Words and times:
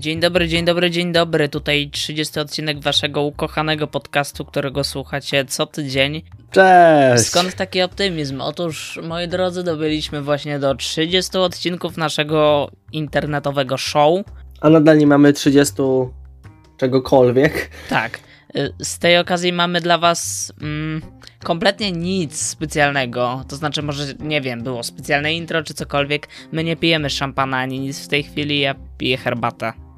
Dzień 0.00 0.20
dobry, 0.20 0.48
dzień 0.48 0.64
dobry, 0.64 0.90
dzień 0.90 1.12
dobry. 1.12 1.48
Tutaj 1.48 1.90
30 1.92 2.40
odcinek 2.40 2.80
waszego 2.80 3.22
ukochanego 3.22 3.86
podcastu, 3.86 4.44
którego 4.44 4.84
słuchacie 4.84 5.44
co 5.44 5.66
tydzień. 5.66 6.22
Cześć! 6.50 7.24
Skąd 7.24 7.54
taki 7.54 7.82
optymizm? 7.82 8.40
Otóż, 8.40 8.98
moi 9.02 9.28
drodzy, 9.28 9.62
dobyliśmy 9.62 10.22
właśnie 10.22 10.58
do 10.58 10.74
30 10.74 11.38
odcinków 11.38 11.96
naszego 11.96 12.70
internetowego 12.92 13.76
show. 13.76 14.20
A 14.60 14.70
nadal 14.70 14.98
nie 14.98 15.06
mamy 15.06 15.32
30 15.32 15.74
czegokolwiek. 16.76 17.70
Tak. 17.88 18.18
Y, 18.56 18.72
z 18.78 18.98
tej 18.98 19.18
okazji 19.18 19.52
mamy 19.52 19.80
dla 19.80 19.98
Was 19.98 20.52
mm, 20.62 21.02
kompletnie 21.44 21.92
nic 21.92 22.42
specjalnego. 22.42 23.44
To 23.48 23.56
znaczy, 23.56 23.82
może 23.82 24.14
nie 24.20 24.40
wiem, 24.40 24.62
było 24.62 24.82
specjalne 24.82 25.34
intro 25.34 25.62
czy 25.62 25.74
cokolwiek. 25.74 26.28
My 26.52 26.64
nie 26.64 26.76
pijemy 26.76 27.10
szampana 27.10 27.56
ani 27.58 27.80
nic 27.80 28.04
w 28.04 28.08
tej 28.08 28.22
chwili. 28.22 28.60
Ja 28.60 28.74
piję 28.98 29.16
herbatę. 29.16 29.89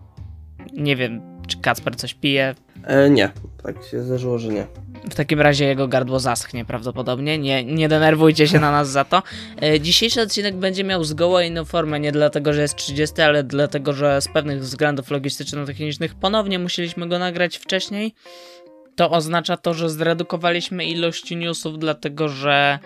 Nie 0.72 0.96
wiem, 0.96 1.20
czy 1.46 1.58
Kacper 1.58 1.96
coś 1.96 2.14
pije. 2.14 2.54
E, 2.84 3.10
nie, 3.10 3.30
tak 3.62 3.76
się 3.90 4.02
zdarzyło, 4.02 4.38
że 4.38 4.48
nie. 4.48 4.66
W 5.10 5.14
takim 5.14 5.40
razie 5.40 5.64
jego 5.64 5.88
gardło 5.88 6.20
zaschnie 6.20 6.64
prawdopodobnie. 6.64 7.38
Nie, 7.38 7.64
nie 7.64 7.88
denerwujcie 7.88 8.48
się 8.48 8.60
na 8.60 8.72
nas 8.72 8.90
za 8.90 9.04
to. 9.04 9.22
E, 9.62 9.80
dzisiejszy 9.80 10.22
odcinek 10.22 10.56
będzie 10.56 10.84
miał 10.84 11.04
zgoła 11.04 11.42
inną 11.42 11.64
formę. 11.64 12.00
Nie 12.00 12.12
dlatego, 12.12 12.52
że 12.52 12.62
jest 12.62 12.76
30, 12.76 13.22
ale 13.22 13.44
dlatego, 13.44 13.92
że 13.92 14.20
z 14.20 14.28
pewnych 14.28 14.60
względów 14.60 15.10
logistyczno-technicznych 15.10 16.14
ponownie 16.14 16.58
musieliśmy 16.58 17.08
go 17.08 17.18
nagrać 17.18 17.56
wcześniej. 17.56 18.14
To 18.96 19.10
oznacza 19.10 19.56
to, 19.56 19.74
że 19.74 19.90
zredukowaliśmy 19.90 20.84
ilość 20.84 21.30
newsów, 21.30 21.78
dlatego 21.78 22.28
że 22.28 22.78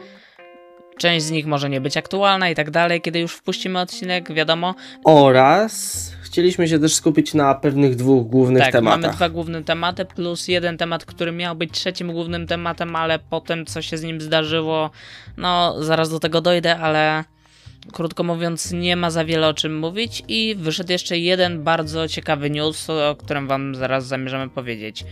część 0.98 1.26
z 1.26 1.30
nich 1.30 1.46
może 1.46 1.70
nie 1.70 1.80
być 1.80 1.96
aktualna 1.96 2.50
i 2.50 2.54
tak 2.54 2.70
dalej, 2.70 3.00
kiedy 3.00 3.18
już 3.20 3.32
wpuścimy 3.32 3.80
odcinek, 3.80 4.32
wiadomo. 4.32 4.74
Oraz 5.04 6.12
chcieliśmy 6.22 6.68
się 6.68 6.78
też 6.78 6.94
skupić 6.94 7.34
na 7.34 7.54
pewnych 7.54 7.96
dwóch 7.96 8.26
głównych 8.26 8.62
tak, 8.62 8.72
tematach. 8.72 9.00
mamy 9.00 9.14
dwa 9.14 9.28
główne 9.28 9.64
tematy, 9.64 10.04
plus 10.04 10.48
jeden 10.48 10.78
temat, 10.78 11.04
który 11.04 11.32
miał 11.32 11.56
być 11.56 11.70
trzecim 11.72 12.12
głównym 12.12 12.46
tematem, 12.46 12.96
ale 12.96 13.18
potem 13.18 13.66
co 13.66 13.82
się 13.82 13.96
z 13.96 14.02
nim 14.02 14.20
zdarzyło, 14.20 14.90
no 15.36 15.82
zaraz 15.82 16.10
do 16.10 16.20
tego 16.20 16.40
dojdę, 16.40 16.78
ale 16.78 17.24
krótko 17.92 18.24
mówiąc 18.24 18.72
nie 18.72 18.96
ma 18.96 19.10
za 19.10 19.24
wiele 19.24 19.48
o 19.48 19.54
czym 19.54 19.78
mówić 19.78 20.22
i 20.28 20.54
wyszedł 20.58 20.92
jeszcze 20.92 21.18
jeden 21.18 21.64
bardzo 21.64 22.08
ciekawy 22.08 22.50
news, 22.50 22.90
o 22.90 23.16
którym 23.16 23.46
wam 23.46 23.74
zaraz 23.74 24.06
zamierzamy 24.06 24.48
powiedzieć. 24.48 25.04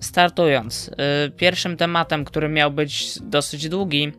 Startując, 0.00 0.88
y, 1.26 1.30
pierwszym 1.30 1.76
tematem, 1.76 2.24
który 2.24 2.48
miał 2.48 2.70
być 2.70 3.18
dosyć 3.20 3.68
długi, 3.68 4.12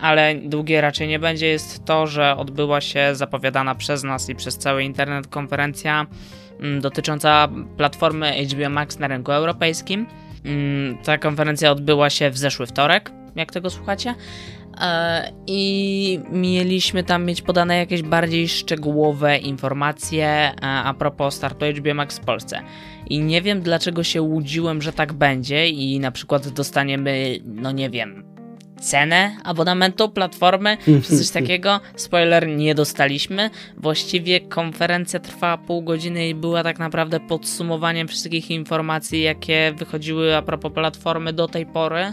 ale 0.00 0.34
długie 0.34 0.80
raczej 0.80 1.08
nie 1.08 1.18
będzie, 1.18 1.46
jest 1.46 1.84
to, 1.84 2.06
że 2.06 2.36
odbyła 2.36 2.80
się 2.80 3.14
zapowiadana 3.14 3.74
przez 3.74 4.04
nas 4.04 4.28
i 4.28 4.34
przez 4.34 4.58
cały 4.58 4.84
internet 4.84 5.26
konferencja 5.26 6.06
mm, 6.60 6.80
dotycząca 6.80 7.48
platformy 7.76 8.32
HBO 8.46 8.70
Max 8.70 8.98
na 8.98 9.08
rynku 9.08 9.32
europejskim. 9.32 10.06
Mm, 10.44 10.98
ta 10.98 11.18
konferencja 11.18 11.70
odbyła 11.70 12.10
się 12.10 12.30
w 12.30 12.38
zeszły 12.38 12.66
wtorek, 12.66 13.12
jak 13.36 13.52
tego 13.52 13.70
słuchacie. 13.70 14.14
E, 14.80 15.32
I 15.46 16.20
mieliśmy 16.32 17.04
tam 17.04 17.24
mieć 17.24 17.42
podane 17.42 17.76
jakieś 17.76 18.02
bardziej 18.02 18.48
szczegółowe 18.48 19.38
informacje 19.38 20.26
e, 20.26 20.54
a 20.62 20.94
propos 20.94 21.34
startu 21.34 21.66
HBO 21.76 21.94
Max 21.94 22.18
w 22.18 22.24
Polsce. 22.24 22.60
I 23.10 23.20
nie 23.20 23.42
wiem 23.42 23.60
dlaczego 23.60 24.02
się 24.02 24.22
łudziłem, 24.22 24.82
że 24.82 24.92
tak 24.92 25.12
będzie 25.12 25.68
i 25.68 26.00
na 26.00 26.10
przykład 26.10 26.48
dostaniemy, 26.48 27.38
no 27.44 27.72
nie 27.72 27.90
wiem, 27.90 28.35
cenę 28.80 29.36
abonamentu 29.44 30.08
platformy 30.08 30.76
czy 30.84 31.18
coś 31.18 31.30
takiego. 31.30 31.80
Spoiler, 31.96 32.48
nie 32.48 32.74
dostaliśmy. 32.74 33.50
Właściwie 33.76 34.40
konferencja 34.40 35.20
trwała 35.20 35.58
pół 35.58 35.82
godziny 35.82 36.28
i 36.28 36.34
była 36.34 36.62
tak 36.62 36.78
naprawdę 36.78 37.20
podsumowaniem 37.20 38.08
wszystkich 38.08 38.50
informacji, 38.50 39.22
jakie 39.22 39.74
wychodziły 39.76 40.36
a 40.36 40.42
propos 40.42 40.72
platformy 40.72 41.32
do 41.32 41.48
tej 41.48 41.66
pory. 41.66 42.12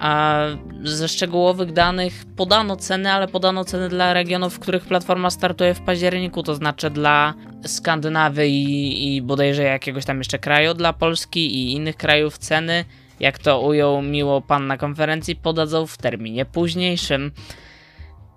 A 0.00 0.38
ze 0.82 1.08
szczegółowych 1.08 1.72
danych 1.72 2.24
podano 2.36 2.76
ceny, 2.76 3.12
ale 3.12 3.28
podano 3.28 3.64
ceny 3.64 3.88
dla 3.88 4.12
regionów, 4.12 4.54
w 4.54 4.58
których 4.58 4.84
platforma 4.84 5.30
startuje 5.30 5.74
w 5.74 5.80
październiku, 5.80 6.42
to 6.42 6.54
znaczy 6.54 6.90
dla 6.90 7.34
Skandynawii 7.66 8.64
i, 8.64 9.16
i 9.16 9.22
bodajże 9.22 9.62
jakiegoś 9.62 10.04
tam 10.04 10.18
jeszcze 10.18 10.38
kraju, 10.38 10.74
dla 10.74 10.92
Polski 10.92 11.56
i 11.56 11.72
innych 11.72 11.96
krajów 11.96 12.38
ceny, 12.38 12.84
jak 13.20 13.38
to 13.38 13.60
ujął 13.60 14.02
miło 14.02 14.40
pan 14.40 14.66
na 14.66 14.76
konferencji, 14.76 15.36
podadzą 15.36 15.86
w 15.86 15.98
terminie 15.98 16.44
późniejszym. 16.44 17.32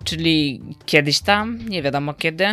Czyli 0.03 0.61
kiedyś 0.85 1.19
tam, 1.19 1.69
nie 1.69 1.81
wiadomo 1.81 2.13
kiedy. 2.13 2.45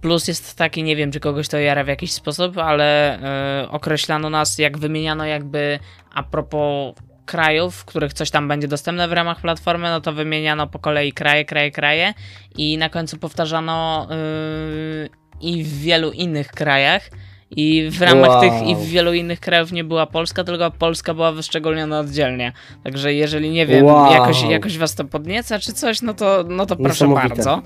Plus 0.00 0.28
jest 0.28 0.58
taki, 0.58 0.82
nie 0.82 0.96
wiem 0.96 1.12
czy 1.12 1.20
kogoś 1.20 1.48
to 1.48 1.58
jara 1.58 1.84
w 1.84 1.88
jakiś 1.88 2.12
sposób, 2.12 2.58
ale 2.58 3.18
yy, 3.62 3.70
określano 3.70 4.30
nas, 4.30 4.58
jak 4.58 4.78
wymieniano 4.78 5.26
jakby 5.26 5.78
a 6.14 6.22
propos 6.22 6.94
krajów, 7.26 7.76
w 7.76 7.84
których 7.84 8.12
coś 8.12 8.30
tam 8.30 8.48
będzie 8.48 8.68
dostępne 8.68 9.08
w 9.08 9.12
ramach 9.12 9.40
platformy, 9.40 9.88
no 9.88 10.00
to 10.00 10.12
wymieniano 10.12 10.66
po 10.66 10.78
kolei 10.78 11.12
kraje, 11.12 11.44
kraje, 11.44 11.70
kraje 11.70 12.14
i 12.56 12.78
na 12.78 12.88
końcu 12.88 13.18
powtarzano 13.18 14.08
yy, 14.10 15.08
i 15.40 15.64
w 15.64 15.80
wielu 15.80 16.10
innych 16.10 16.48
krajach. 16.48 17.10
I 17.50 17.88
w 17.90 18.02
ramach 18.02 18.28
Wow. 18.30 18.40
tych 18.40 18.68
i 18.68 18.76
w 18.76 18.84
wielu 18.84 19.12
innych 19.12 19.40
krajów 19.40 19.72
nie 19.72 19.84
była 19.84 20.06
Polska, 20.06 20.44
tylko 20.44 20.70
Polska 20.70 21.14
była 21.14 21.32
wyszczególniona 21.32 22.00
oddzielnie. 22.00 22.52
Także 22.84 23.14
jeżeli 23.14 23.50
nie 23.50 23.66
wiem, 23.66 23.84
Wow. 23.84 24.12
jakoś, 24.12 24.42
jakoś 24.42 24.78
was 24.78 24.94
to 24.94 25.04
podnieca 25.04 25.58
czy 25.58 25.72
coś, 25.72 26.02
no 26.02 26.14
to, 26.14 26.44
no 26.48 26.66
to 26.66 26.76
proszę 26.76 27.08
bardzo. 27.08 27.62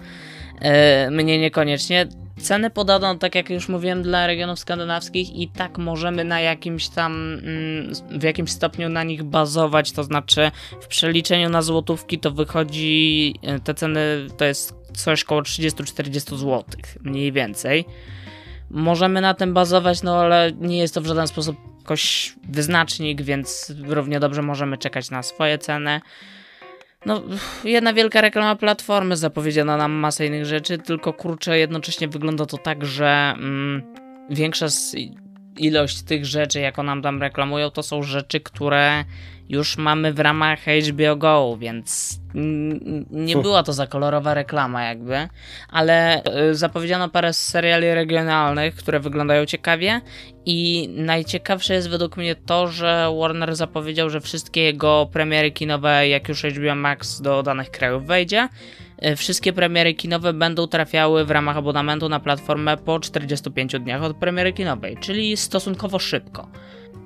E, 0.61 1.11
mnie 1.11 1.39
niekoniecznie. 1.39 2.07
Ceny 2.41 2.71
podano, 2.71 3.15
tak 3.15 3.35
jak 3.35 3.51
już 3.51 3.69
mówiłem, 3.69 4.03
dla 4.03 4.27
regionów 4.27 4.59
skandynawskich 4.59 5.37
i 5.37 5.49
tak 5.49 5.79
możemy 5.79 6.25
na 6.25 6.41
jakimś 6.41 6.89
tam, 6.89 7.13
mm, 7.45 7.93
w 8.21 8.23
jakimś 8.23 8.51
stopniu 8.51 8.89
na 8.89 9.05
nich 9.05 9.23
bazować, 9.23 9.93
to 9.93 10.05
znaczy 10.05 10.51
w 10.81 10.87
przeliczeniu 10.87 11.49
na 11.49 11.63
złotówki 11.63 12.19
to 12.19 12.31
wychodzi, 12.31 13.35
e, 13.43 13.59
te 13.59 13.75
ceny 13.75 14.01
to 14.37 14.45
jest 14.45 14.75
coś 14.95 15.25
koło 15.25 15.43
30-40 15.43 16.37
zł, 16.37 16.65
mniej 17.01 17.33
więcej. 17.33 17.85
Możemy 18.71 19.21
na 19.21 19.35
tym 19.35 19.55
bazować, 19.55 20.03
no 20.03 20.21
ale 20.21 20.53
nie 20.53 20.79
jest 20.79 20.95
to 20.95 21.01
w 21.01 21.07
żaden 21.07 21.27
sposób 21.27 21.57
jakoś 21.79 22.35
wyznacznik, 22.49 23.23
więc 23.23 23.73
równie 23.87 24.21
dobrze 24.21 24.43
możemy 24.43 24.79
czekać 24.79 25.11
na 25.11 25.23
swoje 25.23 25.59
ceny. 25.59 26.01
No, 27.07 27.23
jedna 27.65 27.93
wielka 27.93 28.21
reklama 28.21 28.57
platformy, 28.57 29.17
zapowiedziano 29.17 29.77
nam 29.77 29.93
masę 29.93 30.27
innych 30.27 30.47
rzeczy, 30.47 30.79
tylko 30.79 31.13
kurczę, 31.13 31.59
jednocześnie 31.59 32.09
wygląda 32.09 32.47
to 32.47 32.59
tak, 32.59 32.85
że 32.85 33.35
mm, 33.37 33.83
większa 34.31 34.67
ilość 35.57 36.03
tych 36.03 36.27
rzeczy, 36.27 36.61
jaką 36.61 36.83
nam 36.83 37.03
tam 37.03 37.21
reklamują, 37.21 37.71
to 37.71 37.83
są 37.83 38.03
rzeczy, 38.03 38.41
które 38.41 39.05
już 39.51 39.77
mamy 39.77 40.13
w 40.13 40.19
ramach 40.19 40.59
HBO 40.91 41.17
Go, 41.17 41.57
więc 41.57 42.21
nie 43.11 43.37
była 43.37 43.63
to 43.63 43.73
za 43.73 43.87
kolorowa 43.87 44.35
reklama 44.35 44.85
jakby, 44.85 45.29
ale 45.69 46.23
y, 46.51 46.55
zapowiedziano 46.55 47.09
parę 47.09 47.33
seriali 47.33 47.95
regionalnych, 47.95 48.75
które 48.75 49.01
wyglądają 49.01 49.47
ciekawie 49.47 50.01
i 50.47 50.89
najciekawsze 50.93 51.75
jest 51.75 51.91
według 51.91 52.17
mnie 52.17 52.35
to, 52.35 52.67
że 52.69 53.15
Warner 53.21 53.57
zapowiedział, 53.57 54.11
że 54.11 54.21
wszystkie 54.21 54.63
jego 54.63 55.09
premiery 55.13 55.51
kinowe, 55.51 56.09
jak 56.09 56.29
już 56.29 56.43
HBO 56.43 56.75
Max 56.75 57.21
do 57.21 57.43
danych 57.43 57.71
krajów 57.71 58.07
wejdzie, 58.07 58.49
y, 59.05 59.17
wszystkie 59.17 59.53
premiery 59.53 59.95
kinowe 59.95 60.33
będą 60.33 60.67
trafiały 60.67 61.25
w 61.25 61.31
ramach 61.31 61.57
abonamentu 61.57 62.09
na 62.09 62.21
platformę 62.21 62.77
po 62.77 63.01
45 63.01 63.79
dniach 63.81 64.03
od 64.03 64.17
premiery 64.17 64.53
kinowej, 64.53 64.97
czyli 65.01 65.37
stosunkowo 65.37 65.99
szybko. 65.99 66.49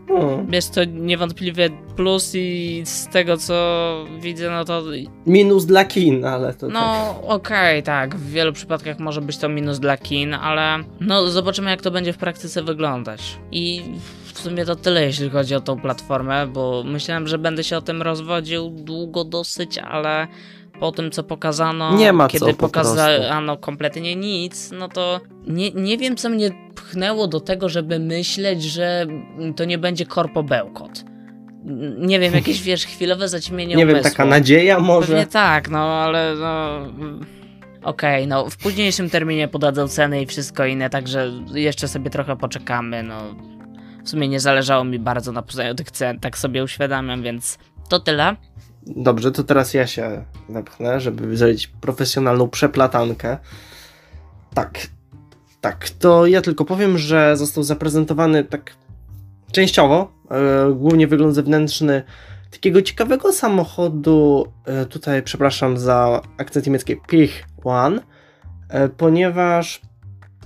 Hmm. 0.08 0.52
Jest 0.52 0.74
to 0.74 0.84
niewątpliwie 0.84 1.70
plus 1.96 2.32
i 2.34 2.82
z 2.84 3.08
tego 3.08 3.36
co 3.36 3.54
widzę, 4.20 4.50
no 4.50 4.64
to 4.64 4.82
Minus 5.26 5.66
dla 5.66 5.84
kin, 5.84 6.24
ale 6.24 6.54
to 6.54 6.66
tak. 6.66 6.74
no 6.74 7.20
okej, 7.28 7.82
tak, 7.82 8.16
w 8.16 8.30
wielu 8.30 8.52
przypadkach 8.52 8.98
może 8.98 9.20
być 9.20 9.36
to 9.38 9.48
minus 9.48 9.78
dla 9.78 9.96
kin, 9.96 10.34
ale 10.34 10.84
no 11.00 11.28
zobaczymy 11.28 11.70
jak 11.70 11.82
to 11.82 11.90
będzie 11.90 12.12
w 12.12 12.18
praktyce 12.18 12.62
wyglądać. 12.62 13.38
I 13.52 13.82
w 14.34 14.38
sumie 14.38 14.64
to 14.64 14.76
tyle 14.76 15.04
jeśli 15.04 15.30
chodzi 15.30 15.54
o 15.54 15.60
tą 15.60 15.80
platformę, 15.80 16.46
bo 16.46 16.82
myślałem, 16.86 17.28
że 17.28 17.38
będę 17.38 17.64
się 17.64 17.76
o 17.76 17.82
tym 17.82 18.02
rozwodził 18.02 18.70
długo 18.70 19.24
dosyć, 19.24 19.78
ale 19.78 20.28
po 20.84 20.92
tym 20.92 21.10
co 21.10 21.22
pokazano, 21.22 21.96
Nie 21.96 22.12
ma 22.12 22.28
co 22.28 22.32
kiedy 22.32 22.54
po 22.54 22.58
pokazano 22.58 23.56
kompletnie 23.56 24.16
nic, 24.16 24.70
no 24.72 24.88
to 24.88 25.20
nie, 25.46 25.70
nie 25.70 25.98
wiem 25.98 26.16
co 26.16 26.28
mnie 26.28 26.50
pchnęło 26.74 27.26
do 27.26 27.40
tego, 27.40 27.68
żeby 27.68 27.98
myśleć, 27.98 28.62
że 28.62 29.06
to 29.56 29.64
nie 29.64 29.78
będzie 29.78 30.06
korpo 30.06 30.42
bełkot. 30.42 31.04
Nie 31.98 32.20
wiem, 32.20 32.34
jakieś 32.34 32.62
wiesz, 32.68 32.86
chwilowe 32.86 33.28
zaćmienie 33.28 33.76
Nie 33.76 33.86
wiem, 33.86 33.94
umysłu. 33.94 34.10
taka 34.10 34.24
nadzieja 34.24 34.80
może. 34.80 35.06
Pewnie 35.08 35.26
tak, 35.26 35.70
no 35.70 35.78
ale 35.78 36.34
no. 36.34 36.78
Okej, 37.82 38.26
no 38.26 38.50
w 38.50 38.56
późniejszym 38.56 39.10
terminie 39.10 39.48
podadzą 39.48 39.88
ceny 39.88 40.22
i 40.22 40.26
wszystko 40.26 40.66
inne, 40.66 40.90
także 40.90 41.32
jeszcze 41.54 41.88
sobie 41.88 42.10
trochę 42.10 42.36
poczekamy, 42.36 43.02
no. 43.02 43.20
W 44.04 44.08
sumie 44.08 44.28
nie 44.28 44.40
zależało 44.40 44.84
mi 44.84 44.98
bardzo 44.98 45.32
na 45.32 45.42
poznaniu 45.42 45.74
tych 45.74 45.90
cen, 45.90 46.20
tak 46.20 46.38
sobie 46.38 46.64
uświadamiam, 46.64 47.22
więc 47.22 47.58
to 47.88 48.00
tyle. 48.00 48.36
Dobrze, 48.86 49.32
to 49.32 49.44
teraz 49.44 49.74
ja 49.74 49.86
się 49.86 50.24
wepchnę, 50.48 51.00
żeby 51.00 51.36
zrobić 51.36 51.66
profesjonalną 51.66 52.48
przeplatankę. 52.48 53.38
Tak. 54.54 54.78
tak, 55.60 55.90
to 55.90 56.26
ja 56.26 56.42
tylko 56.42 56.64
powiem, 56.64 56.98
że 56.98 57.36
został 57.36 57.64
zaprezentowany 57.64 58.44
tak 58.44 58.76
częściowo, 59.52 60.12
e, 60.30 60.72
głównie 60.72 61.06
wygląd 61.06 61.34
zewnętrzny 61.34 62.02
takiego 62.50 62.82
ciekawego 62.82 63.32
samochodu, 63.32 64.46
e, 64.64 64.86
tutaj 64.86 65.22
przepraszam 65.22 65.78
za 65.78 66.20
akcent 66.38 66.66
niemiecki, 66.66 66.96
Piech 67.08 67.44
One, 67.64 68.00
e, 68.68 68.88
ponieważ, 68.88 69.80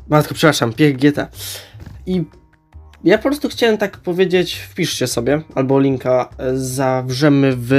matko, 0.08 0.34
przepraszam, 0.34 0.72
Piech 0.72 0.96
GT. 0.96 1.28
I 2.06 2.24
ja 3.04 3.18
po 3.18 3.22
prostu 3.22 3.48
chciałem 3.48 3.78
tak 3.78 3.96
powiedzieć, 3.96 4.54
wpiszcie 4.54 5.06
sobie, 5.06 5.42
albo 5.54 5.80
linka 5.80 6.28
e, 6.38 6.56
zawrzemy 6.56 7.52
w 7.56 7.72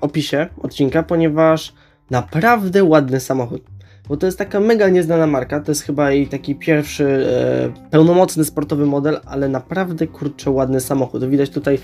opisie 0.00 0.46
odcinka, 0.62 1.02
ponieważ 1.02 1.72
naprawdę 2.10 2.84
ładny 2.84 3.20
samochód. 3.20 3.62
Bo 4.08 4.16
to 4.16 4.26
jest 4.26 4.38
taka 4.38 4.60
mega 4.60 4.88
nieznana 4.88 5.26
marka, 5.26 5.60
to 5.60 5.70
jest 5.70 5.82
chyba 5.82 6.10
jej 6.10 6.26
taki 6.26 6.54
pierwszy 6.54 7.04
e, 7.04 7.90
pełnomocny 7.90 8.44
sportowy 8.44 8.86
model, 8.86 9.20
ale 9.26 9.48
naprawdę 9.48 10.06
kurczę 10.06 10.50
ładny 10.50 10.80
samochód. 10.80 11.24
Widać 11.24 11.50
tutaj 11.50 11.78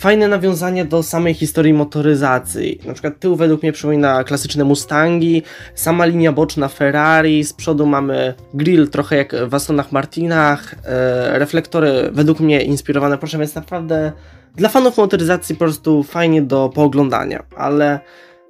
fajne 0.00 0.28
nawiązanie 0.28 0.84
do 0.84 1.02
samej 1.02 1.34
historii 1.34 1.72
motoryzacji. 1.72 2.80
Na 2.86 2.92
przykład 2.92 3.18
tył 3.18 3.36
według 3.36 3.62
mnie 3.62 3.72
przypomina 3.72 4.24
klasyczne 4.24 4.64
Mustangi, 4.64 5.42
sama 5.74 6.04
linia 6.04 6.32
boczna 6.32 6.68
Ferrari, 6.68 7.44
z 7.44 7.52
przodu 7.52 7.86
mamy 7.86 8.34
grill 8.54 8.88
trochę 8.88 9.16
jak 9.16 9.48
w 9.48 9.54
Astonach 9.54 9.92
Martinach, 9.92 10.74
e, 10.84 11.38
reflektory 11.38 12.10
według 12.12 12.40
mnie 12.40 12.62
inspirowane, 12.62 13.18
proszę, 13.18 13.38
więc 13.38 13.54
naprawdę 13.54 14.12
dla 14.56 14.68
fanów 14.68 14.96
motoryzacji 14.96 15.54
po 15.54 15.58
prostu 15.58 16.02
fajnie 16.02 16.42
do 16.42 16.70
pooglądania, 16.74 17.42
ale 17.56 18.00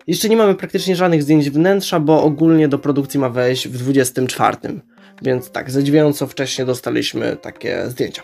jeszcze 0.06 0.28
nie 0.28 0.36
mamy 0.36 0.54
praktycznie 0.54 0.96
żadnych 0.96 1.22
zdjęć 1.22 1.50
wnętrza, 1.50 2.00
bo 2.00 2.22
ogólnie 2.22 2.68
do 2.68 2.78
produkcji 2.78 3.20
ma 3.20 3.28
wejść 3.28 3.68
w 3.68 3.78
24. 3.78 4.56
Więc 5.22 5.50
tak, 5.50 5.70
zadziwiająco 5.70 6.26
wcześnie 6.26 6.64
dostaliśmy 6.64 7.36
takie 7.36 7.90
zdjęcia. 7.90 8.22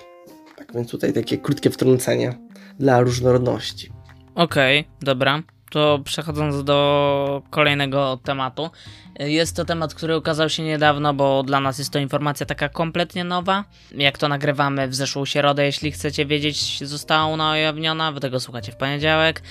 Tak 0.56 0.74
więc 0.74 0.90
tutaj 0.90 1.12
takie 1.12 1.38
krótkie 1.38 1.70
wtrącenie 1.70 2.38
dla 2.78 3.00
różnorodności. 3.00 3.90
Okej, 4.34 4.80
okay, 4.80 4.92
dobra. 5.00 5.42
To 5.70 6.00
przechodząc 6.04 6.64
do 6.64 7.42
kolejnego 7.50 8.18
tematu. 8.24 8.70
Jest 9.18 9.56
to 9.56 9.64
temat, 9.64 9.94
który 9.94 10.16
ukazał 10.16 10.48
się 10.48 10.62
niedawno, 10.62 11.14
bo 11.14 11.42
dla 11.42 11.60
nas 11.60 11.78
jest 11.78 11.90
to 11.90 11.98
informacja 11.98 12.46
taka 12.46 12.68
kompletnie 12.68 13.24
nowa. 13.24 13.64
Jak 13.92 14.18
to 14.18 14.28
nagrywamy 14.28 14.88
w 14.88 14.94
zeszłą 14.94 15.24
środę, 15.24 15.64
jeśli 15.64 15.92
chcecie 15.92 16.26
wiedzieć, 16.26 16.88
została 16.88 17.24
ona 17.24 17.52
ujawniona, 17.52 18.12
wy 18.12 18.20
tego 18.20 18.40
słuchacie 18.40 18.72
w 18.72 18.76
poniedziałek. 18.76 19.42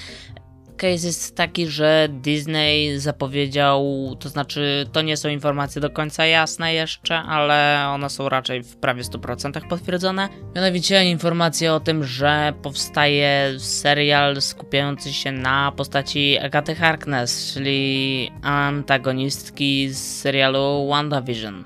Case 0.77 1.07
jest 1.07 1.36
taki, 1.36 1.68
że 1.68 2.07
Disney 2.12 3.00
zapowiedział, 3.00 3.86
to 4.19 4.30
znaczy 4.30 4.86
to 4.92 5.01
nie 5.01 5.18
są 5.18 5.30
informacje 5.30 5.81
do 5.81 5.89
końca 5.89 6.25
jasne 6.25 6.74
jeszcze, 6.74 7.18
ale 7.18 7.88
one 7.89 8.10
są 8.10 8.30
raczej 8.30 8.63
w 8.63 8.75
prawie 8.75 9.04
100% 9.04 9.68
potwierdzone. 9.68 10.30
Mianowicie 10.56 11.06
informacje 11.06 11.74
o 11.74 11.80
tym, 11.80 12.04
że 12.04 12.54
powstaje 12.62 13.54
serial 13.57 14.42
skupiający 14.42 15.13
się 15.13 15.31
na 15.31 15.72
postaci 15.77 16.38
Agaty 16.38 16.75
Harkness, 16.75 17.54
czyli 17.54 18.31
antagonistki 18.42 19.89
z 19.89 20.22
serialu 20.22 20.88
WandaVision. 20.89 21.63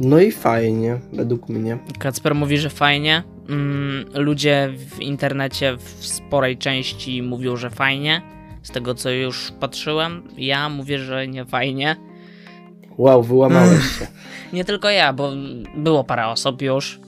No 0.00 0.20
i 0.20 0.32
fajnie, 0.32 1.00
według 1.12 1.48
mnie. 1.48 1.78
Kacper 1.98 2.34
mówi, 2.34 2.58
że 2.58 2.70
fajnie. 2.70 3.22
Mm, 3.48 4.04
ludzie 4.14 4.68
w 4.76 5.00
internecie 5.00 5.76
w 5.76 6.06
sporej 6.06 6.58
części 6.58 7.22
mówią, 7.22 7.56
że 7.56 7.70
fajnie. 7.70 8.22
Z 8.62 8.70
tego 8.70 8.94
co 8.94 9.10
już 9.10 9.52
patrzyłem, 9.60 10.22
ja 10.36 10.68
mówię, 10.68 10.98
że 10.98 11.28
nie 11.28 11.44
fajnie. 11.44 11.96
Wow, 12.98 13.22
wyłamałeś 13.22 13.82
się. 13.98 14.06
nie 14.52 14.64
tylko 14.64 14.90
ja, 14.90 15.12
bo 15.12 15.30
było 15.76 16.04
parę 16.04 16.26
osób 16.26 16.62
już. 16.62 17.00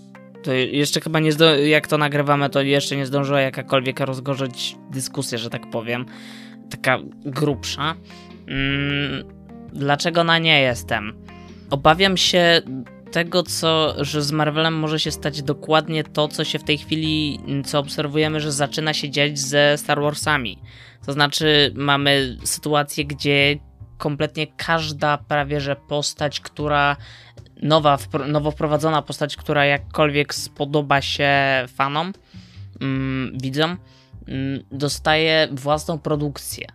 To 0.42 0.52
jeszcze 0.52 1.00
chyba 1.00 1.20
nie 1.20 1.32
zdo- 1.32 1.66
jak 1.66 1.86
to 1.86 1.98
nagrywamy, 1.98 2.50
to 2.50 2.62
jeszcze 2.62 2.96
nie 2.96 3.06
zdążyła 3.06 3.40
jakakolwiek 3.40 4.00
rozgorzeć 4.00 4.76
dyskusja, 4.90 5.38
że 5.38 5.50
tak 5.50 5.70
powiem. 5.70 6.06
Taka 6.70 6.98
grubsza. 7.24 7.94
Mm, 8.46 9.24
dlaczego 9.72 10.24
na 10.24 10.38
nie 10.38 10.60
jestem? 10.60 11.12
Obawiam 11.70 12.16
się 12.16 12.62
tego, 13.10 13.42
co, 13.42 13.94
że 14.04 14.22
z 14.22 14.32
Marvelem 14.32 14.74
może 14.74 15.00
się 15.00 15.10
stać 15.10 15.42
dokładnie 15.42 16.04
to, 16.04 16.28
co 16.28 16.44
się 16.44 16.58
w 16.58 16.64
tej 16.64 16.78
chwili, 16.78 17.40
co 17.64 17.78
obserwujemy, 17.78 18.40
że 18.40 18.52
zaczyna 18.52 18.94
się 18.94 19.10
dziać 19.10 19.38
ze 19.38 19.78
Star 19.78 20.00
Warsami. 20.00 20.58
To 21.06 21.12
znaczy, 21.12 21.72
mamy 21.74 22.36
sytuację, 22.44 23.04
gdzie 23.04 23.56
kompletnie 23.98 24.46
każda 24.46 25.18
prawie 25.18 25.60
że 25.60 25.76
postać, 25.76 26.40
która 26.40 26.96
nowa, 27.62 27.98
nowo 28.28 28.50
wprowadzona 28.50 29.02
postać, 29.02 29.36
która 29.36 29.64
jakkolwiek 29.64 30.34
spodoba 30.34 31.02
się 31.02 31.30
fanom, 31.68 32.12
mm, 32.80 33.38
widzom, 33.42 33.76
mm, 34.28 34.62
dostaje 34.72 35.48
własną 35.52 35.98
produkcję. 35.98 36.66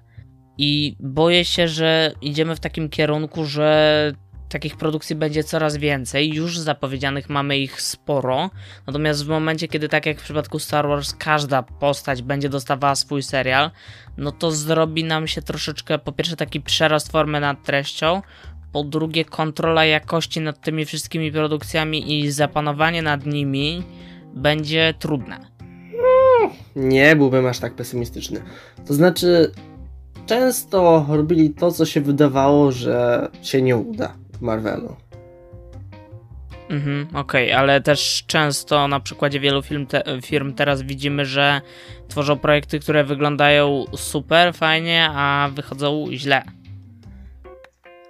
I 0.58 0.96
boję 1.00 1.46
się, 1.46 1.68
że 1.68 2.12
idziemy 2.22 2.56
w 2.56 2.60
takim 2.60 2.90
kierunku, 2.90 3.46
że 3.46 4.12
takich 4.56 4.78
produkcji 4.78 5.16
będzie 5.16 5.44
coraz 5.44 5.78
więcej. 5.78 6.34
Już 6.34 6.60
zapowiedzianych 6.60 7.30
mamy 7.30 7.58
ich 7.58 7.82
sporo. 7.82 8.50
Natomiast 8.88 9.26
w 9.26 9.28
momencie, 9.28 9.68
kiedy 9.68 9.90
tak 9.90 10.06
jak 10.06 10.20
w 10.20 10.24
przypadku 10.24 10.60
Star 10.60 10.88
Wars, 10.88 11.14
każda 11.14 11.64
postać 11.64 12.22
będzie 12.22 12.50
dostawała 12.50 12.96
swój 12.96 13.24
serial, 13.24 13.72
no 14.18 14.32
to 14.32 14.52
zrobi 14.52 15.04
nam 15.04 15.28
się 15.28 15.42
troszeczkę 15.42 16.00
po 16.00 16.12
pierwsze 16.12 16.36
taki 16.36 16.62
przerost 16.62 17.12
formy 17.12 17.40
nad 17.40 17.64
treścią, 17.64 18.22
po 18.72 18.84
drugie 18.84 19.26
kontrola 19.26 19.86
jakości 19.86 20.42
nad 20.42 20.62
tymi 20.62 20.86
wszystkimi 20.86 21.32
produkcjami 21.32 22.20
i 22.20 22.32
zapanowanie 22.32 23.02
nad 23.02 23.26
nimi 23.26 23.84
będzie 24.34 24.94
trudne. 25.00 25.40
Nie 26.76 27.16
byłbym 27.16 27.46
aż 27.46 27.60
tak 27.60 27.74
pesymistyczny. 27.74 28.42
To 28.88 28.94
znaczy, 28.94 29.52
często 30.26 31.06
robili 31.10 31.50
to, 31.50 31.72
co 31.72 31.86
się 31.86 32.02
wydawało, 32.02 32.72
że 32.72 33.28
się 33.42 33.62
nie 33.62 33.78
uda. 33.78 34.25
Marvelu. 34.42 34.96
Mhm, 36.70 37.08
okej, 37.16 37.48
okay, 37.48 37.58
ale 37.58 37.82
też 37.82 38.24
często 38.28 38.88
na 38.88 39.00
przykładzie 39.00 39.40
wielu 39.40 39.62
film 39.62 39.88
te, 39.88 40.04
firm 40.22 40.54
teraz 40.54 40.82
widzimy, 40.82 41.26
że 41.26 41.62
tworzą 42.08 42.38
projekty, 42.38 42.80
które 42.80 43.04
wyglądają 43.04 43.86
super, 43.96 44.54
fajnie, 44.54 45.08
a 45.12 45.50
wychodzą 45.54 46.06
źle. 46.12 46.44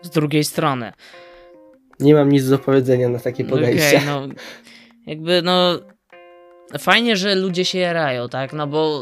Z 0.02 0.10
drugiej 0.10 0.44
strony. 0.44 0.92
Nie 2.00 2.14
mam 2.14 2.32
nic 2.32 2.50
do 2.50 2.60
powiedzenia 2.60 3.10
na 3.10 3.20
takie 3.20 3.46
podejście. 3.46 3.98
Okay, 3.98 4.06
no, 4.06 4.28
jakby 5.06 5.42
no 5.42 5.80
fajnie, 6.80 7.16
że 7.16 7.36
ludzie 7.36 7.66
się 7.66 7.80
jarają, 7.80 8.30
tak? 8.30 8.54
No 8.54 8.68
bo 8.68 9.02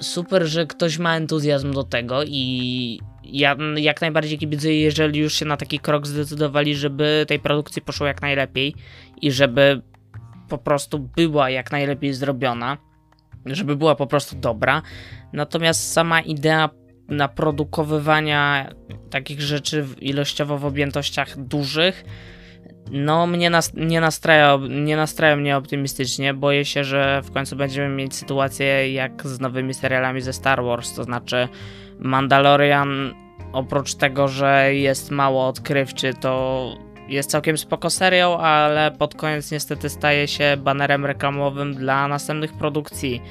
super, 0.00 0.46
że 0.46 0.66
ktoś 0.66 0.98
ma 0.98 1.16
entuzjazm 1.16 1.72
do 1.72 1.84
tego 1.84 2.22
i 2.26 3.00
ja 3.28 3.56
jak 3.76 4.00
najbardziej 4.00 4.38
kibicuję, 4.38 4.80
jeżeli 4.80 5.20
już 5.20 5.34
się 5.34 5.44
na 5.44 5.56
taki 5.56 5.78
krok 5.78 6.06
zdecydowali, 6.06 6.74
żeby 6.74 7.24
tej 7.28 7.38
produkcji 7.38 7.82
poszło 7.82 8.06
jak 8.06 8.22
najlepiej 8.22 8.74
i 9.22 9.32
żeby 9.32 9.82
po 10.48 10.58
prostu 10.58 10.98
była 10.98 11.50
jak 11.50 11.72
najlepiej 11.72 12.14
zrobiona, 12.14 12.78
żeby 13.46 13.76
była 13.76 13.94
po 13.94 14.06
prostu 14.06 14.36
dobra. 14.36 14.82
Natomiast 15.32 15.92
sama 15.92 16.20
idea 16.20 16.70
naprodukowywania 17.08 18.70
takich 19.10 19.40
rzeczy 19.40 19.86
ilościowo 20.00 20.58
w 20.58 20.64
objętościach 20.64 21.36
dużych, 21.36 22.04
no 22.90 23.26
mnie 23.26 23.50
nas, 23.50 23.74
nie, 23.74 24.00
nastraja, 24.00 24.58
nie 24.68 24.96
nastraja 24.96 25.36
mnie 25.36 25.56
optymistycznie. 25.56 26.34
Boję 26.34 26.64
się, 26.64 26.84
że 26.84 27.22
w 27.22 27.30
końcu 27.30 27.56
będziemy 27.56 27.94
mieć 27.94 28.14
sytuację 28.14 28.92
jak 28.92 29.26
z 29.26 29.40
nowymi 29.40 29.74
serialami 29.74 30.20
ze 30.20 30.32
Star 30.32 30.64
Wars, 30.64 30.94
to 30.94 31.04
znaczy 31.04 31.48
Mandalorian 31.98 33.14
oprócz 33.52 33.94
tego, 33.94 34.28
że 34.28 34.74
jest 34.74 35.10
mało 35.10 35.46
odkrywczy, 35.46 36.14
to 36.14 36.88
jest 37.08 37.30
całkiem 37.30 37.58
spoko 37.58 37.90
serial, 37.90 38.40
ale 38.40 38.90
pod 38.90 39.14
koniec 39.14 39.50
niestety 39.50 39.88
staje 39.88 40.28
się 40.28 40.56
banerem 40.58 41.06
reklamowym 41.06 41.74
dla 41.74 42.08
następnych 42.08 42.52
produkcji 42.52 43.22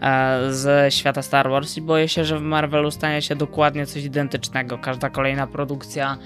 e, 0.00 0.38
ze 0.52 0.86
świata 0.90 1.22
Star 1.22 1.50
Wars 1.50 1.76
i 1.76 1.82
boję 1.82 2.08
się, 2.08 2.24
że 2.24 2.38
w 2.38 2.42
Marvelu 2.42 2.90
stanie 2.90 3.22
się 3.22 3.36
dokładnie 3.36 3.86
coś 3.86 4.04
identycznego. 4.04 4.78
Każda 4.78 5.10
kolejna 5.10 5.46
produkcja 5.46 6.18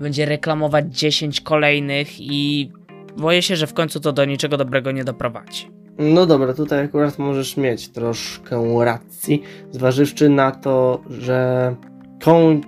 będzie 0.00 0.26
reklamować 0.26 0.84
10 0.86 1.40
kolejnych 1.40 2.20
i 2.20 2.70
boję 3.16 3.42
się, 3.42 3.56
że 3.56 3.66
w 3.66 3.74
końcu 3.74 4.00
to 4.00 4.12
do 4.12 4.24
niczego 4.24 4.56
dobrego 4.56 4.92
nie 4.92 5.04
doprowadzi. 5.04 5.81
No 6.02 6.26
dobra, 6.26 6.54
tutaj 6.54 6.84
akurat 6.84 7.18
możesz 7.18 7.56
mieć 7.56 7.88
troszkę 7.88 8.84
racji, 8.84 9.42
zważywszy 9.70 10.28
na 10.28 10.50
to, 10.50 11.00
że 11.10 11.74
tą 12.30 12.60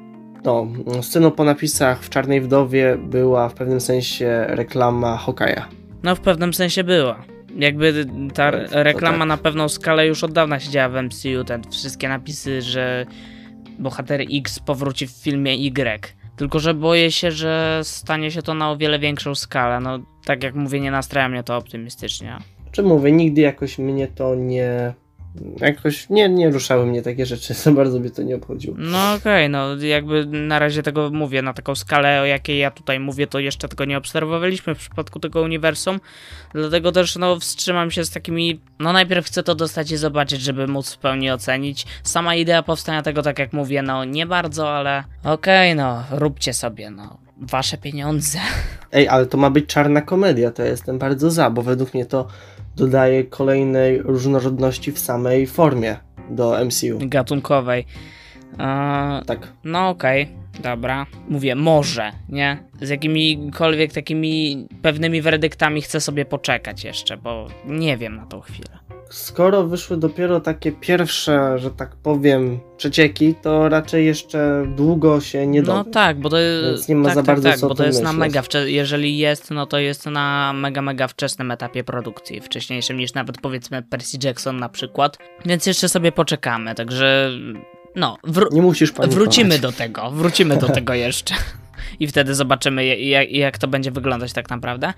no, 0.45 0.67
sceną 1.03 1.31
po 1.31 1.45
napisach 1.45 2.03
w 2.03 2.11
Czarnej 2.11 2.41
Wdowie 2.41 2.97
była 2.99 3.49
w 3.49 3.55
pewnym 3.55 3.81
sensie 3.81 4.45
reklama 4.49 5.17
Hokaja. 5.17 5.69
No 6.03 6.17
w 6.17 6.21
pewnym 6.21 6.55
sensie 6.55 6.85
była. 6.85 7.25
Jakby 7.57 8.07
ta 8.35 8.51
reklama 8.71 9.19
tak. 9.19 9.29
na 9.29 9.37
pewną 9.37 9.69
skalę 9.69 10.07
już 10.07 10.25
od 10.25 10.33
dawna 10.33 10.61
siedziała 10.61 10.89
w 10.89 11.03
MCU, 11.03 11.45
te 11.47 11.61
wszystkie 11.71 12.09
napisy, 12.09 12.63
że 12.63 13.07
bohater 13.79 14.21
X 14.33 14.59
powróci 14.59 15.07
w 15.07 15.11
filmie 15.11 15.55
Y. 15.55 16.15
Tylko, 16.37 16.59
że 16.59 16.75
boję 16.75 17.13
się, 17.13 17.31
że 17.31 17.81
stanie 17.83 18.31
się 18.31 18.43
to 18.43 18.55
na 18.55 18.71
o 18.71 18.77
wiele 18.77 18.99
większą 18.99 19.35
skalę. 19.35 19.81
No, 19.81 19.99
tak 20.25 20.43
jak 20.43 20.55
mówię, 20.55 20.81
nie 20.81 20.91
nastraja 20.91 21.29
mnie 21.29 21.43
to 21.43 21.57
optymistycznie. 21.57 22.39
Czy 22.75 22.83
mówię, 22.83 23.13
nigdy 23.13 23.41
jakoś 23.41 23.79
mnie 23.79 24.09
to 24.09 24.35
nie 24.35 24.95
jakoś 25.61 26.11
nie, 26.11 26.29
nie 26.29 26.51
ruszały 26.51 26.87
mnie 26.87 27.03
takie 27.03 27.27
rzeczy, 27.27 27.55
za 27.65 27.73
bardzo 27.73 28.01
mnie 28.01 28.11
to 28.11 28.23
nie 28.23 28.37
obchodziło. 28.37 28.77
No 28.79 29.13
okej, 29.13 29.47
okay, 29.47 29.49
no 29.49 29.77
jakby 29.77 30.27
na 30.27 30.59
razie 30.59 30.83
tego 30.83 31.11
mówię, 31.11 31.43
na 31.43 31.53
taką 31.53 31.75
skalę, 31.75 32.21
o 32.21 32.25
jakiej 32.25 32.59
ja 32.59 32.71
tutaj 32.71 33.01
mówię, 33.01 33.27
to 33.27 33.39
jeszcze 33.39 33.69
tego 33.69 33.85
nie 33.85 33.99
obserwowaliśmy 33.99 34.75
w 34.75 34.79
przypadku 34.79 35.21
tego 35.21 35.43
uniwersum, 35.43 36.01
dlatego 36.53 36.93
też 36.93 37.17
no 37.17 37.41
wstrzymam 37.41 37.91
się 37.91 38.05
z 38.05 38.11
takimi, 38.11 38.61
no 38.79 38.93
najpierw 38.93 39.27
chcę 39.27 39.43
to 39.43 39.55
dostać 39.55 39.91
i 39.91 39.97
zobaczyć, 39.97 40.41
żeby 40.41 40.67
móc 40.67 40.93
w 40.93 40.99
pełni 40.99 41.31
ocenić. 41.31 41.87
Sama 42.03 42.35
idea 42.35 42.63
powstania 42.63 43.03
tego, 43.03 43.23
tak 43.23 43.39
jak 43.39 43.53
mówię, 43.53 43.83
no 43.83 44.05
nie 44.05 44.27
bardzo, 44.27 44.71
ale 44.71 45.05
okej, 45.25 45.73
okay, 45.73 45.75
no 45.75 46.05
róbcie 46.11 46.55
sobie, 46.55 46.91
no 46.91 47.19
wasze 47.37 47.79
pieniądze. 47.79 48.39
Ej, 48.93 49.09
ale 49.09 49.27
to 49.27 49.39
ma 49.39 49.51
być 49.51 49.67
czarna 49.67 50.01
komedia, 50.01 50.51
to 50.51 50.63
ja 50.63 50.69
jestem 50.69 50.99
bardzo 50.99 51.31
za, 51.31 51.51
bo 51.51 51.63
według 51.63 51.95
mnie 51.95 52.07
to 52.07 52.27
dodaje 52.77 53.25
kolejnej 53.25 54.03
różnorodności 54.03 54.93
w 54.93 54.99
samej 54.99 55.47
formie 55.47 55.97
do 56.31 56.65
MCU. 56.65 57.09
Gatunkowej. 57.09 57.87
Eee, 58.59 59.25
tak. 59.25 59.53
No 59.65 59.89
okej, 59.89 60.23
okay, 60.23 60.63
dobra. 60.63 61.07
Mówię, 61.29 61.55
może, 61.55 62.13
nie? 62.29 62.59
Z 62.83 62.89
jakimikolwiek 62.89 63.93
takimi 63.93 64.67
pewnymi 64.83 65.23
werdyktami 65.23 65.83
chcę 65.83 66.01
sobie 66.01 66.25
poczekać 66.25 66.85
jeszcze, 66.85 67.17
bo 67.17 67.47
nie 67.67 67.97
wiem 67.97 68.17
na 68.17 68.27
tą 68.27 68.41
chwilę 68.41 68.85
skoro 69.15 69.65
wyszły 69.65 69.97
dopiero 69.97 70.41
takie 70.41 70.73
pierwsze, 70.73 71.59
że 71.59 71.71
tak 71.71 71.97
powiem, 71.97 72.61
przecieki, 72.77 73.35
to 73.43 73.69
raczej 73.69 74.07
jeszcze 74.07 74.67
długo 74.77 75.21
się 75.21 75.47
nie 75.47 75.63
da. 75.63 75.75
No 75.75 75.85
tak, 75.85 76.21
bo 76.21 76.31
to 76.31 76.39
jest, 76.39 76.89
nie 76.89 76.95
ma 76.95 77.05
tak, 77.05 77.15
za 77.15 77.23
tak, 77.23 77.27
bardzo 77.27 77.49
tak, 77.49 77.59
co 77.59 77.69
bo 77.69 77.75
to 77.75 77.85
jest 77.85 77.99
myśleć. 77.99 78.17
na 78.17 78.19
mega 78.19 78.43
jeżeli 78.67 79.19
jest, 79.19 79.51
no 79.51 79.67
to 79.67 79.79
jest 79.79 80.07
na 80.07 80.53
mega 80.53 80.83
mega 80.83 81.09
wczesnym 81.09 81.51
etapie 81.51 81.85
produkcji, 81.85 82.41
wcześniejszym 82.41 82.97
niż 82.97 83.15
nawet 83.15 83.41
powiedzmy 83.41 83.83
Percy 83.83 84.19
Jackson 84.25 84.59
na 84.59 84.69
przykład. 84.69 85.19
Więc 85.45 85.67
jeszcze 85.67 85.89
sobie 85.89 86.13
poczekamy, 86.13 86.75
także 86.75 87.31
no, 87.97 88.19
nie 88.51 88.63
musisz 88.63 88.93
wrócimy 88.93 89.59
do 89.59 89.73
tego, 89.73 90.11
wrócimy 90.11 90.57
do 90.57 90.69
tego 90.79 90.95
jeszcze 90.95 91.35
i 92.01 92.07
wtedy 92.07 92.35
zobaczymy, 92.35 92.87
jak, 92.87 93.31
jak 93.31 93.59
to 93.59 93.69
będzie 93.69 93.91
wyglądać 93.91 94.33
tak 94.33 94.51
naprawdę. 94.51 94.93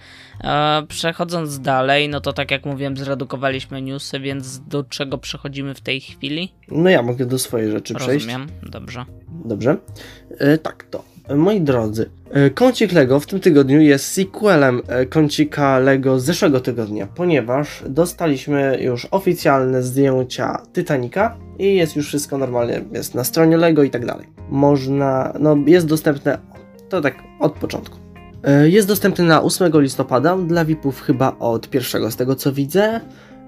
E, 0.44 0.82
przechodząc 0.88 1.60
dalej, 1.60 2.08
no 2.08 2.20
to 2.20 2.32
tak 2.32 2.50
jak 2.50 2.66
mówiłem, 2.66 2.96
zredukowaliśmy 2.96 3.82
newsy, 3.82 4.20
więc 4.20 4.60
do 4.60 4.84
czego 4.84 5.18
przechodzimy 5.18 5.74
w 5.74 5.80
tej 5.80 6.00
chwili? 6.00 6.52
No 6.70 6.90
ja 6.90 7.02
mogę 7.02 7.26
do 7.26 7.38
swojej 7.38 7.70
rzeczy 7.70 7.94
przejść. 7.94 8.26
Rozumiem, 8.26 8.48
dobrze. 8.62 9.04
Dobrze. 9.44 9.76
E, 10.38 10.58
tak, 10.58 10.84
to. 10.90 11.16
Moi 11.34 11.60
drodzy, 11.60 12.10
e, 12.30 12.50
kącik 12.50 12.92
Lego 12.92 13.20
w 13.20 13.26
tym 13.26 13.40
tygodniu 13.40 13.80
jest 13.80 14.12
sequelem 14.12 14.82
e, 14.88 15.06
kącika 15.06 15.78
Lego 15.78 16.20
z 16.20 16.24
zeszłego 16.24 16.60
tygodnia, 16.60 17.06
ponieważ 17.06 17.84
dostaliśmy 17.88 18.78
już 18.80 19.08
oficjalne 19.10 19.82
zdjęcia 19.82 20.62
Titanica 20.72 21.36
i 21.58 21.74
jest 21.74 21.96
już 21.96 22.08
wszystko 22.08 22.38
normalnie, 22.38 22.84
jest 22.92 23.14
na 23.14 23.24
stronie 23.24 23.56
Lego 23.56 23.82
i 23.82 23.90
tak 23.90 24.06
dalej. 24.06 24.26
Można, 24.50 25.32
no 25.40 25.56
jest 25.66 25.86
dostępne 25.86 26.38
to 26.88 27.00
tak 27.00 27.14
od 27.40 27.52
początku. 27.52 27.98
E, 28.44 28.68
jest 28.68 28.88
dostępny 28.88 29.24
na 29.24 29.42
8 29.42 29.72
listopada, 29.80 30.36
dla 30.36 30.64
VIP-ów 30.64 31.00
chyba 31.00 31.36
od 31.38 31.70
pierwszego 31.70 32.10
z 32.10 32.16
tego 32.16 32.34
co 32.34 32.52
widzę. 32.52 33.00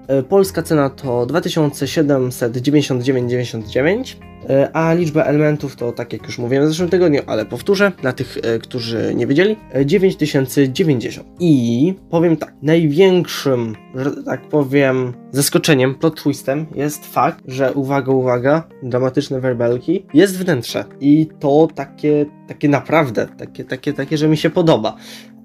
E, 0.09 0.23
polska 0.23 0.63
cena 0.63 0.89
to 0.89 1.25
2799,99 1.25 4.15
E, 4.49 4.75
a 4.75 4.93
liczba 4.93 5.23
elementów 5.23 5.75
to, 5.75 5.91
tak 5.91 6.13
jak 6.13 6.23
już 6.23 6.37
mówiłem 6.37 6.65
w 6.65 6.67
zeszłym 6.67 6.89
tygodniu, 6.89 7.21
ale 7.27 7.45
powtórzę, 7.45 7.91
dla 8.01 8.13
tych, 8.13 8.37
e, 8.43 8.59
którzy 8.59 9.13
nie 9.15 9.27
wiedzieli, 9.27 9.57
9090. 9.85 11.27
E, 11.27 11.31
I 11.39 11.93
powiem 12.09 12.37
tak, 12.37 12.53
największym, 12.61 13.75
że 13.95 14.23
tak 14.23 14.49
powiem, 14.49 15.13
zaskoczeniem, 15.31 15.95
plot 15.95 16.15
twistem 16.15 16.65
jest 16.75 17.05
fakt, 17.05 17.43
że 17.47 17.73
uwaga, 17.73 18.11
uwaga, 18.11 18.63
dramatyczne 18.83 19.39
werbelki, 19.39 20.05
jest 20.13 20.37
wnętrze. 20.37 20.85
I 20.99 21.27
to 21.39 21.67
takie, 21.75 22.25
takie 22.47 22.69
naprawdę, 22.69 23.27
takie, 23.37 23.63
takie, 23.63 23.93
takie, 23.93 24.17
że 24.17 24.27
mi 24.27 24.37
się 24.37 24.49
podoba. 24.49 24.95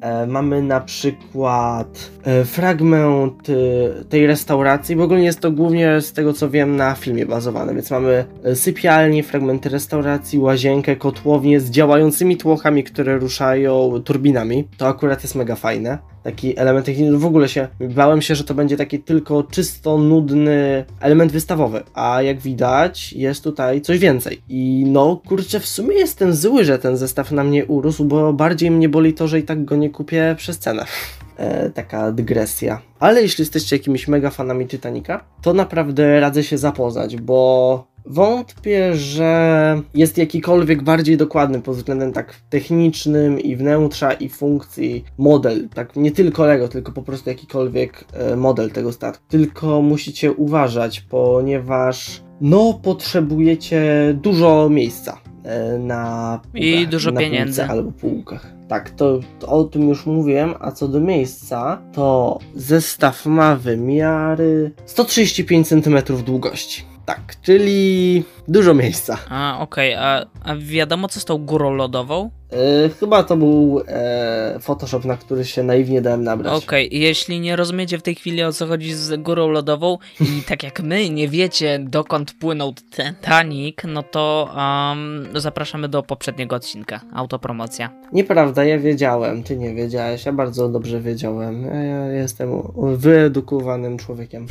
E, 0.05 0.27
mamy 0.27 0.63
na 0.63 0.81
przykład 0.81 2.11
e, 2.25 2.45
fragment 2.45 3.49
e, 3.51 4.05
tej 4.05 4.27
restauracji, 4.27 4.97
bo 4.97 5.05
ogólnie 5.05 5.25
jest 5.25 5.41
to 5.41 5.51
głównie 5.51 6.01
z 6.01 6.13
tego 6.13 6.33
co 6.33 6.51
wiem 6.51 6.77
na 6.77 6.95
filmie 6.95 7.27
bazowane, 7.27 7.75
więc 7.75 7.91
mamy 7.91 8.25
sypialnię, 8.55 9.23
fragmenty 9.23 9.69
restauracji, 9.69 10.39
łazienkę, 10.39 10.97
kotłownię 10.97 11.61
z 11.61 11.71
działającymi 11.71 12.37
tłochami, 12.37 12.85
które 12.85 13.19
ruszają 13.19 14.03
turbinami. 14.05 14.69
To 14.77 14.89
akurat 14.89 15.23
jest 15.23 15.35
mega 15.35 15.57
fajne 15.57 16.14
taki 16.25 16.59
element 16.59 16.87
techniczny. 16.87 17.19
W 17.19 17.27
ogóle 17.27 17.49
się 17.49 17.69
bałem 17.81 18.23
się, 18.23 18.35
że 18.35 18.45
to 18.45 18.55
będzie 18.55 18.77
taki 18.77 18.99
tylko 18.99 19.43
czysto 19.43 19.99
nudny 19.99 20.85
element 21.01 21.33
wystawowy, 21.33 21.83
a 21.95 22.23
jak 22.23 22.41
widać 22.41 23.13
jest 23.13 23.45
tutaj 23.45 23.81
coś 23.81 23.99
więcej. 23.99 24.43
I 24.49 24.85
no 24.87 25.21
kurczę, 25.29 25.61
w 25.61 25.67
sumie 25.67 25.95
jestem 25.95 26.35
zły, 26.35 26.65
że 26.65 26.79
ten 26.79 26.97
zestaw 26.97 27.33
na 27.33 27.45
mnie 27.45 27.67
urósł, 27.67 28.05
bo 28.05 28.33
bardziej 28.33 28.71
mnie 28.71 28.89
boli 28.89 29.15
to, 29.15 29.29
że 29.29 29.39
i 29.39 29.43
tak 29.43 29.65
go 29.65 29.77
nie 29.77 29.91
kupię 29.91 30.35
przez 30.39 30.59
cenę. 30.59 30.85
E, 31.37 31.71
taka 31.71 32.13
dygresja. 32.13 32.81
Ale 33.01 33.23
jeśli 33.23 33.43
jesteście 33.43 33.77
jakimiś 33.77 34.09
mega 34.09 34.31
fanami 34.31 34.67
Titanica, 34.67 35.25
to 35.43 35.53
naprawdę 35.53 36.21
radzę 36.21 36.43
się 36.45 36.59
zapoznać, 36.59 37.17
bo 37.17 37.87
Wątpię, 38.07 38.95
że 38.95 39.83
jest 39.95 40.19
jakikolwiek 40.19 40.83
bardziej 40.83 41.17
dokładny 41.17 41.63
pod 41.63 41.77
względem 41.77 42.13
tak 42.13 42.35
technicznym 42.51 43.41
i 43.41 43.57
wnętrza 43.57 44.13
i 44.13 44.29
funkcji 44.29 45.05
model, 45.19 45.69
tak 45.69 45.97
nie 45.97 46.13
tylko 46.13 46.47
Lego, 46.47 46.69
tylko 46.69 46.93
po 46.93 47.03
prostu 47.03 47.31
jakikolwiek 47.31 48.05
e, 48.13 48.37
model 48.37 48.71
tego 48.71 48.93
statku. 48.93 49.25
Tylko 49.29 49.83
musicie 49.83 50.33
uważać, 50.33 51.01
ponieważ 51.01 52.23
no 52.41 52.81
potrzebujecie 52.83 53.83
dużo 54.23 54.69
miejsca 54.71 55.21
e, 55.45 55.79
na 55.79 56.41
półkach, 56.43 56.63
i 56.63 56.87
dużo 56.89 57.11
na 57.11 57.21
pieniędzy 57.21 57.65
albo 57.65 57.93
półkach. 57.93 58.55
Tak, 58.69 58.91
to, 58.91 59.21
to, 59.39 59.49
o 59.49 59.65
tym 59.65 59.89
już 59.89 60.07
mówiłem, 60.07 60.55
a 60.61 60.73
co 60.73 60.89
do 60.89 61.01
miejsca, 61.01 61.83
to 61.93 62.39
zestaw 62.55 63.27
ma 63.27 63.57
wymiary 63.57 64.73
135 64.87 65.69
cm 65.69 65.99
długości. 66.25 66.94
Tak, 67.05 67.35
czyli 67.43 68.23
dużo 68.49 68.75
miejsca. 68.75 69.19
A, 69.31 69.59
okej, 69.61 69.95
okay. 69.95 70.07
a, 70.07 70.27
a 70.45 70.57
wiadomo 70.57 71.09
co 71.09 71.21
z 71.21 71.25
tą 71.25 71.39
górą 71.39 71.75
lodową? 71.75 72.31
Yy, 72.53 72.91
chyba 73.01 73.23
to 73.23 73.37
był 73.37 73.83
e, 73.89 74.59
Photoshop, 74.61 75.05
na 75.05 75.17
który 75.17 75.45
się 75.45 75.63
naiwnie 75.63 76.03
dałem 76.03 76.25
nabrać. 76.25 76.65
Okej, 76.65 76.89
okay. 76.89 76.99
jeśli 76.99 77.41
nie 77.41 77.57
rozumiecie 77.57 77.99
w 77.99 78.03
tej 78.03 78.15
chwili 78.15 78.43
o 78.43 78.53
co 78.53 78.67
chodzi 78.67 78.95
z 78.95 79.23
górą 79.23 79.49
lodową 79.49 79.99
i 80.21 80.43
tak 80.49 80.63
jak 80.63 80.83
my 80.83 81.11
nie 81.11 81.29
wiecie 81.29 81.79
dokąd 81.79 82.33
płynął 82.33 82.75
Titanic, 82.75 83.77
no 83.89 84.03
to 84.03 84.55
um, 84.57 85.41
zapraszamy 85.41 85.89
do 85.89 86.03
poprzedniego 86.03 86.57
odcinka, 86.57 87.01
autopromocja. 87.15 87.91
Nieprawda, 88.13 88.65
ja 88.65 88.79
wiedziałem, 88.79 89.43
ty 89.43 89.57
nie 89.57 89.75
wiedziałeś, 89.75 90.27
ja 90.27 90.33
bardzo 90.33 90.69
dobrze 90.69 91.01
wiedziałem. 91.01 91.65
Ja, 91.65 91.83
ja 91.83 92.07
jestem 92.07 92.63
wyedukowanym 92.97 93.99
człowiekiem. 93.99 94.47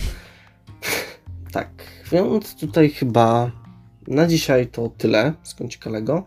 tak. 1.52 1.70
Więc 2.14 2.56
tutaj 2.56 2.90
chyba 2.90 3.52
na 4.08 4.28
dzisiaj 4.28 4.68
to 4.68 4.90
tyle 4.90 5.34
z 5.44 5.56
kącika 5.56 5.90
Lego. 5.90 6.24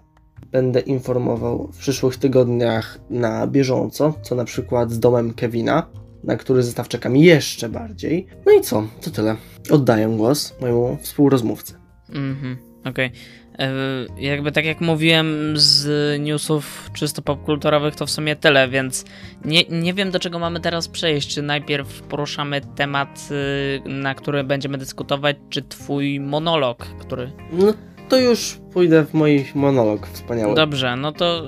Będę 0.52 0.80
informował 0.80 1.68
w 1.72 1.78
przyszłych 1.78 2.16
tygodniach 2.16 2.98
na 3.10 3.46
bieżąco, 3.46 4.14
co 4.22 4.34
na 4.34 4.44
przykład 4.44 4.90
z 4.90 4.98
domem 4.98 5.34
Kevina, 5.34 5.86
na 6.24 6.36
który 6.36 6.62
zestaw 6.62 6.88
czekam 6.88 7.16
jeszcze 7.16 7.68
bardziej. 7.68 8.26
No 8.46 8.52
i 8.52 8.60
co? 8.60 8.88
To 9.00 9.10
tyle. 9.10 9.36
Oddaję 9.70 10.08
głos 10.08 10.54
mojemu 10.60 10.98
współrozmówcy. 11.00 11.74
Mhm, 12.08 12.56
okej. 12.84 13.06
Okay. 13.06 13.20
E, 13.58 13.72
jakby 14.18 14.52
tak 14.52 14.64
jak 14.64 14.80
mówiłem 14.80 15.54
z 15.54 16.20
newsów 16.20 16.90
czysto 16.92 17.22
popkulturowych 17.22 17.94
to 17.94 18.06
w 18.06 18.10
sumie 18.10 18.36
tyle, 18.36 18.68
więc 18.68 19.04
nie, 19.44 19.64
nie 19.70 19.94
wiem 19.94 20.10
do 20.10 20.18
czego 20.18 20.38
mamy 20.38 20.60
teraz 20.60 20.88
przejść. 20.88 21.34
Czy 21.34 21.42
najpierw 21.42 22.02
poruszamy 22.02 22.60
temat, 22.60 23.28
y, 23.30 23.88
na 23.88 24.14
który 24.14 24.44
będziemy 24.44 24.78
dyskutować, 24.78 25.36
czy 25.50 25.62
twój 25.62 26.20
monolog, 26.20 26.86
który... 26.98 27.32
No 27.52 27.74
to 28.08 28.18
już 28.18 28.58
pójdę 28.72 29.04
w 29.04 29.14
mój 29.14 29.46
monolog 29.54 30.06
wspaniały. 30.06 30.54
Dobrze, 30.54 30.96
no 30.96 31.12
to 31.12 31.42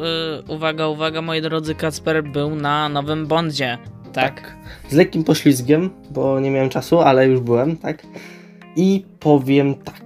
yy, 0.46 0.54
uwaga, 0.54 0.88
uwaga, 0.88 1.22
moi 1.22 1.42
drodzy, 1.42 1.74
Kacper 1.74 2.24
był 2.24 2.54
na 2.54 2.88
nowym 2.88 3.26
Bondzie, 3.26 3.78
tak? 4.12 4.40
tak? 4.40 4.56
Z 4.88 4.94
lekkim 4.94 5.24
poślizgiem, 5.24 5.90
bo 6.10 6.40
nie 6.40 6.50
miałem 6.50 6.68
czasu, 6.68 7.00
ale 7.00 7.26
już 7.26 7.40
byłem, 7.40 7.76
tak? 7.76 8.06
I 8.76 9.04
powiem 9.20 9.74
tak 9.74 10.02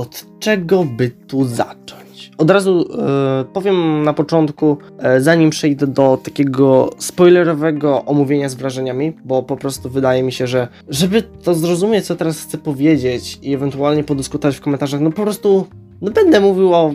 od 0.00 0.26
czego 0.38 0.84
by 0.84 1.10
tu 1.10 1.44
zacząć? 1.44 2.30
Od 2.38 2.50
razu 2.50 2.88
e, 2.98 3.44
powiem 3.44 4.02
na 4.02 4.12
początku, 4.12 4.76
e, 4.98 5.20
zanim 5.20 5.50
przejdę 5.50 5.86
do 5.86 6.18
takiego 6.22 6.90
spoilerowego 6.98 8.04
omówienia 8.04 8.48
z 8.48 8.54
wrażeniami, 8.54 9.12
bo 9.24 9.42
po 9.42 9.56
prostu 9.56 9.90
wydaje 9.90 10.22
mi 10.22 10.32
się, 10.32 10.46
że 10.46 10.68
żeby 10.88 11.22
to 11.22 11.54
zrozumieć, 11.54 12.06
co 12.06 12.16
teraz 12.16 12.40
chcę 12.42 12.58
powiedzieć 12.58 13.38
i 13.42 13.54
ewentualnie 13.54 14.04
podyskutować 14.04 14.56
w 14.56 14.60
komentarzach, 14.60 15.00
no 15.00 15.10
po 15.10 15.22
prostu 15.22 15.66
no 16.02 16.10
będę 16.10 16.40
mówił 16.40 16.74
o, 16.74 16.94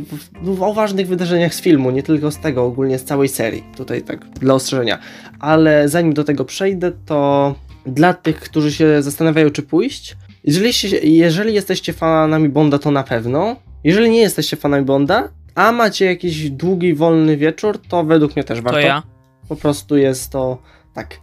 o 0.60 0.74
ważnych 0.74 1.08
wydarzeniach 1.08 1.56
z 1.56 1.62
filmu, 1.62 1.92
nie 1.92 2.04
tylko 2.04 2.32
z 2.32 2.38
tego, 2.38 2.66
ogólnie 2.66 3.00
z 3.00 3.04
całej 3.04 3.30
serii. 3.30 3.64
Tutaj 3.78 4.02
tak 4.02 4.30
dla 4.30 4.54
ostrzeżenia. 4.54 5.00
Ale 5.40 5.90
zanim 5.90 6.14
do 6.14 6.24
tego 6.24 6.46
przejdę, 6.46 6.92
to 7.06 7.56
dla 7.86 8.14
tych, 8.14 8.40
którzy 8.40 8.72
się 8.72 9.02
zastanawiają, 9.02 9.50
czy 9.50 9.62
pójść, 9.62 10.18
jeżeli, 10.46 11.18
jeżeli 11.18 11.54
jesteście 11.54 11.94
fanami 11.94 12.50
Bonda, 12.50 12.80
to 12.80 12.92
na 12.92 13.04
pewno. 13.04 13.56
Jeżeli 13.84 14.10
nie 14.10 14.22
jesteście 14.22 14.58
fanami 14.58 14.86
Bonda, 14.86 15.30
a 15.56 15.72
macie 15.72 16.06
jakiś 16.06 16.50
długi, 16.50 16.94
wolny 16.94 17.38
wieczór, 17.38 17.82
to 17.90 18.04
według 18.04 18.36
mnie 18.36 18.44
też 18.44 18.62
warto. 18.62 18.80
To 18.80 18.88
ja. 18.88 19.04
Po 19.50 19.56
prostu 19.56 19.98
jest 19.98 20.32
to 20.32 20.58
tak. 20.94 21.20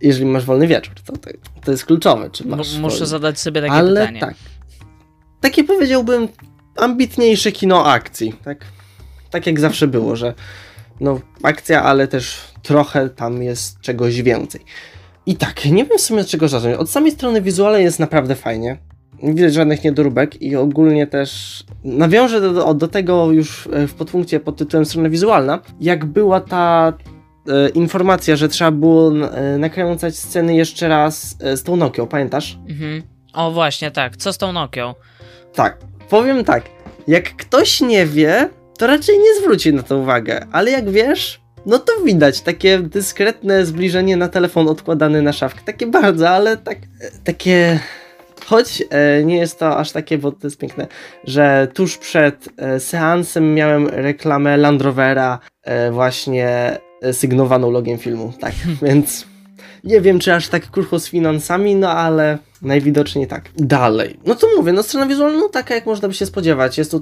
Jeżeli 0.00 0.26
masz 0.26 0.44
wolny 0.44 0.66
wieczór, 0.66 0.94
to, 1.04 1.12
to, 1.64 1.70
jest 1.70 1.84
kluczowe. 1.84 2.30
Czy 2.30 2.46
masz 2.46 2.58
Muszę 2.58 2.80
wolny. 2.80 3.06
zadać 3.06 3.40
sobie 3.40 3.60
takie 3.60 3.72
Ale 3.72 4.00
pytanie. 4.00 4.20
tak. 4.20 4.34
Takie 5.40 5.64
powiedziałbym 5.64 6.28
ambitniejsze 6.76 7.52
kino 7.52 7.86
akcji, 7.86 8.34
tak? 8.44 8.64
Tak 9.30 9.46
jak 9.46 9.60
zawsze 9.60 9.86
było, 9.86 10.16
że 10.16 10.34
no 11.00 11.20
akcja, 11.42 11.82
ale 11.82 12.08
też 12.08 12.40
trochę 12.62 13.08
tam 13.08 13.42
jest 13.42 13.80
czegoś 13.80 14.22
więcej. 14.22 14.60
I 15.28 15.36
tak, 15.36 15.64
nie 15.64 15.84
wiem 15.84 15.98
w 15.98 16.00
sumie 16.00 16.24
czego 16.24 16.48
zacząć. 16.48 16.76
Od 16.76 16.90
samej 16.90 17.12
strony 17.12 17.42
wizualnej 17.42 17.84
jest 17.84 17.98
naprawdę 17.98 18.34
fajnie. 18.34 18.78
Nie 19.22 19.34
widać 19.34 19.54
żadnych 19.54 19.84
niedoróbek 19.84 20.42
i 20.42 20.56
ogólnie 20.56 21.06
też 21.06 21.64
nawiążę 21.84 22.40
do, 22.40 22.74
do 22.74 22.88
tego 22.88 23.30
już 23.30 23.68
w 23.88 23.94
podpunkcie 23.94 24.40
pod 24.40 24.56
tytułem 24.56 24.86
strona 24.86 25.08
wizualna, 25.08 25.60
jak 25.80 26.04
była 26.04 26.40
ta 26.40 26.92
e, 27.48 27.68
informacja, 27.68 28.36
że 28.36 28.48
trzeba 28.48 28.70
było 28.70 29.12
e, 29.28 29.58
nakręcać 29.58 30.16
sceny 30.16 30.54
jeszcze 30.54 30.88
raz 30.88 31.36
e, 31.40 31.56
z 31.56 31.62
tą 31.62 31.76
Nokią, 31.76 32.06
pamiętasz? 32.06 32.58
Mhm. 32.68 33.02
O 33.32 33.50
właśnie, 33.50 33.90
tak. 33.90 34.16
Co 34.16 34.32
z 34.32 34.38
tą 34.38 34.52
Nokią? 34.52 34.94
Tak, 35.54 35.78
powiem 36.08 36.44
tak. 36.44 36.64
Jak 37.08 37.36
ktoś 37.36 37.80
nie 37.80 38.06
wie, 38.06 38.48
to 38.78 38.86
raczej 38.86 39.18
nie 39.18 39.40
zwróci 39.40 39.72
na 39.72 39.82
to 39.82 39.98
uwagę, 39.98 40.46
ale 40.52 40.70
jak 40.70 40.90
wiesz, 40.90 41.40
no 41.68 41.78
to 41.78 41.92
widać 42.04 42.40
takie 42.40 42.78
dyskretne 42.78 43.66
zbliżenie 43.66 44.16
na 44.16 44.28
telefon 44.28 44.68
odkładany 44.68 45.22
na 45.22 45.32
szafkę. 45.32 45.60
Takie 45.64 45.86
bardzo, 45.86 46.30
ale 46.30 46.56
tak, 46.56 46.78
takie. 47.24 47.80
Choć 48.46 48.82
e, 48.90 49.24
nie 49.24 49.36
jest 49.36 49.58
to 49.58 49.78
aż 49.78 49.92
takie, 49.92 50.18
bo 50.18 50.32
to 50.32 50.46
jest 50.46 50.58
piękne, 50.58 50.86
że 51.24 51.68
tuż 51.74 51.96
przed 51.98 52.48
e, 52.56 52.80
seansem 52.80 53.54
miałem 53.54 53.88
reklamę 53.88 54.56
Land 54.56 54.82
Rovera 54.82 55.38
e, 55.62 55.90
właśnie 55.90 56.78
sygnowaną 57.12 57.70
logiem 57.70 57.98
filmu. 57.98 58.32
Tak, 58.40 58.54
więc 58.82 59.26
nie 59.84 60.00
wiem, 60.00 60.18
czy 60.18 60.34
aż 60.34 60.48
tak 60.48 60.70
krucho 60.70 60.98
z 60.98 61.08
finansami, 61.08 61.76
no 61.76 61.90
ale 61.90 62.38
najwidoczniej 62.62 63.26
tak. 63.26 63.50
Dalej. 63.56 64.18
No 64.26 64.34
to 64.34 64.46
mówię, 64.56 64.72
no 64.72 64.82
strona 64.82 65.06
wizualna, 65.06 65.38
no 65.38 65.48
taka 65.48 65.74
jak 65.74 65.86
można 65.86 66.08
by 66.08 66.14
się 66.14 66.26
spodziewać. 66.26 66.78
Jest 66.78 66.90
to, 66.90 67.00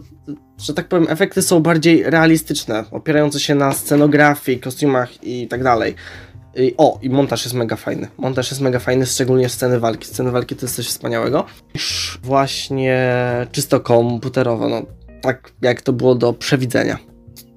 że 0.59 0.75
tak 0.75 0.89
powiem, 0.89 1.07
efekty 1.09 1.43
są 1.43 1.61
bardziej 1.61 2.03
realistyczne, 2.03 2.85
opierające 2.91 3.41
się 3.41 3.55
na 3.55 3.73
scenografii, 3.73 4.61
kostiumach 4.61 5.25
i 5.25 5.49
tak 5.49 5.63
dalej. 5.63 5.95
I, 6.57 6.75
o, 6.77 6.99
i 7.03 7.11
montaż 7.11 7.45
jest 7.45 7.55
mega 7.55 7.77
fajny. 7.77 8.09
Montaż 8.19 8.51
jest 8.51 8.61
mega 8.61 8.79
fajny, 8.79 9.07
szczególnie 9.07 9.49
sceny 9.49 9.81
walki. 9.81 10.07
Sceny 10.07 10.31
walki 10.31 10.57
to 10.57 10.67
jest 10.67 10.77
coś 10.77 10.87
wspaniałego. 10.87 11.47
Właśnie 12.23 13.07
czysto 13.53 13.81
komputerowo, 13.81 14.69
no 14.69 14.83
tak 15.21 15.53
jak 15.63 15.83
to 15.83 15.93
było 15.93 16.15
do 16.15 16.33
przewidzenia. 16.33 16.99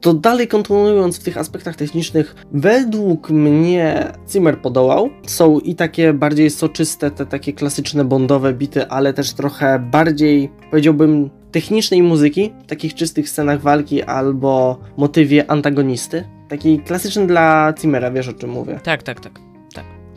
To 0.02 0.14
dalej 0.14 0.48
kontynuując 0.48 1.20
w 1.20 1.24
tych 1.24 1.38
aspektach 1.38 1.76
technicznych, 1.76 2.36
według 2.52 3.30
mnie 3.30 4.12
Zimmer 4.32 4.62
podołał. 4.62 5.10
Są 5.28 5.60
i 5.60 5.76
takie 5.76 6.14
bardziej 6.14 6.50
soczyste, 6.50 7.12
te 7.12 7.26
takie 7.26 7.54
klasyczne 7.54 8.06
bondowe 8.06 8.54
bity, 8.54 8.88
ale 8.88 9.14
też 9.14 9.34
trochę 9.34 9.80
bardziej, 9.80 10.50
powiedziałbym, 10.72 11.30
technicznej 11.52 12.04
muzyki, 12.04 12.54
w 12.64 12.68
takich 12.68 12.94
czystych 12.94 13.30
scenach 13.30 13.62
walki 13.62 14.04
albo 14.04 14.80
motywie 14.98 15.52
antagonisty. 15.52 16.24
Taki 16.50 16.80
klasyczny 16.80 17.28
dla 17.28 17.74
Zimmera, 17.82 18.12
wiesz 18.12 18.28
o 18.28 18.34
czym 18.34 18.50
mówię. 18.50 18.80
Tak, 18.84 19.04
tak, 19.04 19.20
tak. 19.20 19.40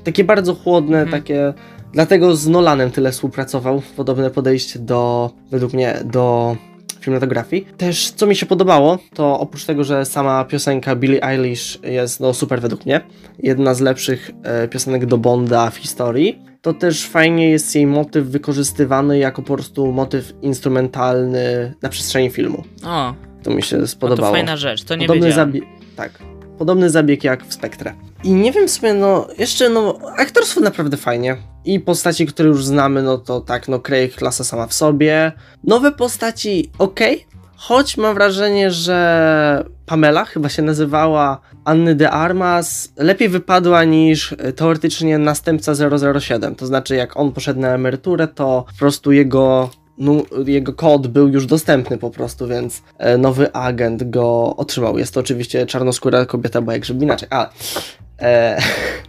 Takie 0.04 0.24
bardzo 0.24 0.54
chłodne, 0.54 1.02
Mhm. 1.02 1.22
takie... 1.22 1.54
Dlatego 1.92 2.36
z 2.36 2.48
Nolanem 2.48 2.90
tyle 2.90 3.12
współpracował. 3.12 3.82
Podobne 3.96 4.30
podejście 4.30 4.78
do, 4.78 5.30
według 5.50 5.72
mnie, 5.72 5.94
do 6.04 6.56
filmografii. 7.04 7.66
Też 7.76 8.10
co 8.10 8.26
mi 8.26 8.36
się 8.36 8.46
podobało, 8.46 8.98
to 9.14 9.40
oprócz 9.40 9.64
tego, 9.64 9.84
że 9.84 10.04
sama 10.04 10.44
piosenka 10.44 10.96
Billie 10.96 11.24
Eilish 11.24 11.78
jest 11.82 12.20
no 12.20 12.34
super 12.34 12.60
według 12.60 12.86
mnie, 12.86 13.00
jedna 13.38 13.74
z 13.74 13.80
lepszych 13.80 14.30
e, 14.42 14.68
piosenek 14.68 15.06
do 15.06 15.18
Bonda 15.18 15.70
w 15.70 15.76
historii, 15.76 16.42
to 16.62 16.74
też 16.74 17.06
fajnie 17.06 17.50
jest 17.50 17.74
jej 17.74 17.86
motyw 17.86 18.26
wykorzystywany 18.26 19.18
jako 19.18 19.42
po 19.42 19.54
prostu 19.54 19.92
motyw 19.92 20.32
instrumentalny 20.42 21.74
na 21.82 21.88
przestrzeni 21.88 22.30
filmu. 22.30 22.64
O, 22.86 23.14
To 23.42 23.50
mi 23.50 23.62
się 23.62 23.76
no 23.76 23.82
to 23.82 23.88
spodobało. 23.88 24.32
fajna 24.32 24.56
rzecz, 24.56 24.84
to 24.84 24.94
nie 24.94 25.06
Podobny 25.06 25.26
wiedziałem. 25.28 25.52
Tak. 25.96 26.12
Podobny 26.58 26.90
zabieg 26.90 27.24
jak 27.24 27.44
w 27.46 27.52
Spektrze. 27.54 27.92
I 28.24 28.32
nie 28.32 28.52
wiem 28.52 28.68
w 28.68 28.70
sumie, 28.70 28.94
no, 28.94 29.26
jeszcze, 29.38 29.68
no, 29.68 29.98
aktorstwo 30.16 30.60
naprawdę 30.60 30.96
fajnie. 30.96 31.36
I 31.64 31.80
postaci, 31.80 32.26
które 32.26 32.48
już 32.48 32.64
znamy, 32.64 33.02
no 33.02 33.18
to 33.18 33.40
tak, 33.40 33.68
no, 33.68 33.80
Craig 33.80 34.14
klasa 34.14 34.44
sama 34.44 34.66
w 34.66 34.74
sobie. 34.74 35.32
Nowe 35.64 35.92
postaci, 35.92 36.70
ok, 36.78 37.00
choć 37.56 37.96
mam 37.96 38.14
wrażenie, 38.14 38.70
że 38.70 39.64
Pamela 39.86 40.24
chyba 40.24 40.48
się 40.48 40.62
nazywała 40.62 41.40
Anny 41.64 41.94
de 41.94 42.10
Armas, 42.10 42.92
lepiej 42.96 43.28
wypadła 43.28 43.84
niż 43.84 44.32
e, 44.32 44.52
teoretycznie 44.52 45.18
następca 45.18 45.72
007. 46.20 46.54
To 46.54 46.66
znaczy, 46.66 46.96
jak 46.96 47.16
on 47.16 47.32
poszedł 47.32 47.60
na 47.60 47.68
emeryturę, 47.68 48.28
to 48.28 48.64
po 48.72 48.78
prostu 48.78 49.12
jego 49.12 49.70
nu, 49.98 50.24
jego 50.46 50.72
kod 50.72 51.06
był 51.06 51.28
już 51.28 51.46
dostępny 51.46 51.98
po 51.98 52.10
prostu, 52.10 52.48
więc 52.48 52.82
e, 52.98 53.18
nowy 53.18 53.52
agent 53.52 54.10
go 54.10 54.56
otrzymał. 54.56 54.98
Jest 54.98 55.14
to 55.14 55.20
oczywiście 55.20 55.66
czarnoskóra 55.66 56.26
kobieta, 56.26 56.60
bo 56.60 56.72
jak 56.72 56.84
żeby 56.84 57.04
inaczej, 57.04 57.28
ale 57.30 57.48
e, 58.20 58.58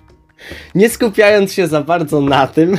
nie 0.75 0.89
skupiając 0.89 1.53
się 1.53 1.67
za 1.67 1.81
bardzo 1.81 2.21
na 2.21 2.47
tym, 2.47 2.77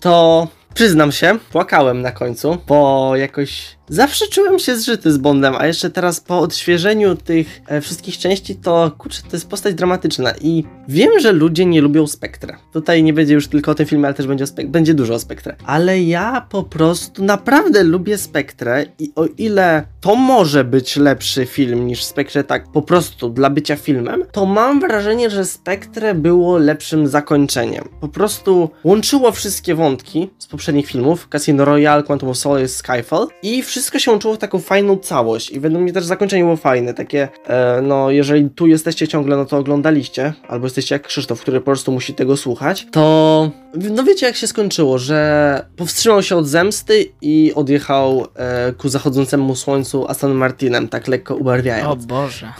to 0.00 0.48
przyznam 0.76 1.12
się, 1.12 1.38
płakałem 1.52 2.02
na 2.02 2.12
końcu, 2.12 2.58
bo 2.66 3.12
jakoś 3.16 3.76
zawsze 3.88 4.26
czułem 4.26 4.58
się 4.58 4.76
zżyty 4.76 5.12
z 5.12 5.18
Bondem, 5.18 5.54
a 5.58 5.66
jeszcze 5.66 5.90
teraz 5.90 6.20
po 6.20 6.38
odświeżeniu 6.38 7.16
tych 7.16 7.60
e, 7.66 7.80
wszystkich 7.80 8.18
części, 8.18 8.56
to 8.56 8.92
kurczę, 8.98 9.22
to 9.22 9.36
jest 9.36 9.48
postać 9.48 9.74
dramatyczna 9.74 10.32
i 10.40 10.64
wiem, 10.88 11.20
że 11.20 11.32
ludzie 11.32 11.66
nie 11.66 11.80
lubią 11.80 12.06
Spektra. 12.06 12.58
Tutaj 12.72 13.02
nie 13.02 13.12
będzie 13.12 13.34
już 13.34 13.48
tylko 13.48 13.70
o 13.70 13.74
tym 13.74 13.86
filmie, 13.86 14.06
ale 14.06 14.14
też 14.14 14.26
będzie, 14.26 14.44
będzie 14.64 14.94
dużo 14.94 15.18
o. 15.18 15.56
Ale 15.66 16.02
ja 16.02 16.46
po 16.50 16.62
prostu 16.62 17.24
naprawdę 17.24 17.82
lubię 17.82 18.18
Spektrę 18.18 18.86
i 18.98 19.12
o 19.14 19.26
ile 19.38 19.86
to 20.00 20.14
może 20.14 20.64
być 20.64 20.96
lepszy 20.96 21.46
film 21.46 21.86
niż 21.86 22.04
Spektrze 22.04 22.44
tak 22.44 22.72
po 22.72 22.82
prostu 22.82 23.30
dla 23.30 23.50
bycia 23.50 23.76
filmem, 23.76 24.24
to 24.32 24.46
mam 24.46 24.80
wrażenie, 24.80 25.30
że 25.30 25.44
Spektrę 25.44 26.14
było 26.14 26.58
lepszym 26.58 27.08
zakończeniem. 27.08 27.88
Po 28.00 28.08
prostu 28.08 28.70
łączyło 28.84 29.32
wszystkie 29.32 29.74
wątki 29.74 30.30
z 30.38 30.46
poprzednich 30.46 30.65
filmów, 30.82 31.28
Casino 31.28 31.64
Royale, 31.64 32.02
Quantum 32.02 32.28
of 32.28 32.36
Solace, 32.38 32.68
Skyfall 32.68 33.26
i 33.42 33.62
wszystko 33.62 33.98
się 33.98 34.10
łączyło 34.10 34.34
w 34.34 34.38
taką 34.38 34.58
fajną 34.58 34.96
całość 34.98 35.50
i 35.50 35.60
według 35.60 35.82
mnie 35.82 35.92
też 35.92 36.04
zakończenie 36.04 36.42
było 36.42 36.56
fajne, 36.56 36.94
takie 36.94 37.28
e, 37.46 37.80
no 37.82 38.10
jeżeli 38.10 38.50
tu 38.50 38.66
jesteście 38.66 39.08
ciągle, 39.08 39.36
no 39.36 39.44
to 39.44 39.56
oglądaliście, 39.56 40.32
albo 40.48 40.66
jesteście 40.66 40.94
jak 40.94 41.06
Krzysztof, 41.06 41.40
który 41.40 41.60
po 41.60 41.64
prostu 41.64 41.92
musi 41.92 42.14
tego 42.14 42.36
słuchać, 42.36 42.86
to 42.90 43.50
no 43.74 44.04
wiecie 44.04 44.26
jak 44.26 44.36
się 44.36 44.46
skończyło, 44.46 44.98
że 44.98 45.66
powstrzymał 45.76 46.22
się 46.22 46.36
od 46.36 46.46
zemsty 46.46 47.12
i 47.22 47.52
odjechał 47.54 48.26
e, 48.36 48.72
ku 48.72 48.88
zachodzącemu 48.88 49.56
słońcu 49.56 50.08
Aston 50.08 50.32
Martinem, 50.32 50.88
tak 50.88 51.08
lekko 51.08 51.34
ubarwiając. 51.36 52.04
O 52.04 52.06
Boże, 52.06 52.52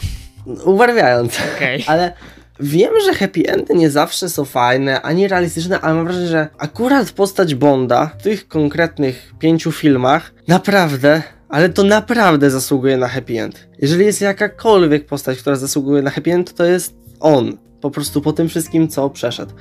Ubarwiając. 0.65 1.39
okej. 1.55 1.83
Ale 1.87 2.13
wiem, 2.59 2.91
że 3.05 3.13
happy 3.13 3.43
endy 3.47 3.73
nie 3.73 3.89
zawsze 3.89 4.29
są 4.29 4.45
fajne, 4.45 5.01
ani 5.01 5.27
realistyczne, 5.27 5.81
ale 5.81 5.93
mam 5.93 6.05
wrażenie, 6.05 6.27
że 6.27 6.47
akurat 6.57 7.11
postać 7.11 7.55
Bonda 7.55 8.11
w 8.19 8.23
tych 8.23 8.47
konkretnych 8.47 9.33
pięciu 9.39 9.71
filmach 9.71 10.33
naprawdę, 10.47 11.23
ale 11.49 11.69
to 11.69 11.83
naprawdę 11.83 12.49
zasługuje 12.49 12.97
na 12.97 13.07
happy 13.07 13.41
end. 13.41 13.67
Jeżeli 13.79 14.05
jest 14.05 14.21
jakakolwiek 14.21 15.05
postać, 15.05 15.37
która 15.37 15.55
zasługuje 15.55 16.01
na 16.01 16.09
happy 16.09 16.33
end, 16.33 16.53
to 16.53 16.65
jest 16.65 16.95
on. 17.19 17.57
Po 17.81 17.91
prostu 17.91 18.21
po 18.21 18.33
tym 18.33 18.49
wszystkim, 18.49 18.87
co 18.87 19.09
przeszedł. 19.09 19.53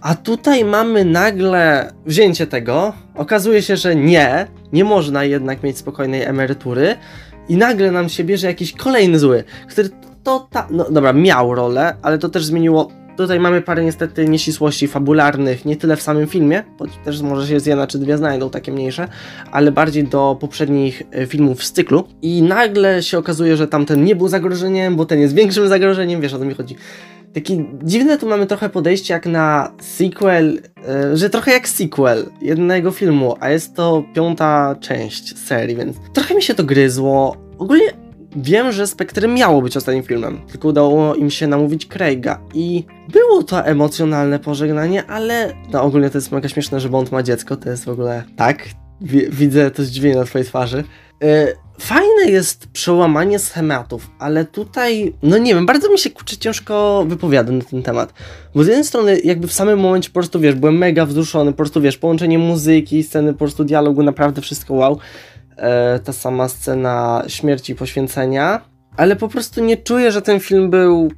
A 0.00 0.14
tutaj 0.14 0.64
mamy 0.64 1.04
nagle 1.04 1.92
wzięcie 2.06 2.46
tego. 2.46 2.92
Okazuje 3.14 3.62
się, 3.62 3.76
że 3.76 3.96
nie, 3.96 4.46
nie 4.72 4.84
można 4.84 5.24
jednak 5.24 5.62
mieć 5.62 5.78
spokojnej 5.78 6.22
emerytury. 6.22 6.96
I 7.48 7.56
nagle 7.56 7.90
nam 7.90 8.08
się 8.08 8.24
bierze 8.24 8.46
jakiś 8.46 8.72
kolejny 8.72 9.18
zły, 9.18 9.44
który 9.68 9.88
to. 10.22 10.48
No 10.70 10.90
dobra, 10.90 11.12
miał 11.12 11.54
rolę, 11.54 11.96
ale 12.02 12.18
to 12.18 12.28
też 12.28 12.44
zmieniło. 12.44 12.88
Tutaj 13.16 13.40
mamy 13.40 13.62
parę 13.62 13.84
niestety 13.84 14.28
nieścisłości 14.28 14.88
fabularnych, 14.88 15.64
nie 15.64 15.76
tyle 15.76 15.96
w 15.96 16.02
samym 16.02 16.26
filmie, 16.26 16.62
bo 16.78 16.84
też 17.04 17.22
może 17.22 17.48
się 17.48 17.60
z 17.60 17.66
jedna 17.66 17.86
czy 17.86 17.98
dwie 17.98 18.18
znajdą 18.18 18.50
takie 18.50 18.72
mniejsze, 18.72 19.08
ale 19.50 19.72
bardziej 19.72 20.04
do 20.04 20.36
poprzednich 20.40 21.02
e, 21.10 21.26
filmów 21.26 21.64
z 21.64 21.72
cyklu. 21.72 22.04
I 22.22 22.42
nagle 22.42 23.02
się 23.02 23.18
okazuje, 23.18 23.56
że 23.56 23.68
tamten 23.68 24.04
nie 24.04 24.16
był 24.16 24.28
zagrożeniem, 24.28 24.96
bo 24.96 25.06
ten 25.06 25.20
jest 25.20 25.34
większym 25.34 25.68
zagrożeniem, 25.68 26.20
wiesz 26.20 26.34
o 26.34 26.38
co 26.38 26.44
mi 26.44 26.54
chodzi. 26.54 26.76
Taki 27.34 27.64
dziwne 27.82 28.18
tu 28.18 28.28
mamy 28.28 28.46
trochę 28.46 28.68
podejście 28.68 29.14
jak 29.14 29.26
na 29.26 29.72
sequel, 29.80 30.60
e, 30.88 31.16
że 31.16 31.30
trochę 31.30 31.52
jak 31.52 31.68
sequel 31.68 32.26
jednego 32.42 32.90
filmu, 32.90 33.36
a 33.40 33.50
jest 33.50 33.76
to 33.76 34.04
piąta 34.14 34.76
część 34.80 35.38
serii, 35.38 35.76
więc 35.76 35.96
trochę 36.12 36.34
mi 36.34 36.42
się 36.42 36.54
to 36.54 36.64
gryzło. 36.64 37.36
Ogólnie 37.58 38.01
wiem, 38.36 38.72
że 38.72 38.86
Spectre 38.86 39.28
miało 39.28 39.62
być 39.62 39.76
ostatnim 39.76 40.04
filmem, 40.04 40.40
tylko 40.50 40.68
udało 40.68 41.14
im 41.14 41.30
się 41.30 41.46
namówić 41.46 41.86
Craiga 41.86 42.40
i 42.54 42.84
było 43.08 43.42
to 43.42 43.66
emocjonalne 43.66 44.38
pożegnanie, 44.38 45.06
ale 45.06 45.52
no 45.72 45.82
ogólnie 45.82 46.10
to 46.10 46.18
jest 46.18 46.32
mega 46.32 46.48
śmieszne, 46.48 46.80
że 46.80 46.88
Bond 46.88 47.12
ma 47.12 47.22
dziecko, 47.22 47.56
to 47.56 47.70
jest 47.70 47.84
w 47.84 47.88
ogóle 47.88 48.24
tak, 48.36 48.68
widzę 49.30 49.70
to 49.70 49.84
zdziwienie 49.84 50.16
na 50.16 50.24
twojej 50.24 50.46
twarzy. 50.46 50.84
E, 51.22 51.52
fajne 51.80 52.30
jest 52.30 52.66
przełamanie 52.66 53.38
schematów, 53.38 54.10
ale 54.18 54.44
tutaj, 54.44 55.14
no 55.22 55.38
nie 55.38 55.54
wiem, 55.54 55.66
bardzo 55.66 55.92
mi 55.92 55.98
się 55.98 56.10
kurczę 56.10 56.36
ciężko 56.36 57.04
wypowiada 57.08 57.52
na 57.52 57.64
ten 57.64 57.82
temat. 57.82 58.12
Bo 58.54 58.64
z 58.64 58.66
jednej 58.66 58.84
strony, 58.84 59.20
jakby 59.20 59.48
w 59.48 59.52
samym 59.52 59.78
momencie 59.78 60.08
po 60.10 60.14
prostu 60.14 60.40
wiesz, 60.40 60.54
byłem 60.54 60.78
mega 60.78 61.06
wzruszony, 61.06 61.50
po 61.52 61.56
prostu 61.56 61.80
wiesz, 61.80 61.98
połączenie 61.98 62.38
muzyki, 62.38 63.02
sceny, 63.02 63.32
po 63.32 63.38
prostu 63.38 63.64
dialogu, 63.64 64.02
naprawdę 64.02 64.42
wszystko 64.42 64.74
wow. 64.74 64.98
E, 65.56 65.98
ta 65.98 66.12
sama 66.12 66.48
scena 66.48 67.24
śmierci 67.26 67.72
i 67.72 67.74
poświęcenia, 67.74 68.60
ale 68.96 69.16
po 69.16 69.28
prostu 69.28 69.64
nie 69.64 69.76
czuję, 69.76 70.12
że 70.12 70.22
ten 70.22 70.40
film 70.40 70.70
był 70.70 71.12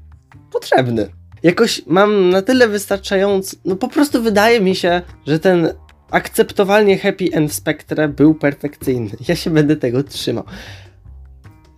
potrzebny. 0.52 1.08
Jakoś 1.42 1.82
mam 1.86 2.30
na 2.30 2.42
tyle 2.42 2.68
wystarczający, 2.68 3.56
no 3.64 3.76
po 3.76 3.88
prostu 3.88 4.22
wydaje 4.22 4.60
mi 4.60 4.74
się, 4.74 5.02
że 5.26 5.38
ten 5.38 5.68
akceptowalnie 6.10 6.98
happy 6.98 7.24
end 7.32 7.52
Spectre 7.52 8.08
był 8.08 8.34
perfekcyjny. 8.34 9.10
Ja 9.28 9.36
się 9.36 9.50
będę 9.50 9.76
tego 9.76 10.02
trzymał. 10.02 10.44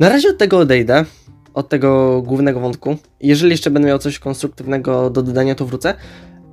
Na 0.01 0.09
razie 0.09 0.29
od 0.29 0.38
tego 0.38 0.59
odejdę, 0.59 1.05
od 1.55 1.69
tego 1.69 2.23
głównego 2.23 2.61
wątku. 2.61 2.97
Jeżeli 3.21 3.51
jeszcze 3.51 3.71
będę 3.71 3.88
miał 3.88 3.99
coś 3.99 4.19
konstruktywnego 4.19 5.11
do 5.11 5.23
dodania, 5.23 5.55
to 5.55 5.66
wrócę. 5.66 5.95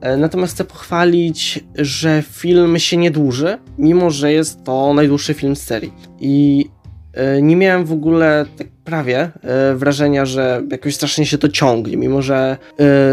E, 0.03 0.17
natomiast 0.17 0.53
chcę 0.53 0.63
pochwalić, 0.63 1.63
że 1.75 2.23
film 2.31 2.79
się 2.79 2.97
nie 2.97 3.11
dłuży, 3.11 3.57
mimo 3.77 4.09
że 4.09 4.33
jest 4.33 4.63
to 4.63 4.93
najdłuższy 4.93 5.33
film 5.33 5.55
z 5.55 5.61
serii. 5.61 5.93
I 6.19 6.65
e, 7.13 7.41
nie 7.41 7.55
miałem 7.55 7.85
w 7.85 7.91
ogóle 7.91 8.45
tak 8.57 8.67
prawie 8.83 9.19
e, 9.41 9.75
wrażenia, 9.75 10.25
że 10.25 10.63
jakoś 10.71 10.95
strasznie 10.95 11.25
się 11.25 11.37
to 11.37 11.49
ciągnie, 11.49 11.97
mimo 11.97 12.21
że 12.21 12.57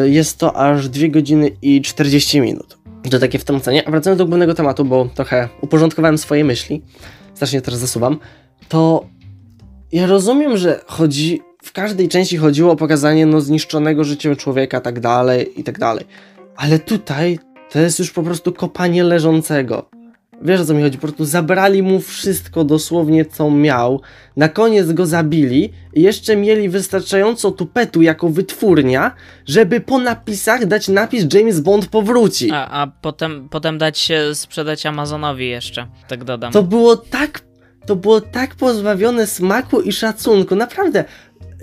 jest 0.05 0.39
to 0.39 0.57
aż 0.57 0.89
2 0.89 1.09
godziny 1.09 1.51
i 1.63 1.83
40 1.83 2.41
minut 2.41 2.79
to 3.11 3.19
takie 3.19 3.39
wtrącenie. 3.39 3.89
A 3.89 3.91
wracając 3.91 4.19
do 4.19 4.27
głównego 4.27 4.55
tematu, 4.55 4.85
bo 4.85 5.09
trochę 5.15 5.49
uporządkowałem 5.61 6.19
swoje 6.19 6.45
myśli, 6.45 6.83
strasznie 7.35 7.61
teraz 7.61 7.81
zasuwam, 7.81 8.19
to 8.69 9.07
ja 9.93 10.07
rozumiem, 10.07 10.57
że 10.57 10.81
chodzi, 10.87 11.41
w 11.63 11.73
każdej 11.73 12.09
części 12.09 12.37
chodziło 12.37 12.73
o 12.73 12.77
pokazanie 12.77 13.27
no, 13.27 13.41
zniszczonego 13.41 14.05
życia 14.05 14.37
człowieka, 14.37 14.81
tak 14.81 15.01
dalej, 15.01 15.61
i 15.61 15.65
tak 15.65 15.79
dalej. 15.79 16.05
Ale 16.61 16.79
tutaj 16.79 17.39
to 17.71 17.79
jest 17.79 17.99
już 17.99 18.11
po 18.11 18.23
prostu 18.23 18.53
kopanie 18.53 19.05
leżącego. 19.05 19.91
Wiesz 20.43 20.61
o 20.61 20.65
co 20.65 20.75
mi 20.75 20.83
chodzi? 20.83 20.99
Po 20.99 21.01
prostu 21.01 21.25
zabrali 21.25 21.83
mu 21.83 22.01
wszystko 22.01 22.65
dosłownie 22.65 23.25
co 23.25 23.51
miał. 23.51 24.01
Na 24.37 24.49
koniec 24.49 24.93
go 24.93 25.07
zabili 25.07 25.73
i 25.95 26.03
jeszcze 26.03 26.37
mieli 26.37 26.69
wystarczająco 26.69 27.51
tupetu 27.51 28.03
jako 28.03 28.29
wytwórnia, 28.29 29.15
żeby 29.47 29.81
po 29.81 29.99
napisach 29.99 30.67
dać 30.67 30.89
napis 30.89 31.35
James 31.35 31.61
Bond 31.61 31.87
powróci. 31.87 32.51
A, 32.53 32.83
a 32.83 32.87
potem, 32.87 33.49
potem 33.49 33.79
dać 33.79 33.99
się 33.99 34.35
sprzedać 34.35 34.87
Amazonowi 34.87 35.49
jeszcze, 35.49 35.87
tak 36.09 36.25
dodam. 36.25 36.53
To 36.53 36.63
było 36.63 36.97
tak, 36.97 37.41
to 37.87 37.97
było 37.97 38.21
tak 38.21 38.55
pozbawione 38.55 39.27
smaku 39.27 39.81
i 39.81 39.93
szacunku. 39.93 40.57
Naprawdę, 40.57 41.05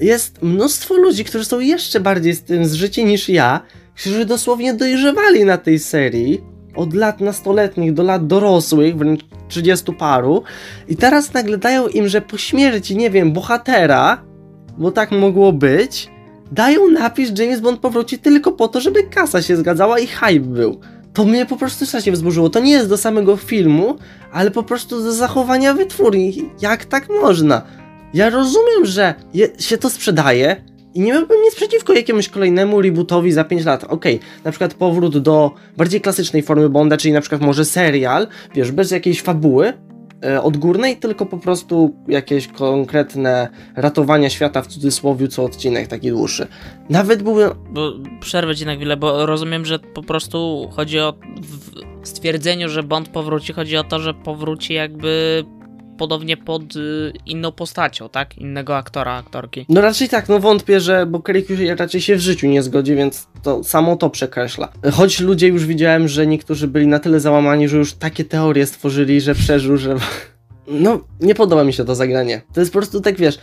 jest 0.02 0.42
mnóstwo 0.42 0.96
ludzi, 0.98 1.26
którzy 1.26 1.46
są 1.46 1.60
jeszcze 1.60 2.00
bardziej 2.00 2.34
z 2.34 2.44
tym 2.44 2.66
zżyci 2.66 3.06
niż 3.06 3.30
ja, 3.30 3.62
którzy 3.98 4.26
dosłownie 4.26 4.74
dojrzewali 4.74 5.46
na 5.46 5.58
tej 5.58 5.80
serii 5.80 6.42
od 6.76 6.94
lat 6.94 7.22
nastoletnich 7.22 7.94
do 7.94 8.04
lat 8.04 8.28
dorosłych, 8.28 8.98
wręcz 8.98 9.22
30 9.48 9.94
paru, 9.94 10.44
i 10.88 10.96
teraz 10.96 11.34
nagle 11.34 11.58
dają 11.58 11.88
im, 11.88 12.08
że 12.08 12.22
po 12.22 12.38
śmierci, 12.38 12.98
nie 12.98 13.10
wiem, 13.10 13.32
bohatera, 13.32 14.24
bo 14.78 14.92
tak 14.92 15.12
mogło 15.12 15.54
być, 15.54 16.10
dają 16.52 16.88
napis 16.90 17.40
James 17.40 17.60
Bond 17.60 17.80
powróci 17.80 18.20
tylko 18.20 18.52
po 18.52 18.68
to, 18.68 18.82
żeby 18.82 19.04
kasa 19.04 19.42
się 19.42 19.58
zgadzała 19.58 20.00
i 20.00 20.08
hype 20.08 20.40
był. 20.40 20.80
To 21.14 21.26
mnie 21.26 21.46
po 21.46 21.58
prostu 21.58 21.86
strasznie 21.86 22.12
wzburzyło. 22.12 22.50
To 22.50 22.60
nie 22.60 22.72
jest 22.72 22.90
do 22.90 22.98
samego 22.98 23.38
filmu, 23.38 23.98
ale 24.32 24.52
po 24.52 24.64
prostu 24.64 25.04
do 25.04 25.12
zachowania 25.12 25.74
wytwórni. 25.74 26.50
Jak 26.62 26.86
tak 26.86 27.10
można? 27.22 27.62
Ja 28.14 28.30
rozumiem, 28.30 28.86
że 28.86 29.14
się 29.60 29.78
to 29.78 29.90
sprzedaje, 29.90 30.64
i 30.98 31.00
nie 31.00 31.14
miałbym 31.14 31.42
nic 31.42 31.56
przeciwko 31.56 31.94
jakiemuś 31.94 32.30
kolejnemu 32.30 32.82
rebootowi 32.82 33.32
za 33.32 33.44
5 33.44 33.66
lat. 33.66 33.84
Okej, 33.84 34.16
okay, 34.16 34.28
na 34.46 34.52
przykład 34.52 34.74
powrót 34.74 35.18
do 35.18 35.52
bardziej 35.78 36.02
klasycznej 36.02 36.44
formy 36.44 36.70
Bonda, 36.70 36.98
czyli 36.98 37.14
na 37.14 37.22
przykład 37.22 37.42
może 37.42 37.66
serial, 37.66 38.28
wiesz, 38.56 38.72
bez 38.72 38.92
jakiejś 38.92 39.22
fabuły, 39.22 39.74
e, 40.26 40.42
odgórnej, 40.42 40.98
tylko 40.98 41.26
po 41.26 41.38
prostu 41.38 41.96
jakieś 42.08 42.48
konkretne 42.48 43.50
ratowania 43.76 44.30
świata 44.30 44.62
w 44.62 44.68
cudzysłowie 44.68 45.28
co 45.28 45.44
odcinek 45.44 45.88
taki 45.88 46.10
dłuższy. 46.10 46.48
Nawet 46.90 47.24
byłby... 47.24 47.50
Bo 47.70 47.94
przerwę 48.20 48.56
ci 48.56 48.66
na 48.66 48.76
chwilę, 48.76 48.98
bo 48.98 49.26
rozumiem, 49.26 49.66
że 49.66 49.80
po 49.80 50.04
prostu 50.04 50.70
chodzi 50.72 51.00
o 51.00 51.14
w 52.04 52.08
stwierdzeniu, 52.08 52.70
że 52.70 52.84
Bond 52.84 53.10
powróci, 53.10 53.54
chodzi 53.54 53.78
o 53.78 53.84
to, 53.84 54.00
że 54.00 54.14
powróci 54.14 54.74
jakby 54.74 55.44
podobnie 55.98 56.38
pod 56.38 56.76
y, 56.76 57.14
inną 57.26 57.52
postacią, 57.52 58.10
tak? 58.10 58.38
Innego 58.38 58.78
aktora, 58.78 59.14
aktorki. 59.14 59.66
No 59.70 59.82
raczej 59.82 60.10
tak, 60.10 60.30
no 60.30 60.40
wątpię, 60.40 60.80
że 60.80 61.06
bo 61.06 61.20
Craig 61.20 61.50
już 61.50 61.60
raczej 61.80 62.02
się 62.02 62.16
w 62.16 62.20
życiu 62.20 62.48
nie 62.48 62.64
zgodzi, 62.64 62.96
więc 62.96 63.28
to 63.44 63.64
samo 63.64 63.96
to 63.96 64.10
przekreśla. 64.10 64.72
Choć 64.94 65.20
ludzie 65.20 65.48
już 65.48 65.66
widziałem, 65.66 66.08
że 66.08 66.28
niektórzy 66.28 66.68
byli 66.68 66.88
na 66.88 67.00
tyle 67.00 67.20
załamani, 67.20 67.68
że 67.68 67.78
już 67.78 67.94
takie 67.94 68.26
teorie 68.26 68.66
stworzyli, 68.66 69.22
że 69.22 69.36
przeżył, 69.36 69.78
że 69.78 69.96
no, 70.68 71.00
nie 71.20 71.36
podoba 71.36 71.64
mi 71.64 71.74
się 71.74 71.86
to 71.86 71.96
zagranie. 71.96 72.42
To 72.54 72.60
jest 72.60 72.72
po 72.72 72.80
prostu 72.80 73.02
tak, 73.02 73.16
wiesz, 73.18 73.40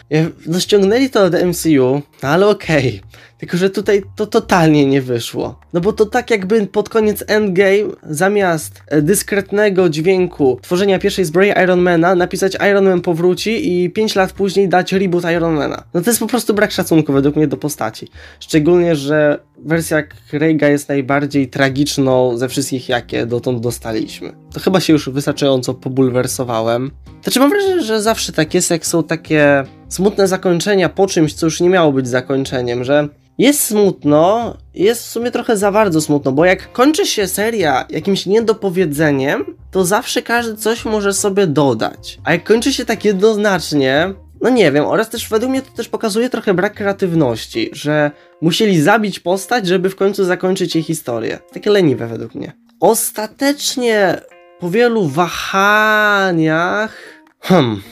no 0.46 0.60
ściągnęli 0.60 1.10
to 1.10 1.30
MCU, 1.46 2.02
no 2.22 2.28
ale 2.28 2.46
okej. 2.46 2.88
Okay. 2.88 3.24
Tylko, 3.38 3.56
że 3.56 3.70
tutaj 3.70 4.02
to 4.16 4.26
totalnie 4.26 4.86
nie 4.86 5.02
wyszło. 5.02 5.60
No 5.72 5.80
bo 5.80 5.92
to 5.92 6.06
tak 6.06 6.30
jakby 6.30 6.66
pod 6.66 6.88
koniec 6.88 7.24
Endgame 7.26 7.90
zamiast 8.02 8.82
e, 8.86 9.02
dyskretnego 9.02 9.88
dźwięku 9.88 10.58
tworzenia 10.62 10.98
pierwszej 10.98 11.24
zbroi 11.24 11.52
Ironmana 11.62 12.14
napisać 12.14 12.56
Iron 12.70 12.84
Man 12.84 13.00
powróci 13.00 13.84
i 13.84 13.90
5 13.90 14.14
lat 14.14 14.32
później 14.32 14.68
dać 14.68 14.92
reboot 14.92 15.24
Ironmana. 15.36 15.84
No 15.94 16.00
to 16.00 16.10
jest 16.10 16.20
po 16.20 16.26
prostu 16.26 16.54
brak 16.54 16.72
szacunku 16.72 17.12
według 17.12 17.36
mnie 17.36 17.46
do 17.46 17.56
postaci. 17.56 18.08
Szczególnie, 18.40 18.96
że 18.96 19.38
wersja 19.64 20.02
Craiga 20.30 20.68
jest 20.68 20.88
najbardziej 20.88 21.48
tragiczną 21.48 22.36
ze 22.36 22.48
wszystkich, 22.48 22.88
jakie 22.88 23.26
dotąd 23.26 23.60
dostaliśmy. 23.60 24.32
To 24.52 24.60
chyba 24.60 24.80
się 24.80 24.92
już 24.92 25.08
wystarczająco 25.08 25.74
pobulwersowałem. 25.74 26.90
Znaczy 27.22 27.40
mam 27.40 27.50
wrażenie, 27.50 27.82
że 27.82 28.02
zawsze 28.02 28.32
tak 28.32 28.54
jest, 28.54 28.70
jak 28.70 28.86
są 28.86 29.02
takie 29.02 29.64
smutne 29.88 30.28
zakończenia 30.28 30.88
po 30.88 31.06
czymś, 31.06 31.34
co 31.34 31.46
już 31.46 31.60
nie 31.60 31.68
miało 31.68 31.92
być 31.92 32.08
zakończeniem, 32.08 32.84
że 32.84 33.08
jest 33.38 33.60
smutno, 33.60 34.54
jest 34.74 35.02
w 35.02 35.10
sumie 35.10 35.30
trochę 35.30 35.56
za 35.56 35.72
bardzo 35.72 36.00
smutno, 36.00 36.32
bo 36.32 36.44
jak 36.44 36.72
kończy 36.72 37.06
się 37.06 37.26
seria 37.26 37.86
jakimś 37.90 38.26
niedopowiedzeniem, 38.26 39.44
to 39.70 39.84
zawsze 39.84 40.22
każdy 40.22 40.56
coś 40.56 40.84
może 40.84 41.12
sobie 41.12 41.46
dodać. 41.46 42.18
A 42.24 42.32
jak 42.32 42.44
kończy 42.44 42.72
się 42.72 42.84
tak 42.84 43.04
jednoznacznie, 43.04 44.14
no 44.44 44.50
nie 44.50 44.72
wiem, 44.72 44.86
oraz 44.86 45.10
też 45.10 45.28
według 45.28 45.50
mnie 45.50 45.62
to 45.62 45.70
też 45.70 45.88
pokazuje 45.88 46.30
trochę 46.30 46.54
brak 46.54 46.74
kreatywności, 46.74 47.70
że 47.72 48.10
musieli 48.40 48.80
zabić 48.80 49.20
postać, 49.20 49.66
żeby 49.66 49.90
w 49.90 49.96
końcu 49.96 50.24
zakończyć 50.24 50.74
jej 50.74 50.84
historię. 50.84 51.38
Takie 51.52 51.70
leniwe 51.70 52.06
według 52.06 52.34
mnie. 52.34 52.52
Ostatecznie 52.80 54.20
po 54.60 54.70
wielu 54.70 55.08
wahaniach, 55.08 56.96
hmm, 57.40 57.82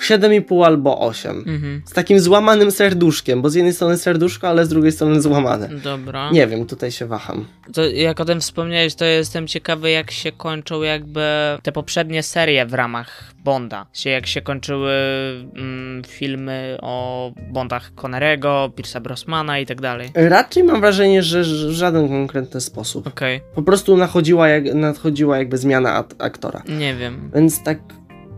7,5 0.00 0.66
albo 0.66 1.00
8. 1.00 1.44
Mhm. 1.46 1.82
Z 1.84 1.92
takim 1.92 2.20
złamanym 2.20 2.70
serduszkiem, 2.70 3.42
bo 3.42 3.50
z 3.50 3.54
jednej 3.54 3.74
strony 3.74 3.98
serduszko, 3.98 4.48
ale 4.48 4.66
z 4.66 4.68
drugiej 4.68 4.92
strony 4.92 5.22
złamane. 5.22 5.68
Dobra. 5.68 6.30
Nie 6.30 6.46
wiem, 6.46 6.66
tutaj 6.66 6.90
się 6.90 7.06
waham. 7.06 7.44
To 7.72 7.86
jak 7.86 8.20
o 8.20 8.24
tym 8.24 8.40
wspomniałeś, 8.40 8.94
to 8.94 9.04
jestem 9.04 9.46
ciekawy, 9.46 9.90
jak 9.90 10.10
się 10.10 10.32
kończą 10.32 10.82
jakby 10.82 11.22
te 11.62 11.72
poprzednie 11.72 12.22
serie 12.22 12.66
w 12.66 12.74
ramach 12.74 13.32
Bonda. 13.44 13.86
Jak 14.04 14.26
się 14.26 14.40
kończyły 14.40 14.92
mm, 15.56 16.02
filmy 16.04 16.78
o 16.82 17.32
Bondach 17.50 17.92
Connerego, 17.94 18.72
Pierce'a 18.76 19.00
Brosmana 19.00 19.58
i 19.58 19.66
tak 19.66 19.80
dalej. 19.80 20.10
Raczej 20.14 20.64
mam 20.64 20.80
wrażenie, 20.80 21.22
że 21.22 21.42
w 21.42 21.72
żaden 21.72 22.08
konkretny 22.08 22.60
sposób. 22.60 23.06
Okej. 23.06 23.40
Po 23.54 23.62
prostu 23.62 23.96
nadchodziła, 23.96 24.48
jak, 24.48 24.74
nadchodziła 24.74 25.38
jakby 25.38 25.58
zmiana 25.58 26.04
aktora. 26.18 26.62
Nie 26.68 26.94
wiem. 26.94 27.30
Więc 27.34 27.62
tak 27.62 27.78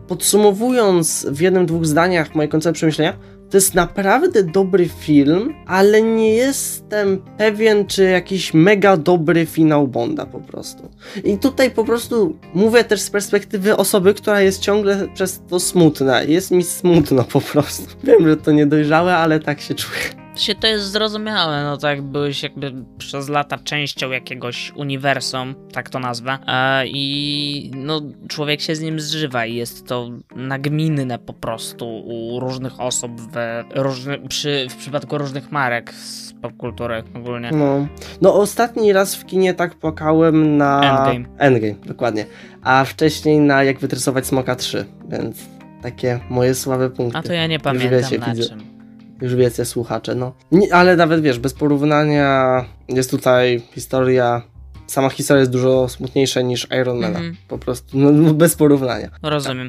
Podsumowując 0.09 1.27
w 1.31 1.41
jednym, 1.41 1.67
dwóch 1.67 1.87
zdaniach 1.87 2.35
moje 2.35 2.49
końcowe 2.49 2.73
przemyślenia, 2.73 3.13
to 3.51 3.57
jest 3.57 3.75
naprawdę 3.75 4.43
dobry 4.43 4.89
film, 4.89 5.55
ale 5.67 6.03
nie 6.03 6.35
jestem 6.35 7.23
pewien, 7.39 7.87
czy 7.87 8.05
jakiś 8.05 8.55
mega 8.55 8.97
dobry 8.97 9.47
finał 9.47 9.89
Bonda 9.89 10.27
po 10.27 10.41
prostu. 10.41 10.89
I 11.25 11.39
tutaj 11.39 11.71
po 11.71 11.85
prostu 11.85 12.37
mówię 12.55 12.85
też 12.85 13.01
z 13.01 13.11
perspektywy 13.11 13.77
osoby, 13.77 14.15
która 14.15 14.41
jest 14.41 14.61
ciągle 14.61 15.09
przez 15.15 15.41
to 15.49 15.61
smutna. 15.61 16.23
Jest 16.23 16.51
mi 16.51 16.65
smutno 16.65 17.25
po 17.25 17.41
prostu. 17.41 17.87
Wiem, 18.05 18.29
że 18.29 18.37
to 18.37 18.53
niedojrzałe, 18.53 19.17
ale 19.17 19.41
tak 19.41 19.61
się 19.61 19.75
czuję. 19.75 20.28
Się 20.41 20.55
to 20.55 20.67
jest 20.67 20.85
zrozumiałe, 20.85 21.63
no 21.63 21.77
tak 21.77 22.03
byłeś 22.03 22.43
jakby 22.43 22.73
przez 22.99 23.29
lata 23.29 23.59
częścią 23.59 24.11
jakiegoś 24.11 24.73
uniwersum, 24.77 25.55
tak 25.73 25.91
to 25.91 25.99
nazwę, 25.99 26.39
e, 26.47 26.87
i 26.87 27.71
no 27.75 28.01
człowiek 28.29 28.61
się 28.61 28.75
z 28.75 28.81
nim 28.81 29.01
zżywa 29.01 29.47
i 29.47 29.55
jest 29.55 29.87
to 29.87 30.11
nagminne 30.37 31.19
po 31.19 31.33
prostu 31.33 31.99
u 31.99 32.41
różnych 32.41 32.81
osób 32.81 33.21
w, 33.21 33.37
różny, 33.75 34.19
przy, 34.29 34.67
w 34.71 34.77
przypadku 34.77 35.19
różnych 35.19 35.53
marek 35.53 35.95
z 35.95 36.33
popkultury 36.43 37.03
ogólnie. 37.17 37.51
No. 37.53 37.87
no 38.21 38.35
ostatni 38.35 38.93
raz 38.93 39.15
w 39.15 39.27
kinie 39.27 39.55
tak 39.55 39.75
płakałem 39.75 40.57
na 40.57 40.81
Endgame. 41.07 41.37
Endgame, 41.39 41.75
dokładnie. 41.87 42.27
A 42.63 42.85
wcześniej 42.85 43.39
na 43.39 43.65
Jak 43.65 43.79
wytresować 43.79 44.27
Smoka 44.27 44.57
3, 44.57 44.85
więc 45.09 45.37
takie 45.83 46.21
moje 46.31 46.55
słabe 46.55 46.91
punkty. 46.91 47.19
A 47.19 47.23
to 47.23 47.33
ja 47.33 47.47
nie 47.47 47.61
pamiętam 47.61 47.91
wiecie, 47.91 48.19
na 48.19 48.35
widzę. 48.35 48.49
czym. 48.49 48.78
Już 49.21 49.35
wiecie, 49.35 49.65
słuchacze, 49.65 50.15
no. 50.15 50.33
Nie, 50.53 50.75
ale 50.75 50.97
nawet 50.97 51.23
wiesz, 51.23 51.39
bez 51.39 51.55
porównania 51.55 52.65
jest 52.89 53.11
tutaj 53.11 53.63
historia. 53.75 54.43
Sama 54.87 55.11
historia 55.11 55.41
jest 55.41 55.53
dużo 55.53 55.89
smutniejsza 55.89 56.41
niż 56.41 56.67
Iron 56.81 56.99
Man. 56.99 57.17
Mhm. 57.17 57.37
Po 57.49 57.59
prostu, 57.59 57.99
no, 57.99 58.35
bez 58.35 58.57
porównania. 58.57 59.11
Rozumiem. 59.23 59.69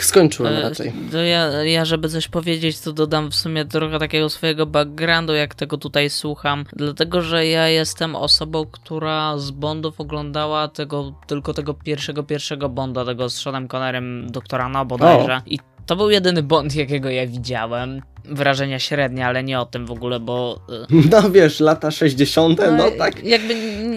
Skończyłem 0.00 0.54
E, 0.54 0.60
raczej. 0.60 0.92
To 1.12 1.18
ja, 1.18 1.64
ja, 1.64 1.84
żeby 1.84 2.08
coś 2.08 2.28
powiedzieć, 2.28 2.80
to 2.80 2.92
dodam 2.92 3.30
w 3.30 3.34
sumie 3.34 3.64
trochę 3.64 3.98
takiego 3.98 4.28
swojego 4.28 4.66
backgroundu, 4.66 5.34
jak 5.34 5.54
tego 5.54 5.78
tutaj 5.78 6.10
słucham. 6.10 6.64
Dlatego, 6.76 7.22
że 7.22 7.46
ja 7.46 7.68
jestem 7.68 8.16
osobą, 8.16 8.66
która 8.66 9.38
z 9.38 9.50
Bondów 9.50 10.00
oglądała 10.00 10.68
tego, 10.68 11.12
tylko 11.26 11.54
tego 11.54 11.74
pierwszego, 11.74 12.22
pierwszego 12.22 12.68
Bonda, 12.68 13.04
tego 13.04 13.28
z 13.28 13.34
Seanem 13.34 13.68
Connerem, 13.68 14.30
doktora 14.30 14.68
No 14.68 14.84
bodajże. 14.84 15.40
I 15.46 15.58
to 15.86 15.96
był 15.96 16.10
jedyny 16.10 16.42
Bond, 16.42 16.74
jakiego 16.74 17.10
ja 17.10 17.26
widziałem. 17.26 18.02
Wrażenia 18.24 18.78
średnie, 18.78 19.26
ale 19.26 19.44
nie 19.44 19.60
o 19.60 19.66
tym 19.66 19.86
w 19.86 19.90
ogóle, 19.90 20.20
bo 20.20 20.60
e, 20.68 20.86
No 21.10 21.30
wiesz, 21.30 21.60
lata 21.60 21.90
60., 21.90 22.60
no, 22.78 22.90
tak. 22.98 23.24
Jakby 23.24 23.54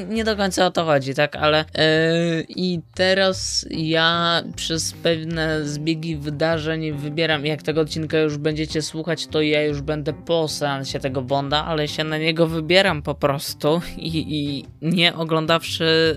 nie 0.09 0.23
do 0.23 0.35
końca 0.35 0.65
o 0.65 0.71
to 0.71 0.85
chodzi, 0.85 1.13
tak, 1.13 1.35
ale 1.35 1.65
yy, 1.75 2.45
i 2.49 2.79
teraz 2.93 3.65
ja 3.69 4.41
przez 4.55 4.93
pewne 4.93 5.65
zbiegi 5.65 6.15
wydarzeń 6.15 6.91
wybieram, 6.91 7.45
jak 7.45 7.63
tego 7.63 7.81
odcinka 7.81 8.17
już 8.17 8.37
będziecie 8.37 8.81
słuchać, 8.81 9.27
to 9.27 9.41
ja 9.41 9.63
już 9.63 9.81
będę 9.81 10.13
po 10.13 10.47
seansie 10.47 10.99
tego 10.99 11.21
Bonda, 11.21 11.65
ale 11.65 11.87
się 11.87 12.03
na 12.03 12.17
niego 12.17 12.47
wybieram 12.47 13.01
po 13.01 13.15
prostu 13.15 13.81
i, 13.97 14.25
i 14.27 14.65
nie 14.81 15.15
oglądawszy 15.15 16.15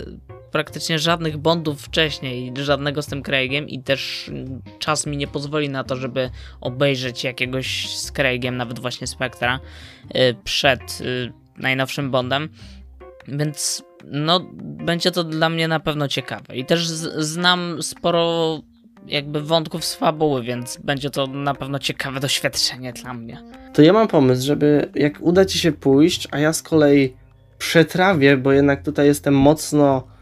praktycznie 0.53 0.99
żadnych 0.99 1.37
Bondów 1.37 1.81
wcześniej, 1.81 2.53
żadnego 2.55 3.01
z 3.01 3.07
tym 3.07 3.23
Craigiem 3.23 3.69
i 3.69 3.83
też 3.83 4.31
czas 4.79 5.05
mi 5.05 5.17
nie 5.17 5.27
pozwoli 5.27 5.69
na 5.69 5.83
to, 5.83 5.95
żeby 5.95 6.29
obejrzeć 6.61 7.23
jakiegoś 7.23 7.95
z 7.97 8.11
Craigiem, 8.11 8.57
nawet 8.57 8.79
właśnie 8.79 9.07
Spectra, 9.07 9.59
y, 10.15 10.35
przed 10.43 11.01
y, 11.01 11.33
najnowszym 11.57 12.11
Bondem. 12.11 12.49
Więc 13.27 13.83
no, 14.05 14.39
będzie 14.59 15.11
to 15.11 15.23
dla 15.23 15.49
mnie 15.49 15.67
na 15.67 15.79
pewno 15.79 16.07
ciekawe. 16.07 16.55
I 16.55 16.65
też 16.65 16.87
znam 16.87 17.83
sporo 17.83 18.59
jakby 19.07 19.41
wątków 19.41 19.85
z 19.85 19.95
fabuły, 19.95 20.43
więc 20.43 20.77
będzie 20.83 21.09
to 21.09 21.27
na 21.27 21.53
pewno 21.53 21.79
ciekawe 21.79 22.19
doświadczenie 22.19 22.93
dla 22.93 23.13
mnie. 23.13 23.43
To 23.73 23.81
ja 23.81 23.93
mam 23.93 24.07
pomysł, 24.07 24.47
żeby 24.47 24.89
jak 24.95 25.13
uda 25.21 25.45
ci 25.45 25.59
się 25.59 25.71
pójść, 25.71 26.27
a 26.31 26.39
ja 26.39 26.53
z 26.53 26.61
kolei 26.61 27.13
przetrawię, 27.57 28.37
bo 28.37 28.51
jednak 28.51 28.83
tutaj 28.83 29.07
jestem 29.07 29.33
mocno 29.33 30.12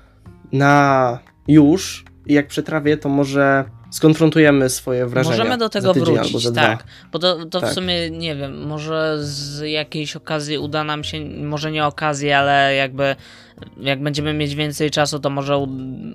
na 0.54 1.20
już 1.48 2.06
i 2.28 2.34
jak 2.34 2.48
przetrawię, 2.48 2.98
to 2.98 3.10
może 3.10 3.66
skonfrontujemy 3.92 4.70
swoje 4.70 5.06
wrażenia. 5.06 5.38
Możemy 5.38 5.58
do 5.58 5.70
tego 5.70 5.94
wrócić, 5.94 6.52
tak. 6.56 6.84
Bo 7.12 7.20
to, 7.20 7.46
to 7.46 7.60
w 7.60 7.64
Tak. 7.64 7.74
sumie 7.74 8.10
nie 8.10 8.36
wiem, 8.36 8.68
może 8.68 9.18
z 9.20 9.62
jakiejś 9.70 10.16
okazji 10.16 10.58
uda 10.58 10.84
nam 10.84 11.04
się, 11.04 11.18
może 11.26 11.72
nie 11.72 11.86
okazji, 11.86 12.32
ale 12.32 12.76
jakby 12.76 13.16
jak 13.78 14.04
będziemy 14.04 14.34
mieć 14.34 14.56
więcej 14.56 14.92
czasu, 14.92 15.20
to 15.20 15.30
może 15.30 15.68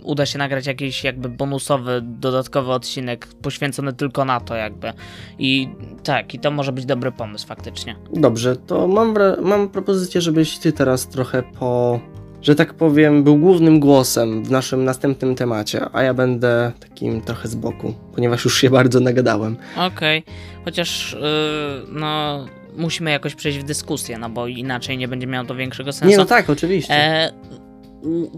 uda 0.02 0.26
się 0.26 0.38
nagrać 0.38 0.66
jakiś 0.66 1.04
jakby 1.04 1.28
bonusowy, 1.28 2.00
dodatkowy 2.02 2.72
odcinek 2.72 3.26
poświęcony 3.42 3.92
tylko 3.92 4.24
na 4.24 4.40
to 4.40 4.54
jakby. 4.54 4.92
I 5.38 5.68
tak, 6.04 6.34
i 6.34 6.38
to 6.38 6.50
może 6.50 6.72
być 6.72 6.86
dobry 6.86 7.12
pomysł 7.12 7.46
faktycznie. 7.46 7.96
Dobrze, 8.12 8.56
to 8.56 8.88
mam, 8.88 9.14
mam 9.42 9.68
propozycję, 9.68 10.20
żebyś 10.20 10.58
ty 10.58 10.72
teraz 10.72 11.08
trochę 11.08 11.42
po, 11.42 12.00
że 12.42 12.54
tak 12.54 12.74
powiem, 12.74 13.24
był 13.24 13.36
głównym 13.36 13.80
głosem 13.80 14.44
w 14.44 14.50
naszym 14.50 14.84
następnym 14.84 15.34
temacie, 15.34 15.86
a 15.92 16.02
ja 16.02 16.14
będę 16.14 16.72
takim 16.80 17.20
trochę 17.20 17.48
z 17.48 17.54
boku, 17.54 17.94
ponieważ 18.14 18.44
już 18.44 18.60
się 18.60 18.70
bardzo 18.70 19.00
nagadałem. 19.00 19.56
Okej, 19.76 20.24
chociaż 20.64 21.12
yy, 21.12 21.92
no 21.92 22.44
musimy 22.76 23.10
jakoś 23.10 23.34
przejść 23.34 23.58
w 23.58 23.62
dyskusję, 23.62 24.18
no 24.18 24.30
bo 24.30 24.46
inaczej 24.46 24.98
nie 24.98 25.08
będzie 25.08 25.26
miało 25.26 25.46
to 25.46 25.54
większego 25.54 25.92
sensu. 25.92 26.10
Nie, 26.10 26.16
no 26.16 26.24
tak, 26.24 26.50
oczywiście. 26.50 26.94
E, 26.94 27.32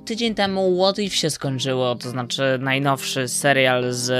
tydzień 0.04 0.34
temu 0.34 0.82
What 0.82 0.98
If 0.98 1.16
się 1.16 1.30
skończyło, 1.30 1.94
to 1.94 2.11
znaczy 2.11 2.42
najnowszy 2.61 3.28
serial 3.28 3.84
z 3.92 4.11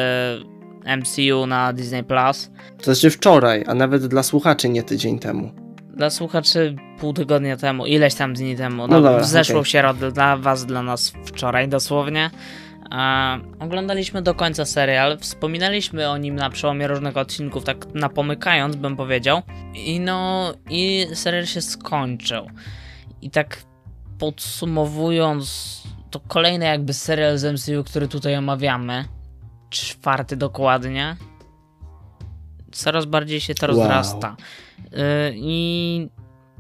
MCU 0.98 1.46
na 1.46 1.72
Disney 1.72 2.04
Plus. 2.04 2.50
To 2.78 2.84
znaczy 2.84 3.10
wczoraj, 3.10 3.64
a 3.66 3.74
nawet 3.74 4.06
dla 4.06 4.22
słuchaczy 4.22 4.68
nie 4.68 4.82
tydzień 4.82 5.18
temu. 5.18 5.67
Dla 5.98 6.11
słuchaczy 6.11 6.76
pół 6.98 7.12
tygodnia 7.12 7.56
temu, 7.56 7.87
ileś 7.87 8.14
tam 8.14 8.34
dni 8.34 8.56
temu. 8.56 8.76
No, 8.76 8.87
No 8.87 9.00
dobra, 9.00 9.20
w 9.20 9.26
zeszłą 9.26 9.64
środę 9.64 10.12
dla 10.12 10.37
was, 10.37 10.66
dla 10.66 10.82
nas 10.82 11.12
wczoraj 11.24 11.68
dosłownie. 11.68 12.30
E, 12.92 13.38
oglądaliśmy 13.61 14.22
do 14.22 14.34
końca 14.34 14.64
serial, 14.64 15.18
wspominaliśmy 15.18 16.08
o 16.11 16.16
nim 16.16 16.34
na 16.34 16.50
przełomie 16.50 16.87
różnych 16.88 17.16
odcinków, 17.16 17.64
tak 17.64 17.94
napomykając 17.94 18.76
bym 18.76 18.96
powiedział. 18.96 19.42
I 19.74 20.00
no, 20.00 20.52
i 20.70 21.06
serial 21.14 21.46
się 21.46 21.61
skończył. 21.61 22.46
I 23.22 23.30
tak 23.30 23.62
podsumowując, 24.18 25.82
to 26.11 26.20
kolejny 26.20 26.64
jakby 26.64 26.94
serial 26.94 27.38
z 27.38 27.44
MCU, 27.54 27.84
który 27.84 28.08
tutaj 28.08 28.37
omawiamy. 28.37 29.04
Czwarty 29.70 30.37
dokładnie. 30.37 31.16
Coraz 32.72 33.04
bardziej 33.04 33.40
się 33.40 33.54
to 33.54 33.66
Wow. 33.66 33.76
rozrasta. 33.76 34.37
Y, 34.86 35.32
I 35.34 36.08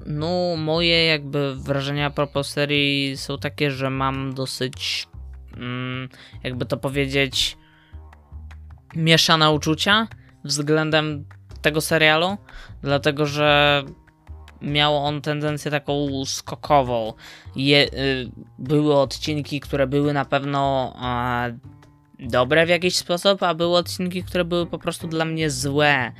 no, 0.06 0.56
moje 0.56 1.06
jakby 1.06 1.56
wrażenia 1.56 2.06
a 2.06 2.10
propos 2.10 2.48
serii 2.48 3.16
są 3.16 3.38
takie, 3.38 3.70
że 3.70 3.90
mam 3.90 4.34
dosyć, 4.34 5.08
mm, 5.56 6.08
jakby 6.44 6.66
to 6.66 6.76
powiedzieć, 6.76 7.56
mieszane 8.96 9.50
uczucia 9.50 10.08
względem 10.44 11.24
tego 11.62 11.80
serialu, 11.80 12.36
dlatego 12.82 13.26
że 13.26 13.82
miał 14.62 14.96
on 14.96 15.20
tendencję 15.20 15.70
taką 15.70 16.24
skokową. 16.24 17.12
Je, 17.56 17.86
y, 17.86 18.30
były 18.58 18.96
odcinki, 18.96 19.60
które 19.60 19.86
były 19.86 20.12
na 20.12 20.24
pewno 20.24 20.94
e, 21.02 21.58
dobre 22.18 22.66
w 22.66 22.68
jakiś 22.68 22.96
sposób, 22.96 23.42
a 23.42 23.54
były 23.54 23.76
odcinki, 23.76 24.22
które 24.22 24.44
były 24.44 24.66
po 24.66 24.78
prostu 24.78 25.08
dla 25.08 25.24
mnie 25.24 25.50
złe. 25.50 26.12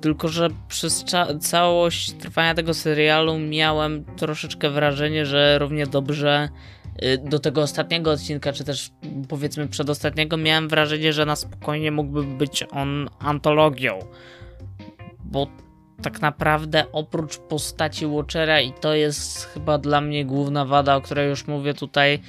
Tylko, 0.00 0.28
że 0.28 0.48
przez 0.68 1.04
całość 1.40 2.12
trwania 2.12 2.54
tego 2.54 2.74
serialu 2.74 3.38
miałem 3.38 4.04
troszeczkę 4.04 4.70
wrażenie, 4.70 5.26
że 5.26 5.58
równie 5.58 5.86
dobrze 5.86 6.48
y, 7.02 7.18
do 7.18 7.38
tego 7.38 7.62
ostatniego 7.62 8.10
odcinka, 8.10 8.52
czy 8.52 8.64
też 8.64 8.90
powiedzmy 9.28 9.68
przedostatniego, 9.68 10.36
miałem 10.36 10.68
wrażenie, 10.68 11.12
że 11.12 11.26
na 11.26 11.36
spokojnie 11.36 11.90
mógłby 11.90 12.22
być 12.24 12.64
on 12.70 13.08
antologią. 13.18 13.98
Bo 15.24 15.46
tak 16.02 16.20
naprawdę 16.20 16.84
oprócz 16.92 17.38
postaci 17.38 18.06
Watchera, 18.06 18.60
i 18.60 18.72
to 18.72 18.94
jest 18.94 19.44
chyba 19.44 19.78
dla 19.78 20.00
mnie 20.00 20.24
główna 20.24 20.64
wada, 20.64 20.96
o 20.96 21.00
której 21.00 21.28
już 21.28 21.46
mówię 21.46 21.74
tutaj, 21.74 22.20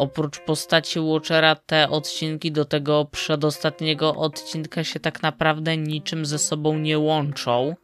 oprócz 0.00 0.40
postaci 0.40 1.00
Watchera 1.00 1.54
te 1.54 1.88
odcinki 1.88 2.52
do 2.52 2.64
tego 2.64 3.04
przedostatniego 3.04 4.14
odcinka 4.14 4.84
się 4.84 5.00
tak 5.00 5.22
naprawdę 5.22 5.76
niczym 5.76 6.26
ze 6.26 6.38
sobą 6.38 6.78
nie 6.78 6.98
łączą. 6.98 7.74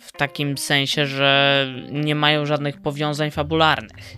W 0.00 0.12
takim 0.12 0.58
sensie, 0.58 1.06
że 1.06 1.66
nie 1.92 2.14
mają 2.14 2.46
żadnych 2.46 2.80
powiązań 2.80 3.30
fabularnych. 3.30 4.16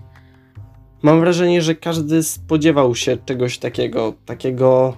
Mam 1.02 1.20
wrażenie, 1.20 1.62
że 1.62 1.74
każdy 1.74 2.22
spodziewał 2.22 2.94
się 2.94 3.16
czegoś 3.26 3.58
takiego, 3.58 4.14
takiego 4.26 4.96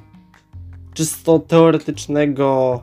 czysto 0.94 1.38
teoretycznego 1.38 2.80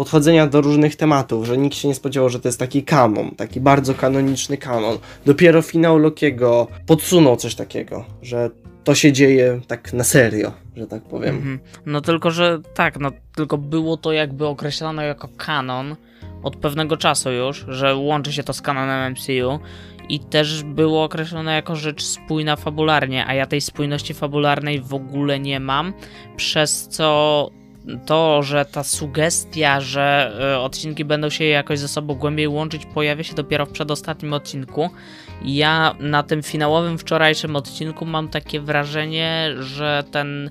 podchodzenia 0.00 0.46
do 0.46 0.60
różnych 0.60 0.96
tematów, 0.96 1.46
że 1.46 1.58
nikt 1.58 1.76
się 1.76 1.88
nie 1.88 1.94
spodziewał, 1.94 2.28
że 2.28 2.40
to 2.40 2.48
jest 2.48 2.58
taki 2.58 2.82
kanon, 2.82 3.30
taki 3.30 3.60
bardzo 3.60 3.94
kanoniczny 3.94 4.56
kanon. 4.56 4.98
Dopiero 5.26 5.62
finał 5.62 5.98
Lokiego 5.98 6.66
podsunął 6.86 7.36
coś 7.36 7.54
takiego, 7.54 8.04
że 8.22 8.50
to 8.84 8.94
się 8.94 9.12
dzieje 9.12 9.60
tak 9.66 9.92
na 9.92 10.04
serio, 10.04 10.52
że 10.76 10.86
tak 10.86 11.02
powiem. 11.02 11.36
Mhm. 11.36 11.58
No 11.86 12.00
tylko, 12.00 12.30
że 12.30 12.60
tak, 12.74 12.98
no 12.98 13.10
tylko 13.34 13.58
było 13.58 13.96
to 13.96 14.12
jakby 14.12 14.46
określone 14.46 15.04
jako 15.04 15.28
kanon 15.36 15.96
od 16.42 16.56
pewnego 16.56 16.96
czasu 16.96 17.30
już, 17.30 17.66
że 17.68 17.96
łączy 17.96 18.32
się 18.32 18.42
to 18.42 18.52
z 18.52 18.62
kanonem 18.62 19.12
MCU 19.12 19.58
i 20.08 20.20
też 20.20 20.62
było 20.62 21.04
określone 21.04 21.54
jako 21.54 21.76
rzecz 21.76 22.02
spójna 22.02 22.56
fabularnie, 22.56 23.26
a 23.26 23.34
ja 23.34 23.46
tej 23.46 23.60
spójności 23.60 24.14
fabularnej 24.14 24.80
w 24.80 24.94
ogóle 24.94 25.40
nie 25.40 25.60
mam, 25.60 25.92
przez 26.36 26.88
co 26.88 27.50
to, 28.06 28.42
że 28.42 28.64
ta 28.64 28.84
sugestia, 28.84 29.80
że 29.80 30.32
e, 30.40 30.58
odcinki 30.58 31.04
będą 31.04 31.30
się 31.30 31.44
jakoś 31.44 31.78
ze 31.78 31.88
sobą 31.88 32.14
głębiej 32.14 32.48
łączyć, 32.48 32.86
pojawia 32.86 33.24
się 33.24 33.34
dopiero 33.34 33.66
w 33.66 33.70
przedostatnim 33.70 34.32
odcinku. 34.32 34.90
Ja 35.44 35.94
na 36.00 36.22
tym 36.22 36.42
finałowym 36.42 36.98
wczorajszym 36.98 37.56
odcinku 37.56 38.06
mam 38.06 38.28
takie 38.28 38.60
wrażenie, 38.60 39.50
że 39.60 40.04
ten 40.10 40.50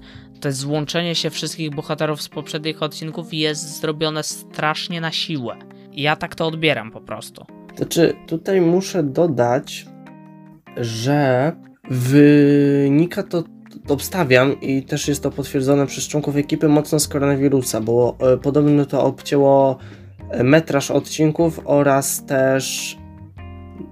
złączenie 0.50 1.16
się 1.16 1.30
wszystkich 1.30 1.76
bohaterów 1.76 2.22
z 2.22 2.30
poprzednich 2.30 2.84
odcinków 2.84 3.34
jest 3.34 3.80
zrobione 3.82 4.24
strasznie 4.24 5.02
na 5.02 5.12
siłę. 5.12 5.56
Ja 5.92 6.16
tak 6.16 6.36
to 6.36 6.48
odbieram 6.48 6.92
po 6.92 7.02
prostu. 7.02 7.46
Znaczy, 7.76 8.16
tutaj 8.28 8.62
muszę 8.62 9.04
dodać, 9.04 9.86
że 10.78 11.52
wynika 11.90 13.24
to 13.24 13.44
obstawiam 13.92 14.62
i 14.62 14.84
też 14.84 15.08
jest 15.08 15.24
to 15.24 15.32
potwierdzone 15.32 15.88
przez 15.88 16.08
członków 16.08 16.36
ekipy 16.36 16.68
mocno 16.68 17.00
z 17.00 17.08
koronawirusa, 17.08 17.82
bo 17.82 18.16
e, 18.20 18.38
podobno 18.38 18.86
to 18.86 19.04
obcięło 19.04 19.78
e, 20.30 20.44
metraż 20.44 20.92
odcinków 20.92 21.62
oraz 21.66 22.26
też 22.26 22.98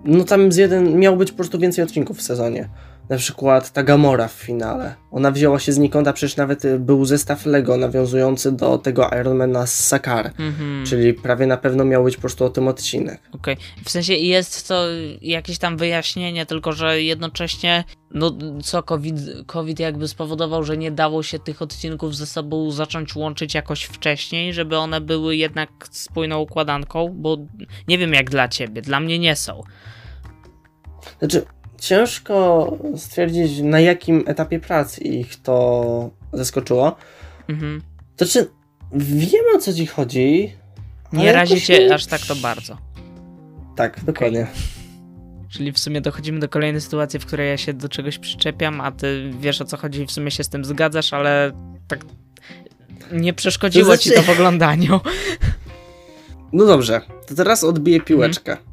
no 0.05 0.23
tam 0.23 0.51
z 0.51 0.55
jeden 0.55 0.99
miał 0.99 1.17
być 1.17 1.31
po 1.31 1.37
prostu 1.37 1.59
więcej 1.59 1.83
odcinków 1.83 2.17
w 2.17 2.21
sezonie 2.21 2.69
na 3.09 3.17
przykład 3.17 3.71
ta 3.71 3.83
Gamora 3.83 4.27
w 4.27 4.31
finale. 4.31 4.95
Ona 5.11 5.31
wzięła 5.31 5.59
się 5.59 5.71
znikąd, 5.71 6.07
a 6.07 6.13
przecież 6.13 6.37
nawet 6.37 6.65
y, 6.65 6.79
był 6.79 7.05
zestaw 7.05 7.45
Lego 7.45 7.77
nawiązujący 7.77 8.51
do 8.51 8.77
tego 8.77 9.09
Ironmana 9.21 9.67
z 9.67 9.73
Sakar. 9.73 10.31
Mm-hmm. 10.31 10.87
Czyli 10.87 11.13
prawie 11.13 11.47
na 11.47 11.57
pewno 11.57 11.85
miał 11.85 12.03
być 12.03 12.15
po 12.15 12.21
prostu 12.21 12.45
o 12.45 12.49
tym 12.49 12.67
odcinek. 12.67 13.21
Okej. 13.31 13.53
Okay. 13.53 13.83
W 13.85 13.89
sensie 13.89 14.13
jest 14.13 14.67
to 14.67 14.85
jakieś 15.21 15.57
tam 15.57 15.77
wyjaśnienie, 15.77 16.45
tylko 16.45 16.71
że 16.71 17.01
jednocześnie 17.01 17.83
no 18.11 18.37
co 18.63 18.83
COVID, 18.83 19.15
COVID 19.45 19.79
jakby 19.79 20.07
spowodował, 20.07 20.63
że 20.63 20.77
nie 20.77 20.91
dało 20.91 21.23
się 21.23 21.39
tych 21.39 21.61
odcinków 21.61 22.15
ze 22.15 22.25
sobą 22.25 22.71
zacząć 22.71 23.15
łączyć 23.15 23.53
jakoś 23.53 23.83
wcześniej, 23.83 24.53
żeby 24.53 24.77
one 24.77 25.01
były 25.01 25.35
jednak 25.35 25.69
spójną 25.91 26.39
układanką, 26.39 27.15
bo 27.15 27.37
nie 27.87 27.97
wiem 27.97 28.13
jak 28.13 28.29
dla 28.29 28.47
ciebie, 28.47 28.81
dla 28.81 28.99
mnie 28.99 29.19
nie 29.19 29.35
są. 29.35 29.63
Znaczy, 31.19 31.45
ciężko 31.79 32.77
stwierdzić, 32.95 33.59
na 33.59 33.79
jakim 33.79 34.23
etapie 34.27 34.59
pracy 34.59 35.01
ich 35.01 35.41
to 35.41 36.09
zaskoczyło. 36.33 36.95
Mhm. 37.49 37.81
To 38.17 38.25
czy 38.25 38.49
wiem 38.93 39.45
o 39.55 39.59
co 39.59 39.73
ci 39.73 39.87
chodzi? 39.87 40.53
Nie 41.13 41.33
razi 41.33 41.61
cię 41.61 41.87
nie... 41.87 41.93
aż 41.93 42.05
tak 42.05 42.21
to 42.21 42.35
bardzo. 42.35 42.77
Tak, 43.75 44.03
dokładnie. 44.03 44.41
Okay. 44.41 44.77
Czyli 45.49 45.71
w 45.71 45.79
sumie 45.79 46.01
dochodzimy 46.01 46.39
do 46.39 46.49
kolejnej 46.49 46.81
sytuacji, 46.81 47.19
w 47.19 47.25
której 47.25 47.49
ja 47.49 47.57
się 47.57 47.73
do 47.73 47.89
czegoś 47.89 48.19
przyczepiam, 48.19 48.81
a 48.81 48.91
ty 48.91 49.31
wiesz 49.39 49.61
o 49.61 49.65
co 49.65 49.77
chodzi 49.77 50.01
i 50.01 50.05
w 50.05 50.11
sumie 50.11 50.31
się 50.31 50.43
z 50.43 50.49
tym 50.49 50.65
zgadzasz, 50.65 51.13
ale 51.13 51.51
tak 51.87 52.05
nie 53.11 53.33
przeszkodziło 53.33 53.85
to 53.85 53.91
znaczy... 53.91 54.09
ci 54.09 54.15
to 54.15 54.21
w 54.21 54.29
oglądaniu. 54.29 54.99
No 56.53 56.65
dobrze, 56.65 57.01
to 57.27 57.35
teraz 57.35 57.63
odbiję 57.63 58.01
piłeczkę. 58.01 58.51
Mhm. 58.51 58.66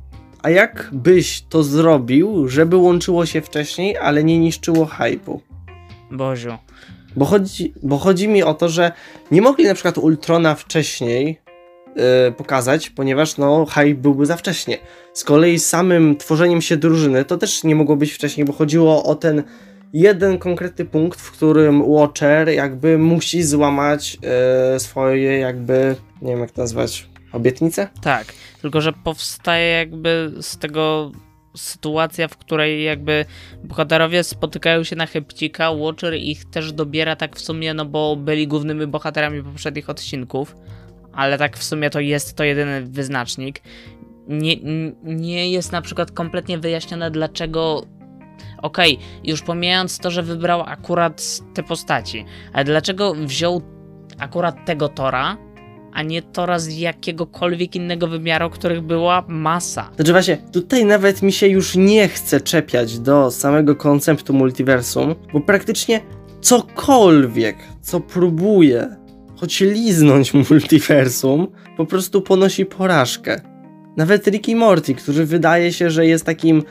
A 0.44 0.50
jak 0.50 0.90
byś 0.92 1.42
to 1.48 1.62
zrobił, 1.62 2.48
żeby 2.48 2.76
łączyło 2.76 3.26
się 3.26 3.40
wcześniej, 3.40 3.96
ale 3.96 4.24
nie 4.24 4.38
niszczyło 4.38 4.86
hypu? 4.86 5.40
Boziu. 6.10 6.58
Bo 7.16 7.24
chodzi, 7.24 7.74
bo 7.82 7.98
chodzi 7.98 8.28
mi 8.28 8.42
o 8.42 8.54
to, 8.54 8.68
że 8.68 8.92
nie 9.30 9.42
mogli 9.42 9.64
na 9.64 9.74
przykład 9.74 9.98
Ultrona 9.98 10.54
wcześniej 10.54 11.40
yy, 11.96 12.32
pokazać, 12.36 12.90
ponieważ 12.90 13.38
no 13.38 13.66
hype 13.66 13.94
byłby 13.94 14.26
za 14.26 14.36
wcześnie. 14.36 14.78
Z 15.12 15.24
kolei 15.24 15.58
samym 15.58 16.16
tworzeniem 16.16 16.62
się 16.62 16.76
drużyny 16.76 17.24
to 17.24 17.36
też 17.36 17.64
nie 17.64 17.76
mogło 17.76 17.96
być 17.96 18.12
wcześniej, 18.12 18.44
bo 18.44 18.52
chodziło 18.52 19.04
o 19.04 19.14
ten 19.14 19.42
jeden 19.92 20.38
konkretny 20.38 20.84
punkt, 20.84 21.20
w 21.20 21.32
którym 21.32 21.82
Watcher 21.82 22.48
jakby 22.48 22.98
musi 22.98 23.42
złamać 23.42 24.18
yy, 24.72 24.80
swoje 24.80 25.38
jakby, 25.38 25.96
nie 26.22 26.30
wiem 26.30 26.40
jak 26.40 26.50
to 26.50 26.60
nazwać, 26.60 27.13
obietnice? 27.34 27.88
Tak, 28.02 28.32
tylko 28.62 28.80
że 28.80 28.92
powstaje 28.92 29.72
jakby 29.72 30.32
z 30.40 30.58
tego 30.58 31.12
sytuacja, 31.56 32.28
w 32.28 32.36
której 32.36 32.84
jakby 32.84 33.24
bohaterowie 33.64 34.24
spotykają 34.24 34.84
się 34.84 34.96
na 34.96 35.06
Hepcika, 35.06 35.72
Watcher 35.72 36.14
ich 36.14 36.44
też 36.44 36.72
dobiera 36.72 37.16
tak 37.16 37.36
w 37.36 37.40
sumie, 37.40 37.74
no 37.74 37.84
bo 37.84 38.16
byli 38.16 38.48
głównymi 38.48 38.86
bohaterami 38.86 39.42
poprzednich 39.42 39.90
odcinków, 39.90 40.56
ale 41.12 41.38
tak 41.38 41.56
w 41.56 41.64
sumie 41.64 41.90
to 41.90 42.00
jest 42.00 42.36
to 42.36 42.44
jedyny 42.44 42.82
wyznacznik. 42.82 43.62
Nie, 44.28 44.56
nie 45.02 45.50
jest 45.50 45.72
na 45.72 45.82
przykład 45.82 46.10
kompletnie 46.10 46.58
wyjaśnione, 46.58 47.10
dlaczego 47.10 47.86
okej, 48.62 48.94
okay, 48.94 49.06
już 49.24 49.42
pomijając 49.42 49.98
to, 49.98 50.10
że 50.10 50.22
wybrał 50.22 50.62
akurat 50.62 51.22
te 51.54 51.62
postaci, 51.62 52.24
ale 52.52 52.64
dlaczego 52.64 53.14
wziął 53.14 53.62
akurat 54.18 54.64
tego 54.66 54.88
Tora, 54.88 55.36
a 55.94 56.02
nie 56.02 56.22
Tora 56.22 56.58
z 56.58 56.76
jakiegokolwiek 56.76 57.76
innego 57.76 58.08
wymiaru, 58.08 58.50
których 58.50 58.82
była 58.82 59.24
masa. 59.28 59.90
Znaczy 59.96 60.12
właśnie, 60.12 60.36
tutaj 60.52 60.84
nawet 60.84 61.22
mi 61.22 61.32
się 61.32 61.48
już 61.48 61.76
nie 61.76 62.08
chce 62.08 62.40
czepiać 62.40 62.98
do 62.98 63.30
samego 63.30 63.76
konceptu 63.76 64.32
multiversum, 64.32 65.14
bo 65.32 65.40
praktycznie 65.40 66.00
cokolwiek, 66.40 67.56
co 67.82 68.00
próbuje 68.00 68.96
choć 69.36 69.60
liznąć 69.60 70.34
multiversum, 70.50 71.46
po 71.76 71.86
prostu 71.86 72.22
ponosi 72.22 72.66
porażkę. 72.66 73.40
Nawet 73.96 74.26
Ricky 74.26 74.56
Morty, 74.56 74.94
który 74.94 75.26
wydaje 75.26 75.72
się, 75.72 75.90
że 75.90 76.06
jest 76.06 76.24
takim 76.24 76.62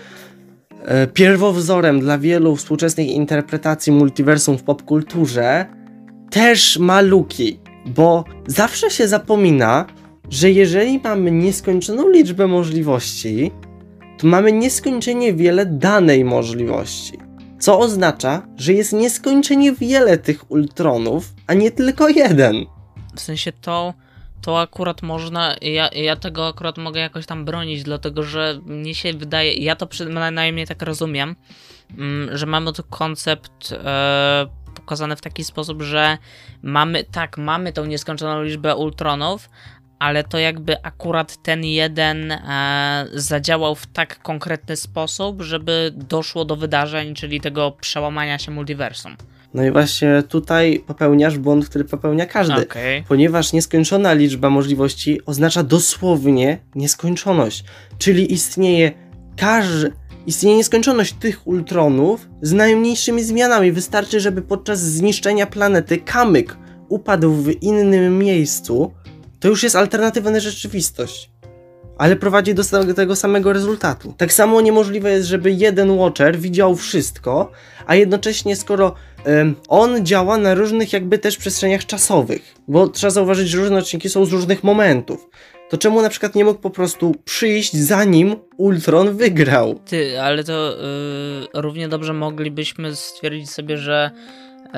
e, 0.86 1.08
pierwowzorem 1.08 2.00
dla 2.00 2.18
wielu 2.18 2.56
współczesnych 2.56 3.08
interpretacji 3.08 3.92
multiversum 3.94 4.58
w 4.58 4.64
popkulturze, 4.64 5.66
też 6.32 6.78
ma 6.78 7.02
luki 7.02 7.63
bo 7.86 8.24
zawsze 8.48 8.90
się 8.90 9.08
zapomina, 9.08 9.86
że 10.30 10.52
jeżeli 10.52 11.00
mamy 11.00 11.32
nieskończoną 11.32 12.10
liczbę 12.10 12.48
możliwości, 12.48 13.52
to 14.18 14.28
mamy 14.28 14.52
nieskończenie 14.52 15.34
wiele 15.34 15.66
danej 15.66 16.26
możliwości. 16.26 17.20
Co 17.60 17.80
oznacza, 17.80 18.48
że 18.58 18.74
jest 18.74 18.94
nieskończenie 18.94 19.74
wiele 19.74 20.18
tych 20.18 20.52
ultronów, 20.52 21.34
a 21.48 21.54
nie 21.54 21.72
tylko 21.72 22.10
jeden. 22.10 22.66
W 23.16 23.20
sensie 23.20 23.52
to, 23.52 23.94
to 24.42 24.62
akurat 24.62 25.02
można, 25.02 25.56
ja, 25.62 25.88
ja 25.88 26.16
tego 26.16 26.48
akurat 26.48 26.78
mogę 26.78 27.00
jakoś 27.00 27.26
tam 27.26 27.46
bronić, 27.46 27.84
dlatego 27.84 28.24
że 28.24 28.60
mnie 28.66 28.96
się 28.96 29.14
wydaje, 29.14 29.54
ja 29.54 29.76
to 29.76 29.88
przynajmniej 29.88 30.68
tak 30.68 30.82
rozumiem, 30.82 31.36
mm, 31.98 32.38
że 32.38 32.46
mamy 32.46 32.74
tu 32.74 32.84
koncept 32.84 33.72
e, 33.72 34.48
pokazane 34.84 35.16
w 35.16 35.22
taki 35.22 35.44
sposób, 35.44 35.82
że 35.82 36.18
mamy, 36.64 37.04
tak, 37.04 37.38
mamy 37.38 37.74
tą 37.74 37.86
nieskończoną 37.86 38.44
liczbę 38.44 38.76
ultronów, 38.76 39.50
ale 40.00 40.24
to 40.24 40.40
jakby 40.40 40.82
akurat 40.84 41.44
ten 41.44 41.64
jeden 41.64 42.32
e, 42.32 43.08
zadziałał 43.14 43.76
w 43.76 43.88
tak 43.88 44.22
konkretny 44.22 44.76
sposób, 44.76 45.42
żeby 45.42 45.92
doszło 45.96 46.46
do 46.46 46.56
wydarzeń, 46.56 47.16
czyli 47.16 47.42
tego 47.42 47.72
przełamania 47.72 48.40
się 48.40 48.52
multiversum. 48.52 49.16
No 49.54 49.64
i 49.64 49.72
właśnie 49.72 50.24
tutaj 50.30 50.84
popełniasz 50.88 51.38
błąd, 51.38 51.70
który 51.70 51.84
popełnia 51.84 52.26
każdy. 52.26 52.62
Okay. 52.62 53.04
Ponieważ 53.08 53.54
nieskończona 53.54 54.14
liczba 54.14 54.50
możliwości 54.50 55.26
oznacza 55.26 55.64
dosłownie 55.64 56.58
nieskończoność. 56.76 57.64
Czyli 57.98 58.34
istnieje 58.34 58.92
każdy 59.38 59.92
Istnieje 60.28 60.58
nieskończoność 60.58 61.14
tych 61.14 61.48
ultronów 61.48 62.28
z 62.42 62.54
najmniejszymi 62.54 63.24
zmianami. 63.24 63.72
Wystarczy, 63.72 64.20
żeby 64.20 64.42
podczas 64.42 64.80
zniszczenia 64.80 65.48
planety 65.48 65.98
kamyk 65.98 66.58
upadł 66.90 67.32
w 67.32 67.64
innym 67.64 68.18
miejscu, 68.18 68.92
to 69.40 69.48
już 69.48 69.64
jest 69.64 69.76
alternatywna 69.76 70.40
rzeczywistość. 70.40 71.32
Ale 71.98 72.16
prowadzi 72.16 72.54
do 72.54 72.64
tego 72.96 73.16
samego 73.16 73.54
rezultatu. 73.54 74.14
Tak 74.18 74.34
samo 74.34 74.62
niemożliwe 74.62 75.12
jest, 75.12 75.28
żeby 75.28 75.52
jeden 75.52 75.98
Watcher 75.98 76.40
widział 76.40 76.76
wszystko, 76.76 77.52
a 77.88 77.96
jednocześnie 77.96 78.56
skoro 78.56 78.96
ym, 79.28 79.56
on 79.68 80.06
działa 80.06 80.38
na 80.38 80.54
różnych 80.54 80.94
jakby 80.94 81.18
też 81.18 81.38
przestrzeniach 81.38 81.86
czasowych, 81.86 82.56
bo 82.68 82.88
trzeba 82.88 83.12
zauważyć, 83.12 83.50
że 83.50 83.58
różne 83.58 83.78
odcinki 83.78 84.10
są 84.10 84.26
z 84.26 84.32
różnych 84.32 84.64
momentów 84.64 85.30
to 85.74 85.78
czemu 85.78 86.02
na 86.02 86.10
przykład 86.10 86.36
nie 86.36 86.46
mógł 86.46 86.62
po 86.62 86.70
prostu 86.70 87.16
przyjść 87.26 87.78
zanim 87.78 88.36
Ultron 88.64 89.18
wygrał? 89.18 89.80
Ty, 89.86 90.22
ale 90.22 90.44
to 90.44 90.78
yy, 91.54 91.62
równie 91.62 91.88
dobrze 91.88 92.14
moglibyśmy 92.14 92.96
stwierdzić 92.96 93.50
sobie, 93.52 93.78
że 93.78 94.12
yy, 94.64 94.72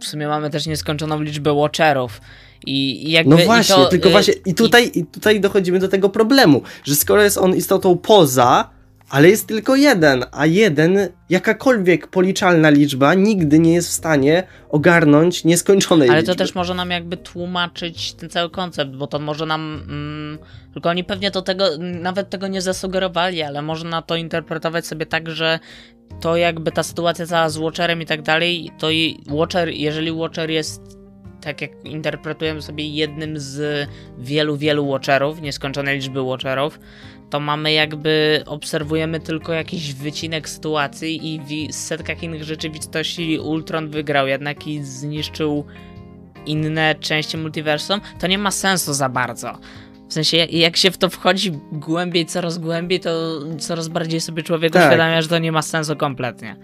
w 0.00 0.04
sumie 0.04 0.28
mamy 0.28 0.50
też 0.50 0.66
nieskończoną 0.66 1.22
liczbę 1.22 1.54
Watcherów. 1.54 2.20
I 2.66 3.10
jakby, 3.10 3.36
no 3.36 3.44
właśnie, 3.44 3.74
i 3.74 3.78
to, 3.78 3.86
tylko 3.86 4.10
właśnie 4.10 4.34
i 4.46 4.54
tutaj, 4.54 4.90
i... 4.94 4.98
i 4.98 5.06
tutaj 5.06 5.40
dochodzimy 5.40 5.78
do 5.78 5.88
tego 5.88 6.08
problemu, 6.08 6.62
że 6.84 6.94
skoro 6.94 7.22
jest 7.22 7.38
on 7.38 7.56
istotą 7.56 7.98
poza, 7.98 8.70
ale 9.12 9.28
jest 9.28 9.46
tylko 9.46 9.76
jeden, 9.76 10.24
a 10.32 10.46
jeden, 10.46 11.08
jakakolwiek 11.28 12.06
policzalna 12.06 12.70
liczba, 12.70 13.14
nigdy 13.14 13.58
nie 13.58 13.74
jest 13.74 13.88
w 13.88 13.92
stanie 13.92 14.42
ogarnąć 14.68 15.44
nieskończonej 15.44 16.08
Ale 16.08 16.18
liczby. 16.18 16.32
to 16.32 16.38
też 16.38 16.54
może 16.54 16.74
nam 16.74 16.90
jakby 16.90 17.16
tłumaczyć 17.16 18.12
ten 18.12 18.30
cały 18.30 18.50
koncept, 18.50 18.90
bo 18.90 19.06
to 19.06 19.18
może 19.18 19.46
nam. 19.46 19.82
Mm, 19.88 20.38
tylko 20.72 20.88
oni 20.88 21.04
pewnie 21.04 21.30
to 21.30 21.42
tego, 21.42 21.64
nawet 21.78 22.30
tego 22.30 22.48
nie 22.48 22.62
zasugerowali, 22.62 23.42
ale 23.42 23.62
można 23.62 24.02
to 24.02 24.16
interpretować 24.16 24.86
sobie 24.86 25.06
tak, 25.06 25.30
że 25.30 25.58
to 26.20 26.36
jakby 26.36 26.72
ta 26.72 26.82
sytuacja 26.82 27.26
cała 27.26 27.48
z 27.48 27.56
Watcherem 27.56 28.02
i 28.02 28.06
tak 28.06 28.22
dalej, 28.22 28.70
to 28.78 28.90
i 28.90 29.20
Watcher, 29.26 29.68
jeżeli 29.68 30.12
Watcher 30.12 30.50
jest 30.50 31.02
tak 31.42 31.62
jak 31.62 31.84
interpretujemy 31.84 32.62
sobie 32.62 32.88
jednym 32.88 33.38
z 33.38 33.88
wielu, 34.18 34.56
wielu 34.56 34.86
watcherów, 34.86 35.40
nieskończonej 35.40 35.96
liczby 35.96 36.22
watcherów, 36.22 36.80
to 37.32 37.40
mamy 37.40 37.72
jakby, 37.72 38.42
obserwujemy 38.46 39.20
tylko 39.20 39.52
jakiś 39.52 39.94
wycinek 39.94 40.48
sytuacji 40.48 41.34
i 41.34 41.40
w 41.40 41.74
setkach 41.74 42.22
innych 42.22 42.44
rzeczywistości 42.44 43.38
Ultron 43.38 43.88
wygrał 43.88 44.26
jednak 44.26 44.66
i 44.66 44.82
zniszczył 44.82 45.64
inne 46.46 46.94
części 46.94 47.36
multiversum, 47.36 48.00
to 48.18 48.26
nie 48.26 48.38
ma 48.38 48.50
sensu 48.50 48.92
za 48.92 49.08
bardzo. 49.08 49.58
W 50.08 50.12
sensie, 50.12 50.36
jak 50.36 50.76
się 50.76 50.90
w 50.90 50.98
to 50.98 51.10
wchodzi 51.10 51.52
głębiej, 51.72 52.26
coraz 52.26 52.58
głębiej, 52.58 53.00
to 53.00 53.40
coraz 53.58 53.88
bardziej 53.88 54.20
sobie 54.20 54.42
człowiek 54.42 54.72
tak. 54.72 54.82
uświadamia, 54.82 55.22
że 55.22 55.28
to 55.28 55.38
nie 55.38 55.52
ma 55.52 55.62
sensu 55.62 55.96
kompletnie. 55.96 56.56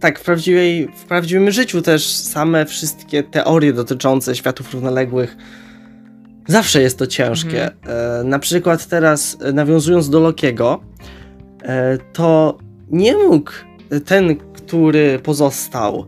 Tak, 0.00 0.18
w, 0.18 0.22
prawdziwej, 0.24 0.88
w 0.96 1.04
prawdziwym 1.04 1.50
życiu 1.50 1.82
też 1.82 2.06
same 2.06 2.66
wszystkie 2.66 3.22
teorie 3.22 3.72
dotyczące 3.72 4.36
światów 4.36 4.72
równoległych 4.72 5.36
zawsze 6.46 6.82
jest 6.82 6.98
to 6.98 7.06
ciężkie. 7.06 7.64
Mhm. 7.64 8.20
E, 8.20 8.24
na 8.24 8.38
przykład 8.38 8.86
teraz, 8.86 9.36
e, 9.40 9.52
nawiązując 9.52 10.10
do 10.10 10.20
Lokiego, 10.20 10.80
e, 11.62 11.98
to 12.12 12.58
nie 12.90 13.16
mógł 13.16 13.50
ten, 14.04 14.36
który 14.36 15.18
pozostał, 15.18 16.06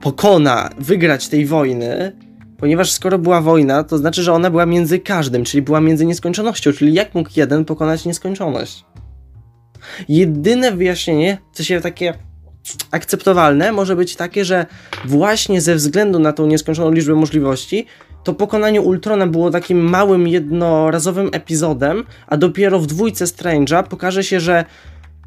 pokona, 0.00 0.70
wygrać 0.78 1.28
tej 1.28 1.46
wojny, 1.46 2.12
ponieważ 2.58 2.92
skoro 2.92 3.18
była 3.18 3.40
wojna, 3.40 3.84
to 3.84 3.98
znaczy, 3.98 4.22
że 4.22 4.32
ona 4.32 4.50
była 4.50 4.66
między 4.66 4.98
każdym, 4.98 5.44
czyli 5.44 5.62
była 5.62 5.80
między 5.80 6.06
nieskończonością, 6.06 6.72
czyli 6.72 6.94
jak 6.94 7.14
mógł 7.14 7.30
jeden 7.36 7.64
pokonać 7.64 8.04
nieskończoność? 8.04 8.84
Jedyne 10.08 10.72
wyjaśnienie, 10.72 11.38
co 11.52 11.64
się 11.64 11.80
takie 11.80 12.14
akceptowalne, 12.90 13.72
może 13.72 13.96
być 13.96 14.16
takie, 14.16 14.44
że 14.44 14.66
właśnie 15.04 15.60
ze 15.60 15.74
względu 15.74 16.18
na 16.18 16.32
tą 16.32 16.46
nieskończoną 16.46 16.92
liczbę 16.92 17.14
możliwości, 17.14 17.86
to 18.26 18.34
pokonanie 18.34 18.80
Ultrona 18.80 19.26
było 19.26 19.50
takim 19.50 19.90
małym, 19.90 20.28
jednorazowym 20.28 21.28
epizodem, 21.32 22.04
a 22.26 22.36
dopiero 22.36 22.78
w 22.78 22.86
dwójce 22.86 23.24
Strange'a 23.24 23.82
pokaże 23.82 24.24
się, 24.24 24.40
że 24.40 24.64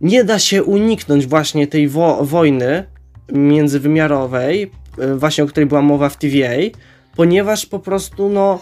nie 0.02 0.24
da 0.24 0.40
się 0.40 0.64
uniknąć 0.64 1.28
właśnie 1.28 1.68
tej 1.68 1.88
wo 1.88 2.26
wojny 2.26 2.84
międzywymiarowej, 3.32 4.72
e, 4.98 5.16
właśnie 5.16 5.44
o 5.44 5.48
której 5.48 5.68
była 5.68 5.82
mowa 5.82 6.10
w 6.10 6.18
TVA, 6.18 6.80
ponieważ 7.16 7.66
po 7.66 7.80
prostu, 7.80 8.30
no, 8.30 8.62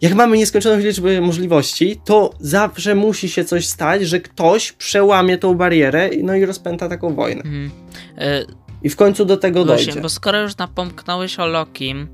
jak 0.00 0.14
mamy 0.14 0.36
nieskończoną 0.36 0.78
liczbę 0.78 1.20
możliwości, 1.20 2.00
to 2.04 2.30
zawsze 2.40 2.94
musi 2.94 3.28
się 3.28 3.44
coś 3.44 3.66
stać, 3.66 4.02
że 4.02 4.20
ktoś 4.20 4.72
przełamie 4.72 5.38
tą 5.38 5.54
barierę 5.54 6.10
no 6.22 6.34
i 6.34 6.44
rozpęta 6.44 6.88
taką 6.88 7.14
wojnę. 7.14 7.42
Mhm. 7.42 7.70
Y 8.18 8.62
I 8.82 8.88
w 8.88 8.96
końcu 8.96 9.24
do 9.24 9.36
tego 9.36 9.64
właśnie, 9.64 9.86
dojdzie. 9.86 10.00
Bo 10.00 10.08
skoro 10.08 10.42
już 10.42 10.56
napomknąłeś 10.56 11.38
o 11.38 11.46
Lokim, 11.46 11.98
mm, 11.98 12.08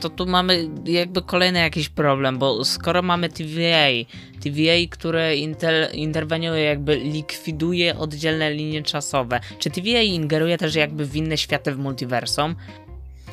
to 0.00 0.08
tu 0.08 0.26
mamy 0.26 0.68
jakby 0.84 1.22
kolejny 1.22 1.58
jakiś 1.58 1.88
problem, 1.88 2.38
bo 2.38 2.64
skoro 2.64 3.02
mamy 3.02 3.28
TVA, 3.28 3.88
TVA, 4.42 4.88
które 4.90 5.36
inter, 5.36 5.94
interweniuje, 5.94 6.62
jakby 6.64 6.96
likwiduje 6.96 7.98
oddzielne 7.98 8.54
linie 8.54 8.82
czasowe, 8.82 9.40
czy 9.58 9.70
TVA 9.70 10.00
ingeruje 10.00 10.58
też 10.58 10.74
jakby 10.74 11.06
w 11.06 11.16
inne 11.16 11.38
światy 11.38 11.72
w 11.72 11.78
multiversum? 11.78 12.54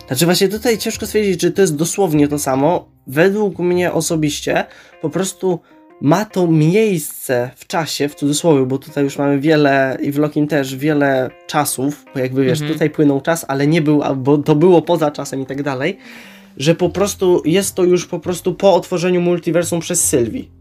Znaczy 0.07 0.25
właśnie 0.25 0.49
tutaj 0.49 0.77
ciężko 0.77 1.05
stwierdzić, 1.05 1.39
czy 1.39 1.51
to 1.51 1.61
jest 1.61 1.75
dosłownie 1.75 2.27
to 2.27 2.39
samo. 2.39 2.89
Według 3.07 3.59
mnie 3.59 3.93
osobiście 3.93 4.65
po 5.01 5.09
prostu 5.09 5.59
ma 6.01 6.25
to 6.25 6.47
miejsce 6.47 7.51
w 7.55 7.67
czasie, 7.67 8.09
w 8.09 8.15
cudzysłowie, 8.15 8.65
bo 8.65 8.77
tutaj 8.77 9.03
już 9.03 9.17
mamy 9.17 9.39
wiele 9.39 9.97
i 10.01 10.11
w 10.11 10.17
Lokim 10.17 10.47
też 10.47 10.75
wiele 10.75 11.29
czasów, 11.47 12.05
bo 12.13 12.19
jakby 12.19 12.45
wiesz, 12.45 12.59
mhm. 12.59 12.73
tutaj 12.73 12.89
płynął 12.89 13.21
czas, 13.21 13.45
ale 13.47 13.67
nie 13.67 13.81
był, 13.81 14.01
bo 14.15 14.37
to 14.37 14.55
było 14.55 14.81
poza 14.81 15.11
czasem 15.11 15.41
i 15.41 15.45
tak 15.45 15.63
dalej, 15.63 15.97
że 16.57 16.75
po 16.75 16.89
prostu 16.89 17.41
jest 17.45 17.75
to 17.75 17.83
już 17.83 18.05
po 18.05 18.19
prostu 18.19 18.53
po 18.53 18.75
otworzeniu 18.75 19.21
multiversum 19.21 19.79
przez 19.79 20.05
Sylwii. 20.05 20.51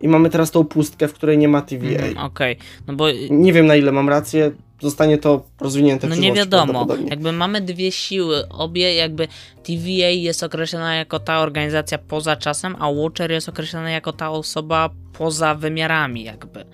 I 0.00 0.08
mamy 0.08 0.30
teraz 0.30 0.50
tą 0.50 0.64
pustkę, 0.64 1.08
w 1.08 1.12
której 1.12 1.38
nie 1.38 1.48
ma 1.48 1.62
TVA. 1.62 1.88
Mhm, 1.88 2.18
Okej, 2.18 2.52
okay. 2.52 2.66
no 2.86 2.94
bo... 2.94 3.06
Nie 3.30 3.52
wiem 3.52 3.66
na 3.66 3.76
ile 3.76 3.92
mam 3.92 4.08
rację, 4.08 4.50
zostanie 4.82 5.18
to 5.18 5.42
rozwinięte 5.60 6.06
w 6.06 6.10
No 6.10 6.16
nie 6.16 6.32
wiadomo, 6.32 6.86
jakby 7.10 7.32
mamy 7.32 7.60
dwie 7.60 7.92
siły, 7.92 8.48
obie 8.48 8.94
jakby 8.94 9.28
TVA 9.62 10.08
jest 10.08 10.42
określona 10.42 10.94
jako 10.94 11.18
ta 11.18 11.40
organizacja 11.40 11.98
poza 11.98 12.36
czasem, 12.36 12.76
a 12.78 12.92
Watcher 12.92 13.30
jest 13.30 13.48
określona 13.48 13.90
jako 13.90 14.12
ta 14.12 14.30
osoba 14.30 14.90
poza 15.18 15.54
wymiarami 15.54 16.24
jakby. 16.24 16.64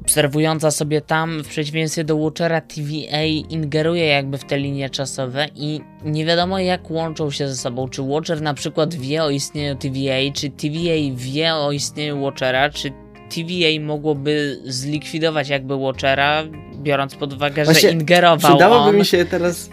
Obserwująca 0.00 0.70
sobie 0.70 1.00
tam, 1.00 1.44
w 1.44 1.48
przeciwieństwie 1.48 2.04
do 2.04 2.16
Watchera, 2.16 2.60
TVA 2.60 3.22
ingeruje 3.50 4.06
jakby 4.06 4.38
w 4.38 4.44
te 4.44 4.58
linie 4.58 4.90
czasowe 4.90 5.48
i 5.54 5.80
nie 6.04 6.24
wiadomo 6.24 6.58
jak 6.58 6.90
łączą 6.90 7.30
się 7.30 7.48
ze 7.48 7.56
sobą. 7.56 7.88
Czy 7.88 8.02
Watcher 8.02 8.42
na 8.42 8.54
przykład 8.54 8.94
wie 8.94 9.24
o 9.24 9.30
istnieniu 9.30 9.76
TVA, 9.76 10.32
czy 10.34 10.50
TVA 10.50 11.14
wie 11.14 11.54
o 11.54 11.72
istnieniu 11.72 12.22
Watchera, 12.22 12.70
czy 12.70 12.92
TVA 13.28 13.80
mogłoby 13.80 14.60
zlikwidować 14.64 15.48
jakby 15.48 15.74
Watchera, 15.74 16.44
biorąc 16.82 17.14
pod 17.14 17.32
uwagę, 17.32 17.64
Właśnie 17.64 17.88
że 17.88 17.94
ingerował 17.94 18.50
Przydałoby 18.50 18.90
on. 18.90 18.96
mi 18.96 19.04
się 19.04 19.24
teraz... 19.24 19.70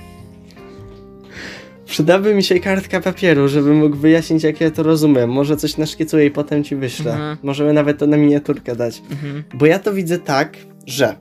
Przydałaby 1.86 2.36
mi 2.36 2.44
się 2.44 2.60
kartka 2.60 3.02
papieru, 3.02 3.48
żeby 3.48 3.74
mógł 3.74 3.96
wyjaśnić, 3.96 4.44
jak 4.44 4.62
ja 4.62 4.72
to 4.72 4.84
rozumiem. 4.84 5.30
Może 5.30 5.58
coś 5.58 5.78
naszkicuję 5.78 6.26
i 6.26 6.32
potem 6.32 6.64
ci 6.64 6.76
wyślę. 6.76 7.12
Mhm. 7.12 7.38
Możemy 7.44 7.74
nawet 7.74 7.98
to 7.98 8.08
na 8.08 8.18
miniaturkę 8.18 8.76
dać. 8.76 9.02
Mhm. 9.12 9.44
Bo 9.54 9.66
ja 9.66 9.80
to 9.80 9.94
widzę 9.94 10.20
tak, 10.20 10.58
że 10.88 11.16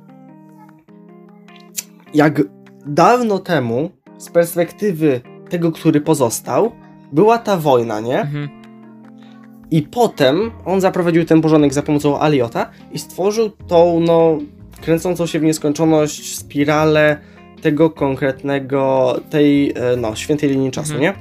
jak 2.14 2.42
dawno 2.86 3.38
temu, 3.38 3.90
z 4.18 4.30
perspektywy 4.30 5.20
tego, 5.50 5.72
który 5.72 6.00
pozostał, 6.00 6.72
była 7.12 7.38
ta 7.38 7.56
wojna, 7.56 8.00
nie? 8.00 8.20
Mhm 8.20 8.61
i 9.72 9.82
potem 9.82 10.50
on 10.64 10.80
zaprowadził 10.80 11.24
ten 11.24 11.40
porządek 11.40 11.74
za 11.74 11.82
pomocą 11.82 12.20
Aliota 12.20 12.70
i 12.92 12.98
stworzył 12.98 13.50
tą, 13.50 14.00
no, 14.00 14.38
kręcącą 14.80 15.26
się 15.26 15.38
w 15.40 15.42
nieskończoność 15.42 16.36
spiralę 16.36 17.16
tego 17.62 17.90
konkretnego, 17.90 19.14
tej, 19.30 19.70
e, 19.70 19.96
no, 19.96 20.16
świętej 20.16 20.50
linii 20.50 20.70
czasu, 20.70 20.94
mhm. 20.94 21.02
nie? 21.02 21.14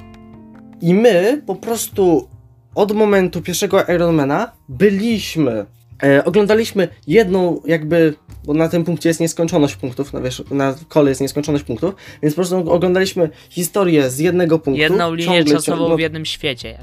I 0.90 0.94
my 0.94 1.42
po 1.46 1.56
prostu 1.56 2.28
od 2.76 2.92
momentu 2.92 3.42
pierwszego 3.42 3.84
Ironmana 3.96 4.52
byliśmy, 4.70 5.66
e, 6.04 6.26
oglądaliśmy 6.26 6.88
jedną 7.08 7.62
jakby, 7.66 8.14
bo 8.46 8.54
na 8.54 8.70
tym 8.70 8.84
punkcie 8.84 9.10
jest 9.10 9.20
nieskończoność 9.20 9.76
punktów, 9.76 10.14
no 10.14 10.22
wiesz, 10.22 10.44
na 10.52 10.76
kole 10.88 11.10
jest 11.10 11.22
nieskończoność 11.22 11.64
punktów, 11.64 11.96
więc 12.24 12.36
po 12.36 12.40
prostu 12.40 12.72
oglądaliśmy 12.72 13.30
historię 13.50 14.10
z 14.10 14.20
jednego 14.20 14.60
punktu. 14.60 14.82
Jedną 14.82 15.14
linię 15.14 15.44
czasową 15.44 15.90
no, 15.90 15.98
w 15.98 16.00
jednym 16.00 16.26
świecie. 16.26 16.78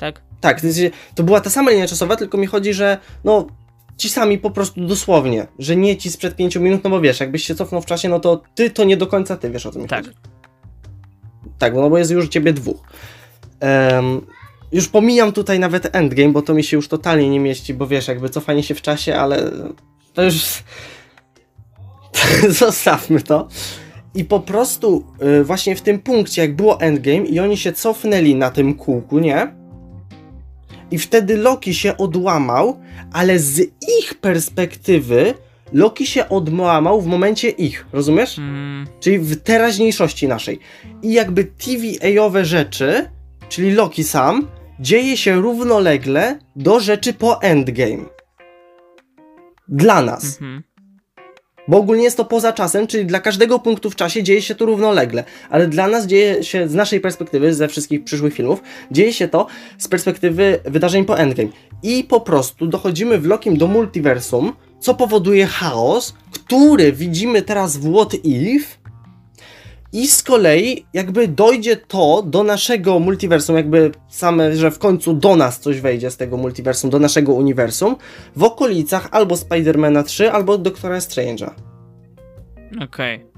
Tak? 0.00 0.22
Tak, 0.40 0.60
to 1.14 1.22
była 1.22 1.40
ta 1.40 1.50
sama 1.50 1.70
linia 1.70 1.86
czasowa, 1.86 2.16
tylko 2.16 2.38
mi 2.38 2.46
chodzi, 2.46 2.74
że 2.74 2.98
no 3.24 3.46
ci 3.96 4.08
sami 4.08 4.38
po 4.38 4.50
prostu 4.50 4.86
dosłownie, 4.86 5.46
że 5.58 5.76
nie 5.76 5.96
ci 5.96 6.10
sprzed 6.10 6.36
5 6.36 6.56
minut, 6.56 6.84
no 6.84 6.90
bo 6.90 7.00
wiesz, 7.00 7.20
jakbyś 7.20 7.44
się 7.44 7.54
cofnął 7.54 7.82
w 7.82 7.86
czasie, 7.86 8.08
no 8.08 8.20
to 8.20 8.42
ty 8.54 8.70
to 8.70 8.84
nie 8.84 8.96
do 8.96 9.06
końca 9.06 9.36
ty, 9.36 9.50
wiesz 9.50 9.66
o 9.66 9.70
tym 9.70 9.88
tak. 9.88 10.04
chodzi. 10.04 10.16
Tak, 11.58 11.74
no 11.74 11.90
bo 11.90 11.98
jest 11.98 12.10
już 12.10 12.28
ciebie 12.28 12.52
dwóch. 12.52 12.82
Um, 13.60 14.26
już 14.72 14.88
pomijam 14.88 15.32
tutaj 15.32 15.58
nawet 15.58 15.96
endgame, 15.96 16.32
bo 16.32 16.42
to 16.42 16.54
mi 16.54 16.64
się 16.64 16.76
już 16.76 16.88
totalnie 16.88 17.30
nie 17.30 17.40
mieści, 17.40 17.74
bo 17.74 17.86
wiesz, 17.86 18.08
jakby 18.08 18.28
cofanie 18.28 18.62
się 18.62 18.74
w 18.74 18.82
czasie, 18.82 19.16
ale 19.16 19.50
to 20.14 20.22
już 20.22 20.62
zostawmy 22.64 23.20
to. 23.22 23.48
I 24.14 24.24
po 24.24 24.40
prostu 24.40 25.04
yy, 25.20 25.44
właśnie 25.44 25.76
w 25.76 25.82
tym 25.82 25.98
punkcie, 25.98 26.42
jak 26.42 26.56
było 26.56 26.80
endgame 26.80 27.26
i 27.26 27.40
oni 27.40 27.56
się 27.56 27.72
cofnęli 27.72 28.34
na 28.34 28.50
tym 28.50 28.74
kółku, 28.74 29.18
nie? 29.18 29.59
I 30.90 30.98
wtedy 30.98 31.36
Loki 31.36 31.74
się 31.74 31.96
odłamał, 31.96 32.80
ale 33.12 33.38
z 33.38 33.60
ich 34.00 34.14
perspektywy 34.20 35.34
Loki 35.72 36.06
się 36.06 36.28
odłamał 36.28 37.00
w 37.00 37.06
momencie 37.06 37.48
ich, 37.48 37.86
rozumiesz? 37.92 38.38
Mm. 38.38 38.86
Czyli 39.00 39.18
w 39.18 39.36
teraźniejszości 39.36 40.28
naszej. 40.28 40.58
I 41.02 41.12
jakby 41.12 41.44
TVA-owe 41.44 42.44
rzeczy, 42.44 43.10
czyli 43.48 43.72
Loki 43.72 44.04
sam, 44.04 44.48
dzieje 44.80 45.16
się 45.16 45.40
równolegle 45.40 46.38
do 46.56 46.80
rzeczy 46.80 47.12
po 47.12 47.42
Endgame. 47.42 48.04
Dla 49.68 50.02
nas. 50.02 50.40
Mm 50.40 50.58
-hmm. 50.58 50.69
Bo 51.70 51.76
ogólnie 51.76 52.04
jest 52.04 52.16
to 52.16 52.24
poza 52.24 52.52
czasem, 52.52 52.86
czyli 52.86 53.06
dla 53.06 53.20
każdego 53.20 53.58
punktu 53.58 53.90
w 53.90 53.96
czasie 53.96 54.22
dzieje 54.22 54.42
się 54.42 54.54
to 54.54 54.66
równolegle, 54.66 55.24
ale 55.50 55.66
dla 55.66 55.88
nas 55.88 56.06
dzieje 56.06 56.44
się 56.44 56.68
z 56.68 56.74
naszej 56.74 57.00
perspektywy, 57.00 57.54
ze 57.54 57.68
wszystkich 57.68 58.04
przyszłych 58.04 58.34
filmów, 58.34 58.62
dzieje 58.90 59.12
się 59.12 59.28
to 59.28 59.46
z 59.78 59.88
perspektywy 59.88 60.60
wydarzeń 60.64 61.04
po 61.04 61.18
Endgame. 61.18 61.48
I 61.82 62.04
po 62.04 62.20
prostu 62.20 62.66
dochodzimy 62.66 63.18
w 63.18 63.26
Lokim 63.26 63.56
do 63.56 63.66
multiversum, 63.66 64.52
co 64.80 64.94
powoduje 64.94 65.46
chaos, 65.46 66.14
który 66.32 66.92
widzimy 66.92 67.42
teraz 67.42 67.76
w 67.76 67.94
What 67.94 68.14
If, 68.24 68.66
i 69.92 70.08
z 70.08 70.22
kolei 70.22 70.86
jakby 70.92 71.28
dojdzie 71.28 71.76
to 71.76 72.22
do 72.22 72.42
naszego 72.42 72.98
multiversum, 72.98 73.56
jakby 73.56 73.92
same, 74.08 74.56
że 74.56 74.70
w 74.70 74.78
końcu 74.78 75.14
do 75.14 75.36
nas 75.36 75.60
coś 75.60 75.80
wejdzie 75.80 76.10
z 76.10 76.16
tego 76.16 76.36
multiversum, 76.36 76.90
do 76.90 76.98
naszego 76.98 77.32
uniwersum, 77.32 77.96
w 78.36 78.42
okolicach 78.42 79.08
albo 79.10 79.36
Spidermana 79.36 80.02
3, 80.02 80.30
albo 80.32 80.58
Doktora 80.58 80.98
Strange'a. 80.98 81.50
Okej. 82.84 83.16
Okay. 83.16 83.30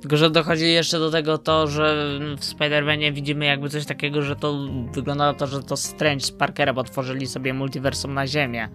Tylko, 0.00 0.16
że 0.16 0.30
dochodzi 0.30 0.72
jeszcze 0.72 0.98
do 0.98 1.10
tego 1.10 1.38
to, 1.38 1.66
że 1.66 2.18
w 2.38 2.44
Spider-Manie 2.44 3.12
widzimy 3.12 3.44
jakby 3.44 3.68
coś 3.68 3.86
takiego, 3.86 4.22
że 4.22 4.36
to 4.36 4.68
wygląda 4.92 5.26
na 5.26 5.34
to, 5.34 5.46
że 5.46 5.62
to 5.62 5.76
Strange 5.76 6.24
z 6.24 6.30
Parkerem 6.30 6.78
otworzyli 6.78 7.26
sobie 7.26 7.54
multiversum 7.54 8.14
na 8.14 8.26
Ziemię. 8.26 8.68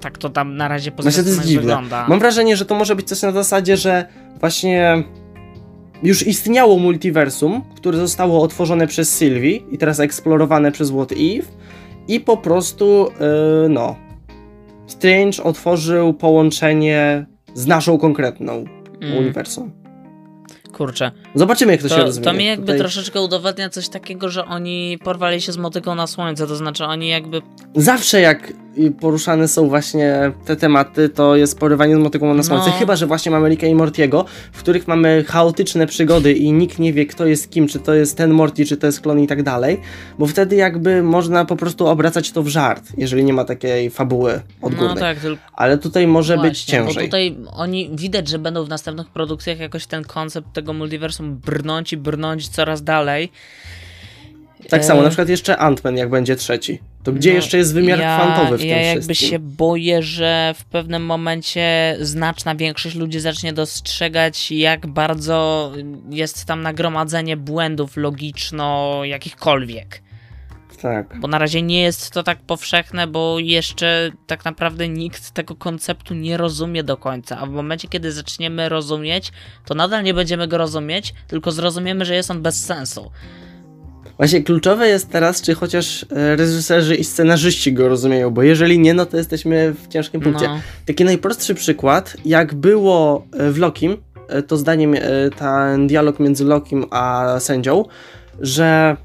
Tak 0.00 0.18
to 0.18 0.30
tam 0.30 0.56
na 0.56 0.68
razie 0.68 0.90
po 0.90 1.02
Właśnie 1.02 1.22
to 1.22 1.28
jest 1.28 1.42
dziwne. 1.42 1.60
wygląda. 1.60 2.06
Mam 2.08 2.18
wrażenie, 2.18 2.56
że 2.56 2.64
to 2.64 2.74
może 2.74 2.96
być 2.96 3.08
coś 3.08 3.22
na 3.22 3.32
zasadzie, 3.32 3.76
że 3.76 4.06
właśnie 4.40 5.04
już 6.02 6.26
istniało 6.26 6.78
multiversum, 6.78 7.62
które 7.76 7.98
zostało 7.98 8.42
otworzone 8.42 8.86
przez 8.86 9.16
Sylvie 9.16 9.56
i 9.56 9.78
teraz 9.78 10.00
eksplorowane 10.00 10.72
przez 10.72 10.90
What 10.90 11.12
If 11.12 11.48
i 12.08 12.20
po 12.20 12.36
prostu, 12.36 13.10
yy, 13.62 13.68
no, 13.68 13.96
Strange 14.86 15.42
otworzył 15.42 16.14
połączenie 16.14 17.26
z 17.54 17.66
naszą 17.66 17.98
konkretną 17.98 18.64
Mm. 19.02 19.18
uniwersum. 19.18 19.72
Kurczę. 20.72 21.10
Zobaczymy, 21.34 21.72
jak 21.72 21.82
to, 21.82 21.88
się 21.88 21.94
To, 21.94 22.02
rozwinie. 22.04 22.24
to 22.24 22.32
mi 22.32 22.44
jakby 22.44 22.66
Tutaj 22.66 22.78
troszeczkę 22.78 23.20
udowadnia 23.20 23.68
coś 23.70 23.88
takiego, 23.88 24.28
że 24.28 24.44
oni 24.44 24.98
porwali 25.04 25.40
się 25.40 25.52
z 25.52 25.56
motyką 25.56 25.94
na 25.94 26.06
słońce, 26.06 26.46
to 26.46 26.56
znaczy 26.56 26.84
oni 26.84 27.08
jakby 27.08 27.42
Zawsze 27.74 28.20
jak 28.20 28.52
poruszane 29.00 29.48
są 29.48 29.68
właśnie 29.68 30.32
te 30.44 30.56
tematy, 30.56 31.08
to 31.08 31.36
jest 31.36 31.58
porywanie 31.58 31.96
z 31.96 31.98
motyką 31.98 32.34
na 32.34 32.42
słońce. 32.42 32.70
No. 32.70 32.76
Chyba, 32.76 32.96
że 32.96 33.06
właśnie 33.06 33.32
mamy 33.32 33.48
Ricka 33.48 33.66
i 33.66 33.74
Mortiego, 33.74 34.24
w 34.52 34.58
których 34.58 34.88
mamy 34.88 35.24
chaotyczne 35.28 35.86
przygody 35.86 36.32
i 36.32 36.52
nikt 36.52 36.78
nie 36.78 36.92
wie, 36.92 37.06
kto 37.06 37.26
jest 37.26 37.50
kim, 37.50 37.68
czy 37.68 37.78
to 37.78 37.94
jest 37.94 38.16
ten 38.16 38.30
Morty, 38.30 38.64
czy 38.64 38.76
to 38.76 38.86
jest 38.86 39.00
klon 39.00 39.20
i 39.20 39.26
tak 39.26 39.42
dalej, 39.42 39.80
bo 40.18 40.26
wtedy 40.26 40.56
jakby 40.56 41.02
można 41.02 41.44
po 41.44 41.56
prostu 41.56 41.86
obracać 41.86 42.32
to 42.32 42.42
w 42.42 42.48
żart, 42.48 42.84
jeżeli 42.96 43.24
nie 43.24 43.32
ma 43.32 43.44
takiej 43.44 43.90
fabuły 43.90 44.40
odgórnej. 44.62 44.94
No 44.94 45.00
tak, 45.00 45.18
tylko 45.18 45.42
Ale 45.52 45.78
tutaj 45.78 46.06
może 46.06 46.38
być 46.38 46.42
Właśnie, 46.42 46.72
ciężej. 46.72 46.94
Bo 46.94 47.00
tutaj 47.00 47.36
oni 47.52 47.90
widać, 47.94 48.28
że 48.28 48.38
będą 48.38 48.64
w 48.64 48.68
następnych 48.68 49.08
produkcjach 49.08 49.58
jakoś 49.58 49.86
ten 49.86 50.04
koncept 50.04 50.52
tego 50.52 50.72
multiversum 50.72 51.36
brnąć 51.36 51.92
i 51.92 51.96
brnąć 51.96 52.48
coraz 52.48 52.82
dalej. 52.82 53.32
Tak 54.68 54.80
E, 54.80 54.84
samo, 54.84 55.02
na 55.02 55.08
przykład 55.08 55.28
jeszcze 55.28 55.56
Ant-Man, 55.56 55.96
jak 55.96 56.10
będzie 56.10 56.36
trzeci. 56.36 56.80
To 57.02 57.12
gdzie 57.12 57.30
no, 57.30 57.36
jeszcze 57.36 57.58
jest 57.58 57.74
wymiar 57.74 57.98
ja, 57.98 58.18
kwantowy 58.18 58.58
w 58.58 58.64
ja 58.64 58.76
tym 58.76 58.84
jakby 58.84 59.02
wszystkim? 59.02 59.30
się 59.30 59.38
boję, 59.38 60.02
że 60.02 60.54
w 60.58 60.64
pewnym 60.64 61.04
momencie 61.06 61.96
znaczna 62.00 62.54
większość 62.54 62.96
ludzi 62.96 63.20
zacznie 63.20 63.52
dostrzegać, 63.52 64.50
jak 64.50 64.86
bardzo 64.86 65.72
jest 66.10 66.44
tam 66.44 66.62
nagromadzenie 66.62 67.36
błędów 67.36 67.96
logiczno 67.96 69.00
jakichkolwiek. 69.04 70.02
Tak. 70.82 71.20
Bo 71.20 71.28
na 71.28 71.38
razie 71.38 71.62
nie 71.62 71.82
jest 71.82 72.10
to 72.10 72.22
tak 72.22 72.38
powszechne, 72.38 73.06
bo 73.06 73.38
jeszcze 73.38 74.10
tak 74.26 74.44
naprawdę 74.44 74.88
nikt 74.88 75.30
tego 75.30 75.56
konceptu 75.56 76.14
nie 76.14 76.36
rozumie 76.36 76.84
do 76.84 76.96
końca. 76.96 77.38
A 77.38 77.46
w 77.46 77.50
momencie, 77.50 77.88
kiedy 77.88 78.12
zaczniemy 78.12 78.68
rozumieć, 78.68 79.32
to 79.64 79.74
nadal 79.74 80.02
nie 80.02 80.14
będziemy 80.14 80.48
go 80.48 80.58
rozumieć, 80.58 81.14
tylko 81.26 81.52
zrozumiemy, 81.52 82.04
że 82.04 82.14
jest 82.14 82.30
on 82.30 82.42
bez 82.42 82.64
sensu. 82.64 83.10
Właśnie 84.20 84.42
kluczowe 84.42 84.88
jest 84.88 85.08
teraz, 85.10 85.42
czy 85.42 85.54
chociaż 85.54 86.06
e, 86.16 86.36
reżyserzy 86.36 86.96
i 86.96 87.04
scenarzyści 87.04 87.72
go 87.72 87.88
rozumieją, 87.88 88.30
bo 88.30 88.42
jeżeli 88.42 88.78
nie, 88.78 88.94
no 88.94 89.06
to 89.06 89.16
jesteśmy 89.16 89.74
w 89.84 89.88
ciężkim 89.88 90.20
punkcie. 90.20 90.48
No, 90.48 90.60
Taki 90.86 91.04
najprostszy 91.04 91.54
przykład, 91.54 92.16
jak 92.24 92.54
było 92.54 93.26
e, 93.32 93.50
w 93.50 93.58
Lokim, 93.58 93.96
e, 94.28 94.42
to 94.42 94.56
zdaniem 94.56 94.94
ten 95.38 95.86
dialog 95.86 96.20
między 96.20 96.44
Lokim 96.44 96.84
a 96.90 97.36
sędzią, 97.38 97.84
że 98.40 98.96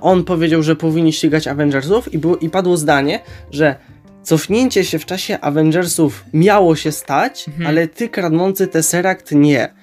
on 0.00 0.24
powiedział, 0.24 0.62
że 0.62 0.76
powinni 0.76 1.12
ścigać 1.12 1.46
Avengersów 1.48 2.14
i, 2.14 2.18
było, 2.18 2.36
i 2.36 2.50
padło 2.50 2.76
zdanie, 2.76 3.20
że 3.50 3.76
cofnięcie 4.22 4.84
się 4.84 4.98
w 4.98 5.06
czasie 5.06 5.40
Avengersów 5.40 6.24
miało 6.32 6.76
się 6.76 6.92
stać, 6.92 7.48
Mhm. 7.48 7.66
ale 7.66 7.88
ty 7.88 8.08
kradnący 8.08 8.66
Tesseract 8.66 9.32
nie. 9.32 9.74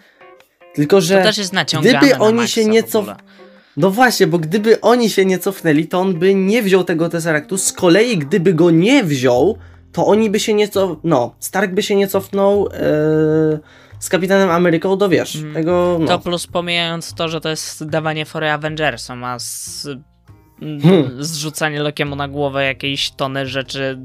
Tylko, 0.74 0.96
to 0.98 1.02
że 1.02 1.24
też 1.24 1.38
jest 1.38 1.54
naciągane 1.54 1.98
gdyby 2.00 2.18
oni 2.18 2.48
się 2.48 2.66
nie 2.66 2.84
w 2.84 2.96
ogóle. 2.96 3.14
cof- 3.14 3.18
no 3.78 3.92
właśnie, 3.92 4.28
bo 4.28 4.40
gdyby 4.40 4.82
oni 4.82 5.10
się 5.10 5.26
nie 5.26 5.40
cofnęli, 5.40 5.88
to 5.88 6.00
on 6.00 6.20
by 6.20 6.36
nie 6.36 6.64
wziął 6.64 6.84
tego 6.84 7.10
Tesseractu. 7.10 7.58
Z 7.58 7.74
kolei, 7.74 8.18
gdyby 8.18 8.54
go 8.54 8.72
nie 8.72 9.04
wziął, 9.04 9.58
to 9.92 10.06
oni 10.08 10.30
by 10.30 10.40
się 10.40 10.54
nie 10.54 10.68
cof... 10.68 10.98
No, 11.04 11.36
Stark 11.40 11.72
by 11.72 11.84
się 11.84 11.96
nie 11.96 12.08
cofnął 12.08 12.68
e, 12.68 12.72
z 14.00 14.10
Kapitanem 14.10 14.50
Ameryką 14.50 14.98
do 14.98 15.10
wiesz, 15.10 15.36
Mhm. 15.36 15.54
tego 15.54 15.98
no. 16.02 16.08
To 16.08 16.20
plus 16.20 16.48
pomijając 16.48 17.14
to, 17.14 17.28
że 17.30 17.42
to 17.42 17.50
jest 17.50 17.86
dawanie 17.86 18.26
fory 18.26 18.50
Avengersom, 18.50 19.24
a 19.24 19.40
z, 19.40 19.88
Hmm. 20.60 21.24
zrzucanie 21.24 21.80
Lokiemu 21.84 22.16
na 22.16 22.28
głowę 22.28 22.66
jakiejś 22.66 23.12
tony 23.12 23.48
rzeczy 23.48 24.00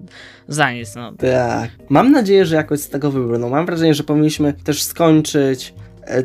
za 0.49 0.73
nic. 0.73 0.95
No. 0.95 1.13
Tak. 1.13 1.71
Mam 1.89 2.11
nadzieję, 2.13 2.47
że 2.47 2.57
jakoś 2.57 2.81
z 2.81 2.89
tego 2.89 3.11
wybrną. 3.11 3.49
Mam 3.51 3.67
wrażenie, 3.67 3.95
że 3.95 4.03
powinniśmy 4.03 4.53
też 4.53 4.83
skończyć 4.83 5.75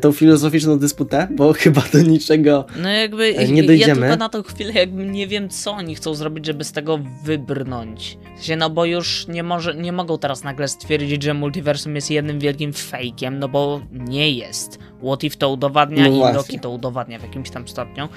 tą 0.01 0.11
filozoficzną 0.11 0.79
dysputę, 0.79 1.27
bo 1.31 1.53
chyba 1.63 1.81
do 1.93 2.01
niczego... 2.01 2.65
No 2.81 2.89
jakby 2.89 3.23
E, 3.37 3.47
nie 3.47 3.61
ja 3.61 3.67
dojdziemy. 3.67 4.01
tylko 4.01 4.15
na 4.15 4.29
tą 4.29 4.43
chwilę 4.43 4.73
jakby 4.73 5.05
nie 5.05 5.27
wiem 5.27 5.49
co 5.49 5.71
oni 5.71 5.95
chcą 5.95 6.13
zrobić, 6.13 6.45
żeby 6.45 6.63
z 6.63 6.71
tego 6.71 6.99
wybrnąć. 7.23 8.17
W 8.35 8.37
sensie, 8.37 8.55
no 8.55 8.69
bo 8.69 8.85
już 8.85 9.27
nie, 9.27 9.43
może, 9.43 9.75
nie 9.75 9.91
mogą 9.91 10.17
teraz 10.17 10.43
nagle 10.43 10.67
stwierdzić, 10.67 11.23
że 11.23 11.33
multiversum 11.33 11.95
jest 11.95 12.11
jednym 12.11 12.39
wielkim 12.39 12.73
fejkiem, 12.73 13.39
no 13.39 13.47
bo 13.49 13.81
nie 13.91 14.31
jest. 14.31 14.79
What 15.03 15.23
If 15.23 15.37
to 15.37 15.49
udowadnia 15.49 16.09
No 16.09 16.31
i. 16.31 16.33
Loki 16.33 16.59
to 16.59 16.69
udowadnia 16.69 17.19
w 17.19 17.23
jakimś 17.23 17.49
tam 17.49 17.67
stopniu. 17.67 18.07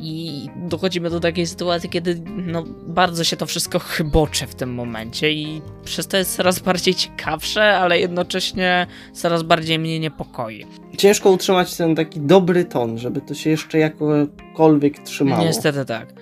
I 0.00 0.48
dochodzimy 0.56 1.10
do 1.10 1.20
takiej 1.20 1.46
sytuacji, 1.46 1.88
kiedy 1.90 2.22
no, 2.26 2.64
bardzo 2.86 3.24
się 3.24 3.36
to 3.36 3.46
wszystko 3.46 3.78
chybocze 3.78 4.46
w 4.46 4.54
tym 4.54 4.74
momencie 4.74 5.32
i 5.32 5.62
przez 5.84 6.06
to 6.06 6.16
jest 6.16 6.36
coraz 6.36 6.58
bardziej 6.58 6.94
ciekawsze, 6.94 7.76
ale 7.78 7.98
jednocześnie 8.00 8.86
coraz 9.12 9.42
bardziej 9.42 9.78
mnie 9.78 10.00
niepokoi. 10.00 10.66
Ciężko 10.98 11.30
utrzymać 11.30 11.76
ten 11.76 11.94
taki 11.94 12.20
dobry 12.20 12.64
ton, 12.64 12.98
żeby 12.98 13.20
to 13.20 13.34
się 13.34 13.50
jeszcze 13.50 13.78
jakokolwiek 13.78 14.98
trzymało. 14.98 15.44
Niestety 15.44 15.84
tak. 15.84 16.12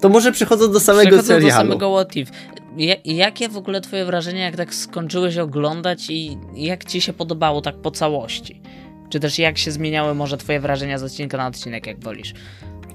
To 0.00 0.08
może 0.08 0.32
przechodzą 0.32 0.72
do 0.72 0.80
samego 0.80 1.08
Przechodząc 1.08 1.26
serialu. 1.26 1.50
do 1.50 1.56
samego 1.56 1.92
What 1.94 2.16
If. 2.16 2.32
Ja, 2.76 2.94
jakie 3.04 3.48
w 3.48 3.56
ogóle 3.56 3.80
twoje 3.80 4.04
wrażenia, 4.04 4.44
jak 4.44 4.56
tak 4.56 4.74
skończyłeś 4.74 5.38
oglądać 5.38 6.10
i 6.10 6.38
jak 6.54 6.84
ci 6.84 7.00
się 7.00 7.12
podobało 7.12 7.60
tak 7.60 7.76
po 7.76 7.90
całości? 7.90 8.59
Czy 9.10 9.20
też 9.20 9.38
jak 9.38 9.58
się 9.58 9.70
zmieniały 9.70 10.14
może 10.14 10.36
twoje 10.36 10.60
wrażenia 10.60 10.98
z 10.98 11.02
odcinka 11.02 11.36
na 11.36 11.46
odcinek, 11.46 11.86
jak 11.86 12.00
wolisz? 12.00 12.34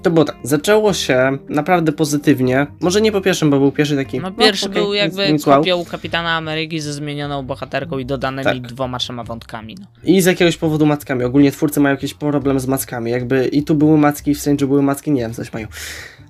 To 0.02 0.10
było 0.10 0.24
tak, 0.24 0.36
zaczęło 0.42 0.92
się 0.92 1.38
naprawdę 1.48 1.92
pozytywnie. 1.92 2.66
Może 2.80 3.00
nie 3.00 3.12
po 3.12 3.20
pierwszym, 3.20 3.50
bo 3.50 3.58
był 3.58 3.72
pierwszy 3.72 3.96
taki. 3.96 4.20
No 4.20 4.32
pierwszy 4.32 4.66
okej, 4.66 4.82
był 4.82 4.94
jakby 4.94 5.32
nic 5.32 5.44
Kapitana 5.90 6.36
Ameryki 6.36 6.80
ze 6.80 6.92
zmienioną 6.92 7.42
bohaterką 7.42 7.98
i 7.98 8.06
dodanymi 8.06 8.44
Tak. 8.44 8.60
dwoma, 8.60 8.98
trzema 8.98 9.24
wątkami. 9.24 9.76
No. 9.80 9.86
I 10.04 10.20
z 10.20 10.24
jakiegoś 10.24 10.56
powodu 10.56 10.86
mackami. 10.86 11.24
Ogólnie 11.24 11.52
twórcy 11.52 11.80
mają 11.80 11.94
jakiś 11.94 12.14
problem 12.14 12.60
z 12.60 12.66
mackami. 12.66 13.10
Jakby 13.10 13.46
i 13.46 13.62
tu 13.62 13.74
były 13.74 13.98
macki, 13.98 14.34
w 14.34 14.40
Strange 14.40 14.66
były 14.66 14.82
macki, 14.82 15.10
nie 15.10 15.20
wiem, 15.20 15.34
coś 15.34 15.52
mają. 15.52 15.66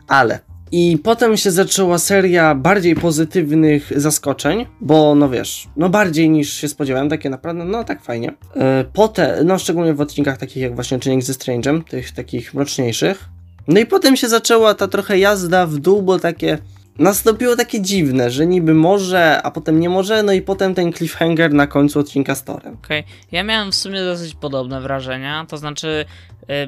Ale. 0.09 0.41
I 0.73 0.99
potem 1.05 1.37
się 1.37 1.51
zaczęła 1.51 1.99
seria 1.99 2.55
bardziej 2.55 2.95
pozytywnych 2.95 3.93
zaskoczeń, 3.97 4.67
bo 4.81 5.15
no 5.15 5.29
wiesz, 5.29 5.69
no 5.77 5.89
bardziej 5.89 6.31
niż 6.31 6.53
się 6.53 6.69
spodziewałem, 6.69 7.09
takie 7.09 7.31
naprawdę, 7.31 7.65
no 7.65 7.85
tak 7.85 8.03
fajnie. 8.03 8.33
E, 8.57 8.85
potem, 8.93 9.47
no 9.47 9.59
szczególnie 9.59 9.95
w 9.95 10.01
odcinkach 10.01 10.39
takich 10.39 10.63
jak 10.63 10.75
właśnie 10.75 10.97
odcinek 10.97 11.23
ze 11.23 11.33
Strange'em, 11.33 11.85
tych 11.85 12.13
takich 12.13 12.55
mroczniejszych. 12.55 13.29
No 13.69 13.81
i 13.81 13.87
potem 13.87 14.17
się 14.17 14.29
zaczęła 14.29 14.75
ta 14.75 14.89
trochę 14.89 15.19
jazda 15.19 15.67
w 15.67 15.79
dół, 15.79 16.03
bo 16.03 16.19
takie 16.19 16.59
nastąpiło 16.99 17.57
takie 17.57 17.81
dziwne, 17.81 18.31
że 18.31 18.47
niby 18.47 18.75
może, 18.75 19.43
a 19.43 19.51
potem 19.51 19.81
nie 19.81 19.89
może, 19.89 20.23
no 20.23 20.33
i 20.33 20.43
potem 20.43 20.75
ten 20.75 20.93
cliffhanger 20.93 21.53
na 21.53 21.67
końcu 21.67 22.01
odcinka 22.01 22.35
z 22.35 22.45
Torem. 22.45 22.77
Okej, 22.85 23.05
ja 23.33 23.43
miałem 23.43 23.73
w 23.73 23.75
sumie 23.75 24.05
dosyć 24.05 24.35
podobne 24.35 24.81
wrażenia, 24.81 25.47
to 25.49 25.57
znaczy 25.57 26.05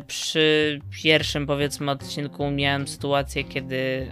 przy 0.06 0.80
pierwszym 1.02 1.46
powiedzmy 1.46 1.90
odcinku 1.90 2.50
miałem 2.50 2.88
sytuację, 2.88 3.44
kiedy 3.44 3.76
y, 3.76 4.08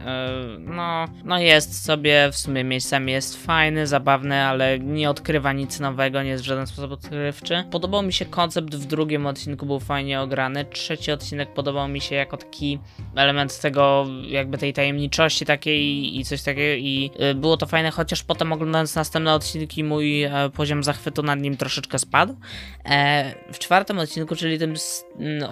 no, 0.59 1.05
no 1.25 1.39
jest 1.39 1.85
sobie, 1.85 2.29
w 2.33 2.37
sumie 2.37 2.65
miejscami 2.65 3.13
jest 3.13 3.47
fajny, 3.47 3.87
zabawny, 3.87 4.43
ale 4.43 4.79
nie 4.79 5.11
odkrywa 5.11 5.53
nic 5.53 5.81
nowego, 5.81 6.23
nie 6.23 6.31
jest 6.31 6.45
w 6.45 6.47
żaden 6.47 6.67
sposób 6.67 6.93
odkrywczy. 6.93 7.65
Podobał 7.71 8.03
mi 8.03 8.13
się 8.13 8.25
koncept 8.25 8.75
w 8.75 8.87
drugim 8.87 9.27
odcinku, 9.27 9.67
był 9.67 9.81
fajnie 9.81 10.21
ograny, 10.21 10.65
trzeci 10.65 11.13
odcinek 11.13 11.55
podobał 11.55 11.89
mi 11.89 12.01
się 12.01 12.15
jako 12.15 12.37
taki 12.37 12.79
element 13.17 13.61
tego, 13.61 14.07
jakby 14.29 14.59
tej 14.59 14.73
tajemniczości 14.73 15.47
takiej 15.47 16.19
i 16.19 16.25
coś 16.25 16.43
takiego 16.43 16.75
i 16.75 17.11
y, 17.31 17.35
było 17.35 17.57
to 17.57 17.67
fajne, 17.67 17.91
chociaż 17.91 18.23
potem 18.23 18.53
oglądając 18.53 18.95
następne 18.95 19.35
odcinki 19.35 19.85
mój 19.85 20.23
e, 20.23 20.51
poziom 20.55 20.85
zachwytu 20.85 21.23
nad 21.23 21.41
nim 21.41 21.57
troszeczkę 21.57 21.99
spadł. 21.99 22.37
E, 22.85 23.35
w 23.53 23.59
czwartym 23.59 23.99
odcinku, 23.99 24.37
czyli 24.37 24.59
tym 24.59 24.75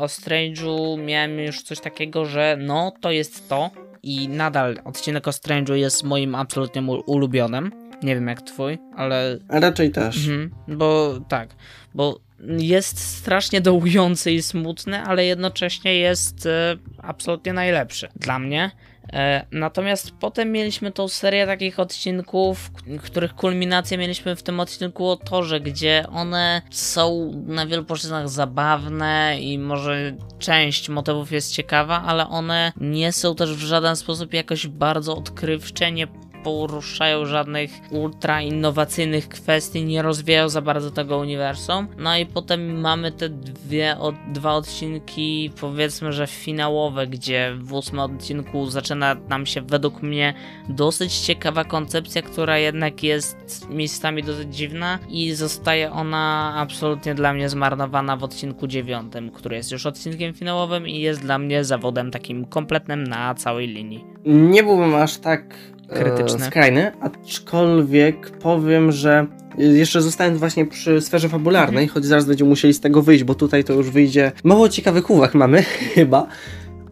o 0.04 0.06
Strange'u 0.06 0.98
miałem 0.98 1.38
już 1.38 1.62
coś 1.62 1.80
takiego, 1.80 2.24
że 2.24 2.56
no 2.60 2.92
to 3.00 3.10
jest 3.10 3.48
to 3.48 3.70
i 4.02 4.28
nadal 4.28 4.76
odcinek 4.84 5.28
o 5.28 5.30
Strange'u 5.30 5.72
jest 5.72 6.04
moim 6.04 6.34
absolutnie 6.34 6.82
ulubionym. 6.82 7.72
Nie 8.02 8.14
wiem 8.14 8.28
jak 8.28 8.42
twój, 8.42 8.78
ale 8.96 9.38
A 9.48 9.60
raczej 9.60 9.90
też. 9.90 10.16
Mhm, 10.16 10.50
bo 10.68 11.20
tak, 11.28 11.48
bo 11.94 12.20
jest 12.58 12.98
strasznie 12.98 13.60
dołujący 13.60 14.32
i 14.32 14.42
smutny, 14.42 15.00
ale 15.00 15.24
jednocześnie 15.24 15.98
jest 15.98 16.46
e, 16.46 16.76
absolutnie 16.98 17.52
najlepszy 17.52 18.08
dla 18.16 18.38
mnie. 18.38 18.70
E, 19.12 19.46
natomiast 19.52 20.10
potem 20.20 20.52
mieliśmy 20.52 20.92
tą 20.92 21.08
serię 21.08 21.46
takich 21.46 21.80
odcinków, 21.80 22.70
których 23.02 23.34
kulminację 23.34 23.98
mieliśmy 23.98 24.36
w 24.36 24.42
tym 24.42 24.60
odcinku 24.60 25.08
o 25.08 25.16
Torze, 25.16 25.60
gdzie 25.60 26.04
one 26.12 26.62
są 26.70 27.32
na 27.46 27.66
wielu 27.66 27.84
płaszczyznach 27.84 28.28
zabawne 28.28 29.36
i 29.40 29.58
może 29.58 30.16
część 30.38 30.88
motywów 30.88 31.32
jest 31.32 31.52
ciekawa, 31.52 32.02
ale 32.02 32.28
one 32.28 32.72
nie 32.76 33.12
są 33.12 33.34
też 33.34 33.54
w 33.54 33.60
żaden 33.60 33.96
sposób 33.96 34.34
jakoś 34.34 34.66
bardzo 34.66 35.16
odkrywcze, 35.16 35.92
nie 35.92 36.06
poruszają 36.44 37.26
żadnych 37.26 37.70
ultra 37.90 38.42
innowacyjnych 38.42 39.28
kwestii, 39.28 39.84
nie 39.84 40.02
rozwijają 40.02 40.48
za 40.48 40.62
bardzo 40.62 40.90
tego 40.90 41.18
uniwersum. 41.18 41.88
No 41.98 42.18
i 42.18 42.26
potem 42.26 42.80
mamy 42.80 43.12
te 43.12 43.28
dwie, 43.28 43.98
od, 43.98 44.14
dwa 44.32 44.54
odcinki, 44.54 45.50
powiedzmy, 45.60 46.12
że 46.12 46.26
finałowe, 46.26 47.06
gdzie 47.06 47.54
w 47.58 47.72
ósmym 47.72 48.00
odcinku 48.00 48.66
zaczyna 48.66 49.16
nam 49.28 49.46
się 49.46 49.62
według 49.62 50.02
mnie 50.02 50.34
dosyć 50.68 51.18
ciekawa 51.18 51.64
koncepcja, 51.64 52.22
która 52.22 52.58
jednak 52.58 53.02
jest 53.02 53.68
miejscami 53.70 54.22
dosyć 54.22 54.56
dziwna 54.56 54.98
i 55.08 55.32
zostaje 55.32 55.92
ona 55.92 56.54
absolutnie 56.56 57.14
dla 57.14 57.32
mnie 57.32 57.48
zmarnowana 57.48 58.16
w 58.16 58.24
odcinku 58.24 58.66
dziewiątym, 58.66 59.30
który 59.30 59.56
jest 59.56 59.72
już 59.72 59.86
odcinkiem 59.86 60.34
finałowym 60.34 60.88
i 60.88 61.00
jest 61.00 61.20
dla 61.20 61.38
mnie 61.38 61.64
zawodem 61.64 62.10
takim 62.10 62.44
kompletnym 62.44 63.04
na 63.04 63.34
całej 63.34 63.68
linii. 63.68 64.04
Nie 64.24 64.62
byłbym 64.62 64.94
aż 64.94 65.16
tak 65.16 65.54
krytyczny. 65.88 66.44
E, 66.44 66.46
skrajny, 66.46 66.92
aczkolwiek 67.00 68.30
powiem, 68.30 68.92
że 68.92 69.26
jeszcze 69.58 70.02
zostając 70.02 70.38
właśnie 70.38 70.66
przy 70.66 71.00
sferze 71.00 71.28
fabularnej, 71.28 71.88
choć 71.88 72.04
zaraz 72.04 72.24
będziemy 72.24 72.50
musieli 72.50 72.74
z 72.74 72.80
tego 72.80 73.02
wyjść, 73.02 73.24
bo 73.24 73.34
tutaj 73.34 73.64
to 73.64 73.72
już 73.72 73.90
wyjdzie. 73.90 74.32
Mało 74.44 74.68
ciekawych 74.68 75.10
uwag 75.10 75.34
mamy, 75.34 75.62
chyba, 75.94 76.26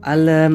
ale 0.02 0.50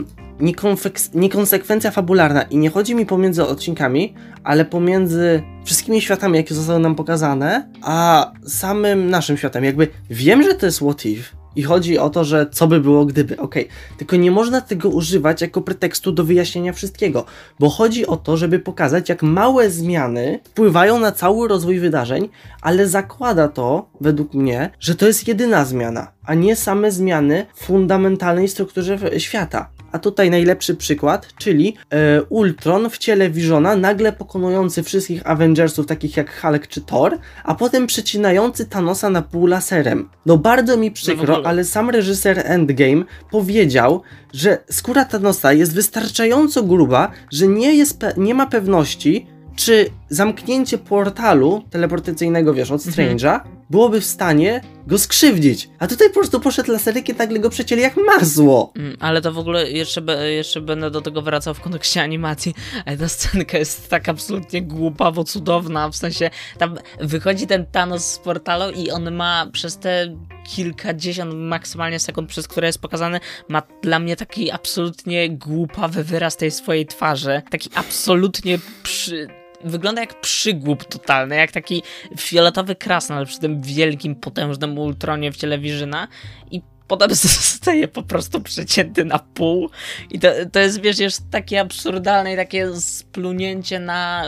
niekonsekwencja 1.13 1.91
fabularna 1.91 2.41
i 2.41 2.57
nie 2.57 2.69
chodzi 2.69 2.95
mi 2.95 3.05
pomiędzy 3.05 3.43
odcinkami, 3.43 4.13
ale 4.43 4.65
pomiędzy 4.65 5.41
wszystkimi 5.65 6.01
światami, 6.01 6.37
jakie 6.37 6.55
zostały 6.55 6.79
nam 6.79 6.95
pokazane, 6.95 7.69
a 7.81 8.31
samym 8.47 9.09
naszym 9.09 9.37
światem. 9.37 9.63
Jakby 9.63 9.87
wiem, 10.09 10.43
że 10.43 10.53
to 10.53 10.65
jest 10.65 10.79
what 10.79 11.05
if, 11.05 11.23
i 11.57 11.63
chodzi 11.63 11.97
o 11.97 12.09
to, 12.09 12.23
że 12.23 12.47
co 12.51 12.67
by 12.67 12.79
było 12.79 13.05
gdyby. 13.05 13.37
Okay. 13.37 13.65
Tylko 13.97 14.15
nie 14.15 14.31
można 14.31 14.61
tego 14.61 14.89
używać 14.89 15.41
jako 15.41 15.61
pretekstu 15.61 16.11
do 16.11 16.23
wyjaśnienia 16.23 16.73
wszystkiego, 16.73 17.25
bo 17.59 17.69
chodzi 17.69 18.07
o 18.07 18.17
to, 18.17 18.37
żeby 18.37 18.59
pokazać, 18.59 19.09
jak 19.09 19.23
małe 19.23 19.69
zmiany 19.69 20.39
wpływają 20.43 20.99
na 20.99 21.11
cały 21.11 21.47
rozwój 21.47 21.79
wydarzeń, 21.79 22.29
ale 22.61 22.87
zakłada 22.87 23.47
to, 23.47 23.89
według 24.01 24.33
mnie, 24.33 24.69
że 24.79 24.95
to 24.95 25.07
jest 25.07 25.27
jedyna 25.27 25.65
zmiana, 25.65 26.11
a 26.25 26.33
nie 26.33 26.55
same 26.55 26.91
zmiany 26.91 27.45
w 27.55 27.65
fundamentalnej 27.65 28.47
strukturze 28.47 29.19
świata. 29.19 29.76
A 29.91 29.99
tutaj 29.99 30.29
najlepszy 30.29 30.75
przykład, 30.75 31.27
czyli 31.37 31.75
e, 31.89 32.23
Ultron 32.23 32.89
w 32.89 32.97
ciele 32.97 33.29
Visiona, 33.29 33.75
nagle 33.75 34.13
pokonujący 34.13 34.83
wszystkich 34.83 35.27
Avengersów, 35.29 35.85
takich 35.85 36.17
jak 36.17 36.41
Hulk 36.41 36.67
czy 36.67 36.81
Thor, 36.81 37.17
a 37.43 37.55
potem 37.55 37.87
przecinający 37.87 38.65
Thanosa 38.65 39.09
na 39.09 39.21
pół 39.21 39.47
laserem. 39.47 40.09
No 40.25 40.37
bardzo 40.37 40.77
mi 40.77 40.91
przykro, 40.91 41.37
no 41.37 41.49
ale 41.49 41.63
sam 41.63 41.89
reżyser 41.89 42.41
Endgame 42.45 43.03
powiedział, 43.31 44.01
że 44.33 44.57
skóra 44.71 45.05
Thanosa 45.05 45.53
jest 45.53 45.73
wystarczająco 45.73 46.63
gruba, 46.63 47.11
że 47.31 47.47
nie, 47.47 47.75
jest 47.75 48.05
nie 48.17 48.33
ma 48.33 48.45
pewności, 48.45 49.27
czy 49.55 49.89
zamknięcie 50.09 50.77
portalu 50.77 51.63
teleportacyjnego, 51.69 52.53
wiesz, 52.53 52.71
od 52.71 52.87
mhm. 52.87 53.17
Strange'a, 53.17 53.33
mhm. 53.35 53.57
byłoby 53.69 54.01
w 54.01 54.05
stanie 54.05 54.61
go 54.87 54.97
skrzywdzić. 54.97 55.69
A 55.79 55.87
tutaj 55.87 56.07
po 56.07 56.13
prostu 56.13 56.39
poszedł 56.39 56.71
laseryk 56.71 57.09
i 57.09 57.13
nagle 57.13 57.39
go 57.39 57.49
przecięli 57.49 57.81
jak 57.81 57.97
masło. 57.97 58.73
Mm, 58.75 58.97
ale 58.99 59.21
to 59.21 59.31
w 59.31 59.37
ogóle 59.37 59.71
jeszcze, 59.71 60.01
be, 60.01 60.31
jeszcze 60.31 60.61
będę 60.61 60.91
do 60.91 61.01
tego 61.01 61.21
wracał 61.21 61.53
w 61.53 61.61
kontekście 61.61 62.01
animacji. 62.01 62.53
Ale 62.85 62.97
ta 62.97 63.07
scenka 63.09 63.57
jest 63.57 63.89
tak 63.89 64.09
absolutnie 64.09 64.61
głupawo 64.61 65.23
cudowna, 65.23 65.89
w 65.89 65.95
sensie 65.95 66.29
tam 66.57 66.75
wychodzi 66.99 67.47
ten 67.47 67.65
Thanos 67.65 68.11
z 68.11 68.19
portalu 68.19 68.71
i 68.71 68.91
on 68.91 69.11
ma 69.11 69.47
przez 69.51 69.77
te 69.77 70.17
kilkadziesiąt 70.55 71.33
maksymalnie 71.35 71.99
sekund, 71.99 72.29
przez 72.29 72.47
które 72.47 72.67
jest 72.67 72.81
pokazany, 72.81 73.19
ma 73.49 73.63
dla 73.81 73.99
mnie 73.99 74.15
taki 74.15 74.51
absolutnie 74.51 75.29
głupawy 75.29 76.03
wyraz 76.03 76.37
tej 76.37 76.51
swojej 76.51 76.85
twarzy. 76.85 77.41
Taki 77.49 77.69
absolutnie 77.75 78.59
przy 78.83 79.27
wygląda 79.63 80.01
jak 80.01 80.21
przygłup 80.21 80.83
totalny, 80.83 81.35
jak 81.35 81.51
taki 81.51 81.83
fioletowy 82.17 82.75
krasnal 82.75 83.25
przy 83.25 83.39
tym 83.39 83.61
wielkim, 83.61 84.15
potężnym 84.15 84.77
ultronie 84.77 85.31
w 85.31 85.37
ciele 85.37 85.59
Wirzyna 85.59 86.07
i 86.51 86.61
potem 86.87 87.13
zostaje 87.15 87.87
po 87.87 88.03
prostu 88.03 88.41
przecięty 88.41 89.05
na 89.05 89.19
pół 89.19 89.69
i 90.09 90.19
to, 90.19 90.27
to 90.51 90.59
jest, 90.59 90.81
wiesz, 90.81 90.99
jest 90.99 91.29
takie 91.31 91.61
absurdalne 91.61 92.33
i 92.33 92.35
takie 92.35 92.75
splunięcie 92.75 93.79
na 93.79 94.23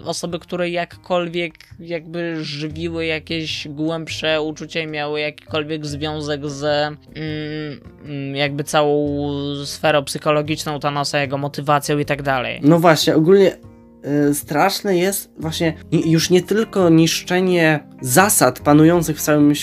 y, 0.00 0.04
osoby, 0.04 0.38
które 0.38 0.70
jakkolwiek 0.70 1.54
jakby 1.80 2.44
żywiły 2.44 3.06
jakieś 3.06 3.68
głębsze 3.68 4.42
uczucia 4.42 4.80
i 4.80 4.86
miały 4.86 5.20
jakikolwiek 5.20 5.86
związek 5.86 6.50
z 6.50 6.62
y, 6.64 8.36
jakby 8.38 8.64
całą 8.64 9.18
sferą 9.64 10.04
psychologiczną 10.04 10.80
Thanosa, 10.80 11.20
jego 11.20 11.38
motywacją 11.38 11.98
i 11.98 12.04
tak 12.04 12.22
dalej. 12.22 12.60
No 12.62 12.78
właśnie, 12.78 13.16
ogólnie 13.16 13.56
straszne 14.32 14.96
jest 14.96 15.30
właśnie 15.38 15.74
już 15.92 16.30
nie 16.30 16.42
tylko 16.42 16.88
niszczenie 16.90 17.80
zasad 18.00 18.60
panujących 18.60 19.16
w, 19.16 19.22
całym 19.22 19.54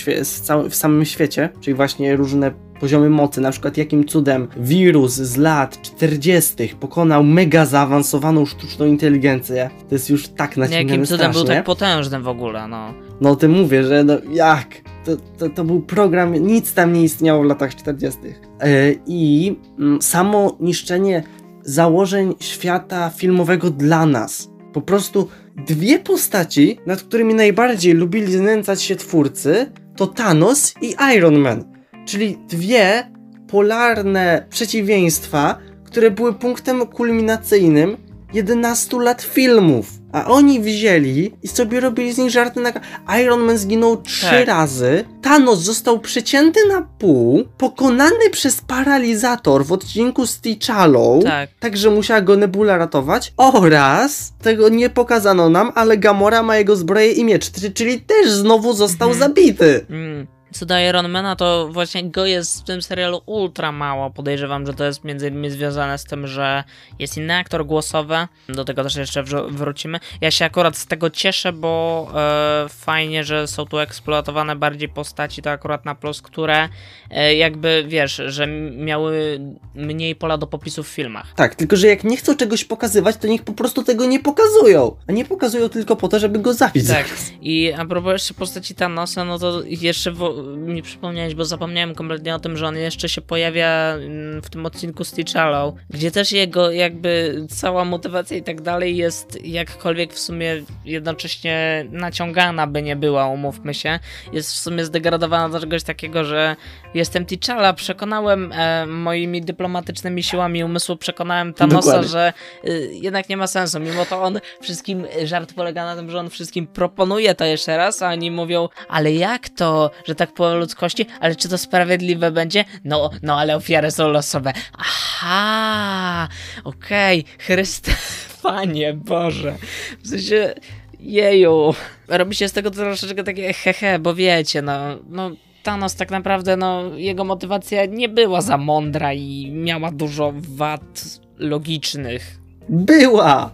w 0.70 0.74
samym 0.74 1.04
świecie, 1.04 1.48
czyli 1.60 1.74
właśnie 1.74 2.16
różne 2.16 2.52
poziomy 2.80 3.10
mocy, 3.10 3.40
na 3.40 3.50
przykład 3.50 3.76
jakim 3.76 4.04
cudem 4.04 4.48
wirus 4.56 5.12
z 5.12 5.36
lat 5.36 5.82
40. 5.82 6.68
pokonał 6.80 7.24
mega 7.24 7.66
zaawansowaną 7.66 8.46
sztuczną 8.46 8.86
inteligencję. 8.86 9.70
To 9.88 9.94
jest 9.94 10.10
już 10.10 10.28
tak 10.28 10.56
naciągane 10.56 10.82
Jakim 10.82 11.06
cudem 11.06 11.32
strasznie. 11.32 11.44
był 11.44 11.54
tak 11.54 11.64
potężny 11.64 12.20
w 12.20 12.28
ogóle, 12.28 12.68
no. 12.68 12.94
No 13.20 13.30
o 13.30 13.36
tym 13.36 13.50
mówię, 13.50 13.84
że 13.84 14.04
no 14.04 14.14
jak? 14.32 14.68
To, 15.04 15.12
to, 15.38 15.48
to 15.48 15.64
był 15.64 15.80
program, 15.80 16.34
nic 16.34 16.74
tam 16.74 16.92
nie 16.92 17.02
istniało 17.02 17.42
w 17.42 17.46
latach 17.46 17.74
40. 17.74 18.20
Yy, 18.24 19.00
I 19.06 19.46
yy, 19.78 20.02
samo 20.02 20.56
niszczenie 20.60 21.22
założeń 21.64 22.34
świata 22.40 23.10
filmowego 23.16 23.70
dla 23.70 24.06
nas. 24.06 24.50
Po 24.72 24.80
prostu 24.80 25.28
dwie 25.66 25.98
postaci, 25.98 26.78
nad 26.86 27.02
którymi 27.02 27.34
najbardziej 27.34 27.94
lubili 27.94 28.32
znęcać 28.32 28.82
się 28.82 28.96
twórcy, 28.96 29.72
to 29.96 30.06
Thanos 30.06 30.74
i 30.82 30.94
Iron 31.16 31.38
Man. 31.38 31.64
Czyli 32.06 32.38
dwie 32.48 33.10
polarne 33.48 34.46
przeciwieństwa, 34.50 35.58
które 35.84 36.10
były 36.10 36.34
punktem 36.34 36.86
kulminacyjnym 36.86 37.96
11 38.32 38.98
lat 39.00 39.22
filmów. 39.22 39.86
A 40.12 40.24
oni 40.24 40.60
wzięli 40.60 41.32
i 41.42 41.48
sobie 41.48 41.80
robili 41.80 42.12
z 42.12 42.18
nich 42.18 42.30
żarty 42.30 42.60
na... 42.60 42.72
Iron 43.20 43.40
Man 43.40 43.58
zginął 43.58 44.02
trzy 44.02 44.30
tak. 44.30 44.46
razy, 44.46 45.04
Thanos 45.22 45.58
został 45.58 46.00
przecięty 46.00 46.60
na 46.68 46.82
pół, 46.98 47.44
pokonany 47.58 48.30
przez 48.32 48.60
paralizator 48.60 49.64
w 49.64 49.72
odcinku 49.72 50.26
z 50.26 50.40
T'Challą, 50.40 51.22
tak. 51.22 51.50
także 51.60 51.90
musiała 51.90 52.20
go 52.20 52.36
Nebula 52.36 52.76
ratować, 52.76 53.32
oraz, 53.36 54.32
tego 54.42 54.68
nie 54.68 54.90
pokazano 54.90 55.48
nam, 55.48 55.72
ale 55.74 55.98
Gamora 55.98 56.42
ma 56.42 56.56
jego 56.56 56.76
zbroję 56.76 57.12
i 57.12 57.24
miecz, 57.24 57.50
czyli 57.74 58.00
też 58.00 58.30
znowu 58.30 58.72
został 58.72 59.10
mhm. 59.10 59.28
zabity. 59.28 59.86
Mm. 59.90 60.39
Co 60.52 60.66
do 60.66 60.78
Ironmana, 60.78 61.36
to 61.36 61.68
właśnie 61.72 62.10
go 62.10 62.26
jest 62.26 62.60
w 62.60 62.64
tym 62.64 62.82
serialu 62.82 63.22
ultra 63.26 63.72
mało. 63.72 64.10
Podejrzewam, 64.10 64.66
że 64.66 64.74
to 64.74 64.84
jest 64.84 65.04
między 65.04 65.28
innymi 65.28 65.50
związane 65.50 65.98
z 65.98 66.04
tym, 66.04 66.26
że 66.26 66.64
jest 66.98 67.16
inny 67.16 67.36
aktor 67.36 67.66
głosowy. 67.66 68.16
Do 68.48 68.64
tego 68.64 68.82
też 68.82 68.96
jeszcze 68.96 69.22
wrócimy. 69.48 70.00
Ja 70.20 70.30
się 70.30 70.44
akurat 70.44 70.76
z 70.76 70.86
tego 70.86 71.10
cieszę, 71.10 71.52
bo 71.52 72.06
e, 72.14 72.66
fajnie, 72.68 73.24
że 73.24 73.46
są 73.46 73.66
tu 73.66 73.78
eksploatowane 73.78 74.56
bardziej 74.56 74.88
postaci, 74.88 75.42
to 75.42 75.50
akurat 75.50 75.84
na 75.84 75.94
plus, 75.94 76.22
które 76.22 76.68
e, 77.10 77.34
jakby, 77.34 77.84
wiesz, 77.88 78.22
że 78.26 78.46
miały 78.76 79.40
mniej 79.74 80.16
pola 80.16 80.38
do 80.38 80.46
popisu 80.46 80.82
w 80.82 80.88
filmach. 80.88 81.34
Tak, 81.36 81.54
tylko 81.54 81.76
że 81.76 81.86
jak 81.86 82.04
nie 82.04 82.16
chcą 82.16 82.36
czegoś 82.36 82.64
pokazywać, 82.64 83.16
to 83.16 83.26
niech 83.26 83.42
po 83.42 83.52
prostu 83.52 83.82
tego 83.82 84.06
nie 84.06 84.20
pokazują. 84.20 84.96
A 85.08 85.12
nie 85.12 85.24
pokazują 85.24 85.68
tylko 85.68 85.96
po 85.96 86.08
to, 86.08 86.18
żeby 86.18 86.38
go 86.38 86.54
zabić. 86.54 86.88
Tak. 86.88 87.06
I 87.40 87.72
a 87.72 87.84
propos 87.84 88.12
jeszcze 88.12 88.34
postaci 88.34 88.74
Thanosa, 88.74 89.24
no 89.24 89.38
to 89.38 89.62
jeszcze 89.64 90.12
w, 90.12 90.39
mi 90.56 90.82
przypomniałeś, 90.82 91.34
bo 91.34 91.44
zapomniałem 91.44 91.94
kompletnie 91.94 92.34
o 92.34 92.38
tym, 92.38 92.56
że 92.56 92.66
on 92.66 92.76
jeszcze 92.76 93.08
się 93.08 93.20
pojawia 93.20 93.94
mm, 93.94 94.42
w 94.42 94.50
tym 94.50 94.66
odcinku 94.66 95.04
z 95.04 95.14
T'Challą, 95.14 95.72
gdzie 95.90 96.10
też 96.10 96.32
jego 96.32 96.70
jakby 96.70 97.44
cała 97.48 97.84
motywacja 97.84 98.36
i 98.36 98.42
tak 98.42 98.60
dalej 98.60 98.96
jest 98.96 99.44
jakkolwiek 99.44 100.12
w 100.12 100.18
sumie 100.18 100.62
jednocześnie 100.84 101.86
naciągana 101.90 102.66
by 102.66 102.82
nie 102.82 102.96
była, 102.96 103.26
umówmy 103.26 103.74
się. 103.74 103.98
Jest 104.32 104.52
w 104.52 104.58
sumie 104.58 104.84
zdegradowana 104.84 105.48
do 105.48 105.60
czegoś 105.60 105.82
takiego, 105.82 106.24
że 106.24 106.56
jestem 106.94 107.24
T'Challa, 107.24 107.74
przekonałem 107.74 108.52
e, 108.52 108.86
moimi 108.86 109.42
dyplomatycznymi 109.42 110.22
siłami 110.22 110.64
umysłu, 110.64 110.96
przekonałem 110.96 111.54
Thanosa, 111.54 111.86
Dokładnie. 111.86 112.08
że 112.08 112.32
y, 112.64 112.90
jednak 112.92 113.28
nie 113.28 113.36
ma 113.36 113.46
sensu. 113.46 113.80
Mimo 113.80 114.04
to 114.04 114.22
on 114.22 114.40
wszystkim, 114.60 115.06
żart 115.24 115.54
polega 115.54 115.84
na 115.84 115.96
tym, 115.96 116.10
że 116.10 116.18
on 116.18 116.30
wszystkim 116.30 116.66
proponuje 116.66 117.34
to 117.34 117.44
jeszcze 117.44 117.76
raz, 117.76 118.02
a 118.02 118.08
oni 118.08 118.30
mówią, 118.30 118.68
ale 118.88 119.12
jak 119.12 119.48
to, 119.48 119.90
że 120.04 120.14
tak 120.14 120.29
tak 120.30 120.36
po 120.36 120.54
ludzkości, 120.54 121.06
ale 121.20 121.36
czy 121.36 121.48
to 121.48 121.58
sprawiedliwe 121.58 122.30
będzie? 122.30 122.64
No, 122.84 123.10
no 123.22 123.38
ale 123.38 123.56
ofiary 123.56 123.90
są 123.90 124.08
losowe. 124.08 124.52
Aha, 124.78 126.28
okej, 126.64 127.20
okay. 127.20 127.44
Chryste, 127.44 127.92
Panie 128.42 128.94
Boże. 128.94 129.54
W 130.02 130.08
sensie, 130.08 130.54
jeju. 131.00 131.74
Robi 132.08 132.34
się 132.34 132.48
z 132.48 132.52
tego 132.52 132.70
troszeczkę 132.70 133.24
takie 133.24 133.52
hehe, 133.52 133.98
bo 133.98 134.14
wiecie, 134.14 134.62
no, 134.62 134.78
no 135.08 135.30
Thanos 135.62 135.94
tak 135.94 136.10
naprawdę, 136.10 136.56
no, 136.56 136.82
jego 136.96 137.24
motywacja 137.24 137.86
nie 137.86 138.08
była 138.08 138.40
za 138.40 138.56
mądra 138.56 139.12
i 139.12 139.50
miała 139.52 139.90
dużo 139.92 140.32
wad 140.34 141.04
logicznych. 141.38 142.36
Była! 142.68 143.50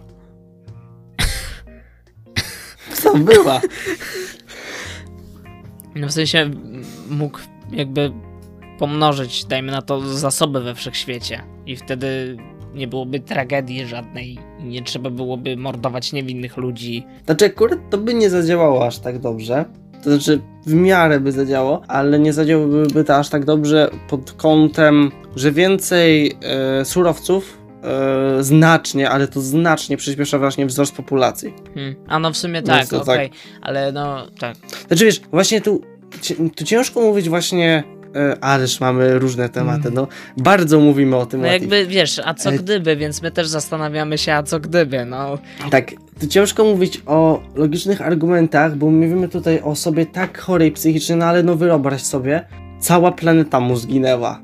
Co 2.93 3.17
była? 3.17 3.61
No 5.99 6.07
w 6.07 6.11
sensie 6.11 6.51
mógł 7.09 7.39
jakby 7.71 8.11
pomnożyć, 8.79 9.45
dajmy 9.45 9.71
na 9.71 9.81
to, 9.81 10.01
zasoby 10.01 10.61
we 10.61 10.75
wszechświecie 10.75 11.41
i 11.65 11.75
wtedy 11.75 12.37
nie 12.75 12.87
byłoby 12.87 13.19
tragedii 13.19 13.85
żadnej 13.85 14.37
nie 14.63 14.81
trzeba 14.81 15.09
byłoby 15.09 15.57
mordować 15.57 16.13
niewinnych 16.13 16.57
ludzi. 16.57 17.05
Znaczy 17.25 17.45
akurat 17.45 17.79
to 17.89 17.97
by 17.97 18.13
nie 18.13 18.29
zadziałało 18.29 18.87
aż 18.87 18.99
tak 18.99 19.19
dobrze. 19.19 19.65
To 20.03 20.09
znaczy 20.09 20.41
w 20.65 20.73
miarę 20.73 21.19
by 21.19 21.31
zadziałało, 21.31 21.81
ale 21.87 22.19
nie 22.19 22.33
zadziałałoby 22.33 23.03
to 23.03 23.15
aż 23.15 23.29
tak 23.29 23.45
dobrze 23.45 23.89
pod 24.09 24.31
kątem, 24.31 25.11
że 25.35 25.51
więcej 25.51 26.37
e, 26.41 26.85
surowców 26.85 27.56
e, 27.83 28.43
znacznie, 28.43 29.09
ale 29.09 29.27
to 29.27 29.41
znacznie 29.41 29.97
przyspiesza 29.97 30.39
właśnie 30.39 30.65
wzrost 30.65 30.95
populacji. 30.95 31.53
Hmm. 31.73 31.95
A 32.07 32.19
no 32.19 32.31
w 32.31 32.37
sumie 32.37 32.61
tak, 32.61 32.87
okej, 32.87 32.99
okay. 32.99 33.29
tak. 33.29 33.37
ale 33.61 33.91
no 33.91 34.27
tak. 34.39 34.57
Znaczy 34.87 35.05
wiesz, 35.05 35.21
właśnie 35.31 35.61
tu, 35.61 35.81
tu 36.55 36.63
ciężko 36.63 37.01
mówić 37.01 37.29
właśnie 37.29 37.83
E, 38.17 38.43
ależ 38.43 38.79
mamy 38.79 39.19
różne 39.19 39.49
tematy, 39.49 39.91
no 39.91 40.07
bardzo 40.37 40.79
mówimy 40.79 41.15
o 41.15 41.25
tym. 41.25 41.41
No 41.41 41.47
jakby, 41.47 41.85
wiesz, 41.85 42.21
a 42.25 42.33
co 42.33 42.49
e, 42.49 42.57
gdyby, 42.57 42.95
więc 42.95 43.21
my 43.21 43.31
też 43.31 43.47
zastanawiamy 43.47 44.17
się, 44.17 44.33
a 44.33 44.43
co 44.43 44.59
gdyby, 44.59 45.05
no. 45.05 45.37
Tak, 45.71 45.91
to 46.19 46.27
ciężko 46.27 46.63
mówić 46.63 47.01
o 47.05 47.41
logicznych 47.55 48.01
argumentach, 48.01 48.75
bo 48.75 48.91
mówimy 48.91 49.29
tutaj 49.29 49.61
o 49.61 49.75
sobie 49.75 50.05
tak 50.05 50.37
chorej 50.37 50.71
psychicznie, 50.71 51.15
no 51.15 51.25
ale 51.25 51.43
no 51.43 51.55
wyobraź 51.55 52.01
sobie, 52.01 52.45
cała 52.79 53.11
planeta 53.11 53.59
mu 53.59 53.75
zginęła. 53.75 54.41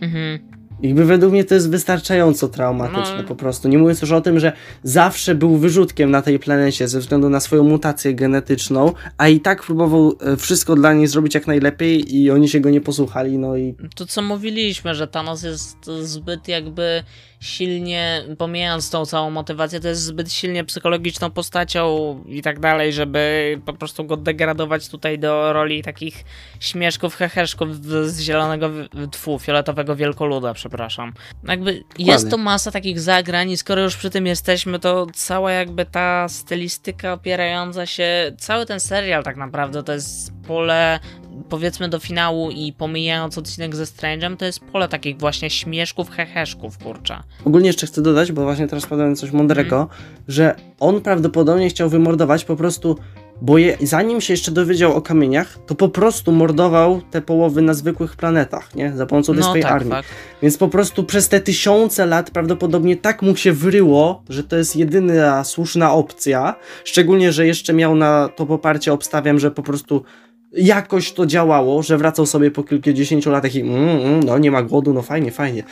Mhm. 0.00 0.38
Jakby 0.82 1.04
według 1.04 1.32
mnie 1.32 1.44
to 1.44 1.54
jest 1.54 1.70
wystarczająco 1.70 2.48
traumatyczne 2.48 3.16
no. 3.18 3.28
po 3.28 3.36
prostu. 3.36 3.68
Nie 3.68 3.78
mówiąc 3.78 4.00
już 4.00 4.12
o 4.12 4.20
tym, 4.20 4.40
że 4.40 4.52
zawsze 4.82 5.34
był 5.34 5.56
wyrzutkiem 5.56 6.10
na 6.10 6.22
tej 6.22 6.38
planecie 6.38 6.88
ze 6.88 7.00
względu 7.00 7.30
na 7.30 7.40
swoją 7.40 7.64
mutację 7.64 8.14
genetyczną, 8.14 8.92
a 9.18 9.28
i 9.28 9.40
tak 9.40 9.62
próbował 9.62 10.14
e, 10.20 10.36
wszystko 10.36 10.74
dla 10.74 10.92
niej 10.92 11.06
zrobić 11.06 11.34
jak 11.34 11.46
najlepiej 11.46 12.16
i 12.16 12.30
oni 12.30 12.48
się 12.48 12.60
go 12.60 12.70
nie 12.70 12.80
posłuchali, 12.80 13.38
no 13.38 13.56
i... 13.56 13.74
To 13.94 14.06
co 14.06 14.22
mówiliśmy, 14.22 14.94
że 14.94 15.08
Thanos 15.08 15.42
jest 15.42 15.86
zbyt 16.02 16.48
jakby 16.48 17.02
silnie, 17.40 18.24
pomijając 18.38 18.90
tą 18.90 19.06
całą 19.06 19.30
motywację, 19.30 19.80
to 19.80 19.88
jest 19.88 20.02
zbyt 20.02 20.32
silnie 20.32 20.64
psychologiczną 20.64 21.30
postacią 21.30 22.24
i 22.28 22.42
tak 22.42 22.60
dalej, 22.60 22.92
żeby 22.92 23.60
po 23.66 23.72
prostu 23.72 24.04
go 24.04 24.16
degradować 24.16 24.88
tutaj 24.88 25.18
do 25.18 25.52
roli 25.52 25.82
takich 25.82 26.24
śmieszków, 26.60 27.14
heheszków 27.14 27.84
z 27.84 28.20
zielonego 28.20 28.70
tfu, 29.10 29.38
fioletowego 29.38 29.96
wielkoluda, 29.96 30.54
przepraszam. 30.54 31.12
Jakby 31.48 31.72
Dokładnie. 31.72 32.04
jest 32.06 32.30
to 32.30 32.36
masa 32.36 32.70
takich 32.70 33.00
zagrań 33.00 33.50
i 33.50 33.56
skoro 33.56 33.82
już 33.82 33.96
przy 33.96 34.10
tym 34.10 34.26
jesteśmy, 34.26 34.78
to 34.78 35.06
cała 35.14 35.52
jakby 35.52 35.84
ta 35.84 36.28
stylistyka 36.28 37.12
opierająca 37.12 37.86
się, 37.86 38.32
cały 38.38 38.66
ten 38.66 38.80
serial 38.80 39.24
tak 39.24 39.36
naprawdę 39.36 39.82
to 39.82 39.92
jest 39.92 40.37
pole 40.48 41.00
powiedzmy 41.48 41.88
do 41.88 41.98
finału 41.98 42.50
i 42.50 42.72
pomijając 42.72 43.38
odcinek 43.38 43.76
ze 43.76 43.84
Strange'em, 43.84 44.36
to 44.36 44.44
jest 44.44 44.60
pole 44.60 44.88
takich 44.88 45.18
właśnie 45.18 45.50
śmieszków, 45.50 46.10
heheszków, 46.10 46.78
kurcza. 46.78 47.22
Ogólnie 47.44 47.66
jeszcze 47.66 47.86
chcę 47.86 48.02
dodać, 48.02 48.32
bo 48.32 48.42
właśnie 48.42 48.66
teraz 48.66 48.86
padłem 48.86 49.16
coś 49.16 49.32
mądrego, 49.32 49.76
mm. 49.76 49.88
że 50.28 50.54
on 50.80 51.00
prawdopodobnie 51.00 51.68
chciał 51.68 51.88
wymordować 51.88 52.44
po 52.44 52.56
prostu 52.56 52.96
bo 53.42 53.58
je, 53.58 53.76
zanim 53.80 54.20
się 54.20 54.32
jeszcze 54.32 54.52
dowiedział 54.52 54.94
o 54.94 55.02
kamieniach, 55.02 55.58
to 55.66 55.74
po 55.74 55.88
prostu 55.88 56.32
mordował 56.32 57.00
te 57.10 57.22
połowy 57.22 57.62
na 57.62 57.74
zwykłych 57.74 58.16
planetach, 58.16 58.74
nie? 58.74 58.92
Za 58.96 59.06
pomocą 59.06 59.32
tej 59.32 59.40
no, 59.40 59.46
swojej 59.46 59.62
tak, 59.62 59.72
armii. 59.72 59.90
Tak. 59.90 60.04
Więc 60.42 60.58
po 60.58 60.68
prostu 60.68 61.04
przez 61.04 61.28
te 61.28 61.40
tysiące 61.40 62.06
lat 62.06 62.30
prawdopodobnie 62.30 62.96
tak 62.96 63.22
mu 63.22 63.36
się 63.36 63.52
wryło, 63.52 64.22
że 64.28 64.44
to 64.44 64.56
jest 64.56 64.76
jedyna 64.76 65.44
słuszna 65.44 65.92
opcja. 65.92 66.54
Szczególnie, 66.84 67.32
że 67.32 67.46
jeszcze 67.46 67.72
miał 67.72 67.94
na 67.94 68.28
to 68.36 68.46
poparcie, 68.46 68.92
obstawiam, 68.92 69.38
że 69.38 69.50
po 69.50 69.62
prostu 69.62 70.04
jakoś 70.52 71.12
to 71.12 71.26
działało, 71.26 71.82
że 71.82 71.98
wracał 71.98 72.26
sobie 72.26 72.50
po 72.50 72.64
kilkudziesięciu 72.64 73.30
latach 73.30 73.54
i 73.54 73.60
mm, 73.60 73.88
mm, 73.88 74.22
no 74.22 74.38
nie 74.38 74.50
ma 74.50 74.62
głodu, 74.62 74.94
no 74.94 75.02
fajnie, 75.02 75.30
fajnie. 75.30 75.62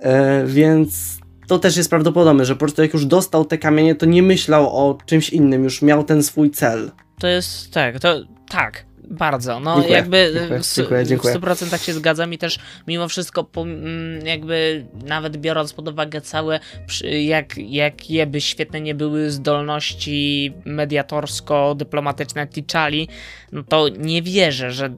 E, 0.00 0.44
więc 0.46 1.18
to 1.46 1.58
też 1.58 1.76
jest 1.76 1.90
prawdopodobne, 1.90 2.44
że 2.44 2.54
po 2.54 2.58
prostu 2.58 2.82
jak 2.82 2.94
już 2.94 3.06
dostał 3.06 3.44
te 3.44 3.58
kamienie, 3.58 3.94
to 3.94 4.06
nie 4.06 4.22
myślał 4.22 4.66
o 4.66 4.98
czymś 5.06 5.30
innym, 5.30 5.64
już 5.64 5.82
miał 5.82 6.04
ten 6.04 6.22
swój 6.22 6.50
cel. 6.50 6.90
To 7.18 7.26
jest 7.26 7.72
tak, 7.72 8.00
to 8.00 8.20
tak. 8.48 8.89
Bardzo, 9.10 9.60
no 9.60 9.74
dziękuję, 9.74 9.96
jakby 9.96 10.32
dziękuję, 10.34 10.60
dziękuję, 10.76 11.06
dziękuję. 11.06 11.34
w 11.34 11.40
100% 11.40 11.84
się 11.84 11.92
zgadzam 11.92 12.32
i 12.32 12.38
też 12.38 12.58
mimo 12.86 13.08
wszystko 13.08 13.46
mm, 13.56 14.26
jakby 14.26 14.86
nawet 15.04 15.36
biorąc 15.36 15.72
pod 15.72 15.88
uwagę 15.88 16.20
całe 16.20 16.60
jak, 17.02 17.58
jak 17.58 18.10
jeby 18.10 18.40
świetne 18.40 18.80
nie 18.80 18.94
były 18.94 19.30
zdolności 19.30 20.52
mediatorsko-dyplomatyczne 20.64 22.46
Tichali, 22.46 23.08
no 23.52 23.62
to 23.62 23.88
nie 23.88 24.22
wierzę, 24.22 24.70
że 24.70 24.94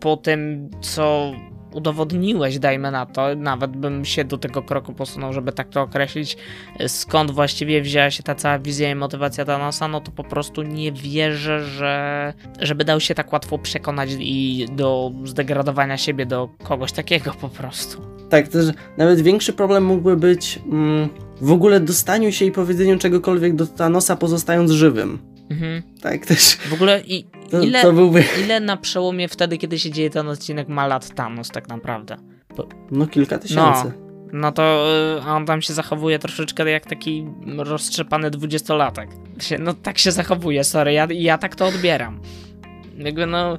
po 0.00 0.16
tym 0.16 0.70
co 0.80 1.32
udowodniłeś, 1.76 2.58
dajmy 2.58 2.90
na 2.90 3.06
to, 3.06 3.34
nawet 3.36 3.70
bym 3.70 4.04
się 4.04 4.24
do 4.24 4.38
tego 4.38 4.62
kroku 4.62 4.92
posunął, 4.92 5.32
żeby 5.32 5.52
tak 5.52 5.68
to 5.68 5.82
określić, 5.82 6.36
skąd 6.86 7.30
właściwie 7.30 7.82
wzięła 7.82 8.10
się 8.10 8.22
ta 8.22 8.34
cała 8.34 8.58
wizja 8.58 8.90
i 8.90 8.94
motywacja 8.94 9.44
Thanosa, 9.44 9.88
no 9.88 10.00
to 10.00 10.10
po 10.10 10.24
prostu 10.24 10.62
nie 10.62 10.92
wierzę, 10.92 11.64
że 11.64 12.32
żeby 12.60 12.84
dał 12.84 13.00
się 13.00 13.14
tak 13.14 13.32
łatwo 13.32 13.58
przekonać 13.58 14.10
i 14.18 14.66
do 14.72 15.12
zdegradowania 15.24 15.96
siebie 15.96 16.26
do 16.26 16.48
kogoś 16.62 16.92
takiego 16.92 17.32
po 17.40 17.48
prostu. 17.48 18.02
Tak, 18.28 18.48
też 18.48 18.66
nawet 18.96 19.20
większy 19.20 19.52
problem 19.52 19.84
mógłby 19.84 20.16
być 20.16 20.58
mm, 20.72 21.08
w 21.40 21.52
ogóle 21.52 21.80
dostaniu 21.80 22.32
się 22.32 22.44
i 22.44 22.52
powiedzeniu 22.52 22.98
czegokolwiek 22.98 23.54
do 23.54 23.66
Thanosa 23.66 24.16
pozostając 24.16 24.70
żywym. 24.70 25.35
Mhm. 25.50 25.82
Tak 26.02 26.26
też. 26.26 26.56
W 26.56 26.72
ogóle 26.72 27.00
i 27.00 27.24
to, 27.50 27.62
ile, 27.62 27.82
to 27.82 27.92
byłby... 27.92 28.24
ile 28.44 28.60
na 28.60 28.76
przełomie 28.76 29.28
wtedy, 29.28 29.58
kiedy 29.58 29.78
się 29.78 29.90
dzieje 29.90 30.10
ten 30.10 30.28
odcinek 30.28 30.68
ma 30.68 30.86
lat 30.86 31.14
Thanos 31.14 31.48
tak 31.48 31.68
naprawdę? 31.68 32.16
Bo... 32.56 32.68
No 32.90 33.06
kilka 33.06 33.38
tysięcy. 33.38 33.84
No, 33.84 33.92
no 34.32 34.52
to 34.52 34.86
y, 35.18 35.28
on 35.28 35.46
tam 35.46 35.62
się 35.62 35.74
zachowuje 35.74 36.18
troszeczkę 36.18 36.70
jak 36.70 36.86
taki 36.86 37.26
roztrzepany 37.56 38.30
dwudziestolatek. 38.30 39.10
No 39.58 39.74
tak 39.74 39.98
się 39.98 40.12
zachowuje, 40.12 40.64
sorry, 40.64 40.92
ja, 40.92 41.08
ja 41.10 41.38
tak 41.38 41.54
to 41.54 41.66
odbieram. 41.66 42.20
Jakby 42.98 43.26
no... 43.26 43.58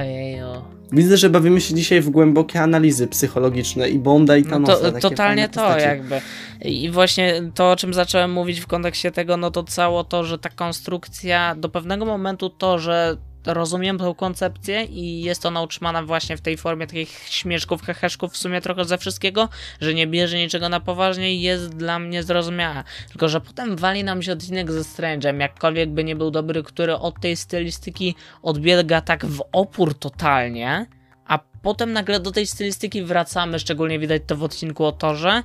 Ojeju. 0.00 0.77
Widzę, 0.92 1.16
że 1.16 1.30
bawimy 1.30 1.60
się 1.60 1.74
dzisiaj 1.74 2.00
w 2.00 2.10
głębokie 2.10 2.60
analizy 2.60 3.06
psychologiczne 3.06 3.88
i 3.88 3.98
Bonda 3.98 4.36
i 4.36 4.44
Thanosa. 4.44 4.78
No 4.82 4.92
to, 4.92 5.00
totalnie 5.00 5.48
to 5.48 5.78
jakby. 5.78 6.20
I 6.62 6.90
właśnie 6.90 7.42
to, 7.54 7.70
o 7.70 7.76
czym 7.76 7.94
zacząłem 7.94 8.32
mówić 8.32 8.60
w 8.60 8.66
kontekście 8.66 9.10
tego, 9.10 9.36
no 9.36 9.50
to 9.50 9.64
cało 9.64 10.04
to, 10.04 10.24
że 10.24 10.38
ta 10.38 10.48
konstrukcja 10.48 11.54
do 11.54 11.68
pewnego 11.68 12.04
momentu 12.04 12.50
to, 12.50 12.78
że 12.78 13.16
rozumiem 13.46 13.98
tą 13.98 14.14
koncepcję 14.14 14.84
i 14.84 15.22
jest 15.22 15.46
ona 15.46 15.62
utrzymana 15.62 16.02
właśnie 16.02 16.36
w 16.36 16.40
tej 16.40 16.56
formie 16.56 16.86
takich 16.86 17.08
śmieszków, 17.28 17.82
heheszków, 17.82 18.32
w 18.32 18.36
sumie 18.36 18.60
trochę 18.60 18.84
ze 18.84 18.98
wszystkiego, 18.98 19.48
że 19.80 19.94
nie 19.94 20.06
bierze 20.06 20.38
niczego 20.38 20.68
na 20.68 20.80
poważnie 20.80 21.34
i 21.34 21.40
jest 21.40 21.76
dla 21.76 21.98
mnie 21.98 22.22
zrozumiała. 22.22 22.84
Tylko, 23.08 23.28
że 23.28 23.40
potem 23.40 23.76
wali 23.76 24.04
nam 24.04 24.22
się 24.22 24.32
odcinek 24.32 24.72
ze 24.72 24.80
Strange'em, 24.80 25.40
jakkolwiek 25.40 25.90
by 25.90 26.04
nie 26.04 26.16
był 26.16 26.30
dobry, 26.30 26.62
który 26.62 26.94
od 26.94 27.20
tej 27.20 27.36
stylistyki 27.36 28.14
odbiega 28.42 29.00
tak 29.00 29.26
w 29.26 29.44
opór 29.52 29.98
totalnie, 29.98 30.86
a 31.26 31.38
potem 31.62 31.92
nagle 31.92 32.20
do 32.20 32.30
tej 32.30 32.46
stylistyki 32.46 33.02
wracamy, 33.02 33.58
szczególnie 33.58 33.98
widać 33.98 34.22
to 34.26 34.36
w 34.36 34.42
odcinku 34.42 34.84
o 34.84 34.92
Torze, 34.92 35.42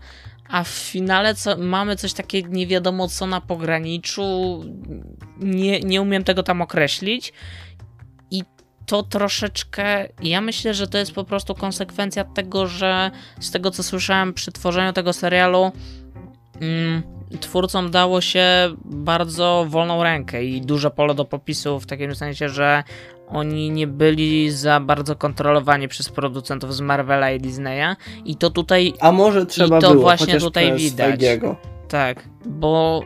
a 0.49 0.63
w 0.63 0.67
finale 0.67 1.35
co, 1.35 1.57
mamy 1.57 1.95
coś 1.95 2.13
takie 2.13 2.43
nie 2.43 2.67
wiadomo 2.67 3.07
co 3.07 3.27
na 3.27 3.41
pograniczu, 3.41 4.59
nie, 5.39 5.79
nie 5.79 6.01
umiem 6.01 6.23
tego 6.23 6.43
tam 6.43 6.61
określić 6.61 7.33
to 8.86 9.03
troszeczkę. 9.03 10.07
Ja 10.23 10.41
myślę, 10.41 10.73
że 10.73 10.88
to 10.88 10.97
jest 10.97 11.11
po 11.11 11.23
prostu 11.23 11.55
konsekwencja 11.55 12.23
tego, 12.23 12.67
że 12.67 13.11
z 13.39 13.51
tego 13.51 13.71
co 13.71 13.84
słyszałem 13.84 14.34
przy 14.34 14.51
tworzeniu 14.51 14.93
tego 14.93 15.13
serialu, 15.13 15.71
mm, 16.61 17.03
twórcom 17.39 17.91
dało 17.91 18.21
się 18.21 18.45
bardzo 18.86 19.65
wolną 19.69 20.03
rękę 20.03 20.45
i 20.45 20.61
duże 20.61 20.91
pole 20.91 21.15
do 21.15 21.25
popisu, 21.25 21.79
w 21.79 21.86
takim 21.86 22.15
sensie, 22.15 22.49
że 22.49 22.84
oni 23.27 23.71
nie 23.71 23.88
byli 23.88 24.51
za 24.51 24.79
bardzo 24.79 25.15
kontrolowani 25.15 25.88
przez 25.88 26.09
producentów 26.09 26.75
z 26.75 26.81
Marvela 26.81 27.31
i 27.31 27.39
Disneya 27.39 27.95
i 28.25 28.36
to 28.36 28.49
tutaj. 28.49 28.93
A 28.99 29.11
może 29.11 29.45
trzeba 29.45 29.77
i 29.77 29.81
to 29.81 29.91
było, 29.91 30.01
właśnie 30.01 30.39
tutaj 30.39 30.75
widać. 30.75 31.19
Tak, 31.88 32.23
bo 32.45 33.01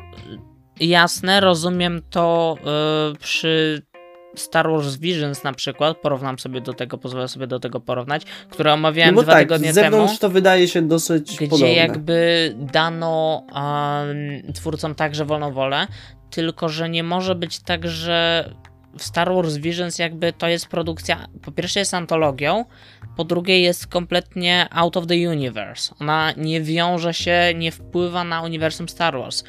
jasne, 0.79 1.39
rozumiem 1.39 2.01
to 2.09 2.55
yy, 3.11 3.17
przy 3.19 3.81
Star 4.37 4.69
Wars 4.69 4.95
Visions 4.95 5.43
na 5.43 5.53
przykład, 5.53 5.97
porównam 5.97 6.39
sobie 6.39 6.61
do 6.61 6.73
tego, 6.73 6.97
pozwolę 6.97 7.27
sobie 7.27 7.47
do 7.47 7.59
tego 7.59 7.79
porównać, 7.79 8.21
które 8.49 8.73
omawiałem 8.73 9.15
No 9.15 9.21
dwa 9.21 9.31
tak, 9.31 9.41
tygodnie 9.41 9.71
z 9.71 9.75
zewnątrz 9.75 10.07
temu. 10.11 10.19
to 10.19 10.29
wydaje 10.29 10.67
się 10.67 10.81
dosyć 10.81 11.35
gdzie 11.35 11.47
podobne. 11.47 11.73
jakby 11.73 12.53
dano 12.57 13.43
um, 13.55 14.53
twórcom 14.53 14.95
także 14.95 15.25
wolną 15.25 15.51
wolę, 15.53 15.87
tylko 16.29 16.69
że 16.69 16.89
nie 16.89 17.03
może 17.03 17.35
być 17.35 17.59
tak, 17.59 17.87
że 17.87 18.49
Star 19.03 19.33
Wars 19.33 19.57
Visions 19.57 19.99
jakby 19.99 20.33
to 20.33 20.47
jest 20.47 20.67
produkcja, 20.67 21.27
po 21.41 21.51
pierwsze 21.51 21.79
jest 21.79 21.93
antologią, 21.93 22.65
po 23.17 23.23
drugie 23.23 23.61
jest 23.61 23.87
kompletnie 23.87 24.67
out 24.71 24.97
of 24.97 25.07
the 25.07 25.29
universe. 25.29 25.95
Ona 25.99 26.33
nie 26.37 26.61
wiąże 26.61 27.13
się, 27.13 27.53
nie 27.55 27.71
wpływa 27.71 28.23
na 28.23 28.41
uniwersum 28.41 28.89
Star 28.89 29.17
Wars. 29.17 29.43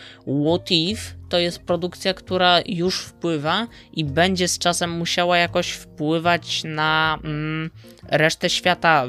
What 0.45 0.71
If 0.71 1.03
to 1.29 1.39
jest 1.39 1.63
produkcja, 1.63 2.15
która 2.15 2.59
już 2.67 3.01
wpływa 3.01 3.67
i 3.93 4.05
będzie 4.05 4.49
z 4.49 4.59
czasem 4.59 4.91
musiała 4.91 5.39
jakoś 5.39 5.71
wpływać 5.71 6.65
na 6.65 7.19
mm, 7.25 7.71
resztę 8.09 8.51
świata 8.51 9.07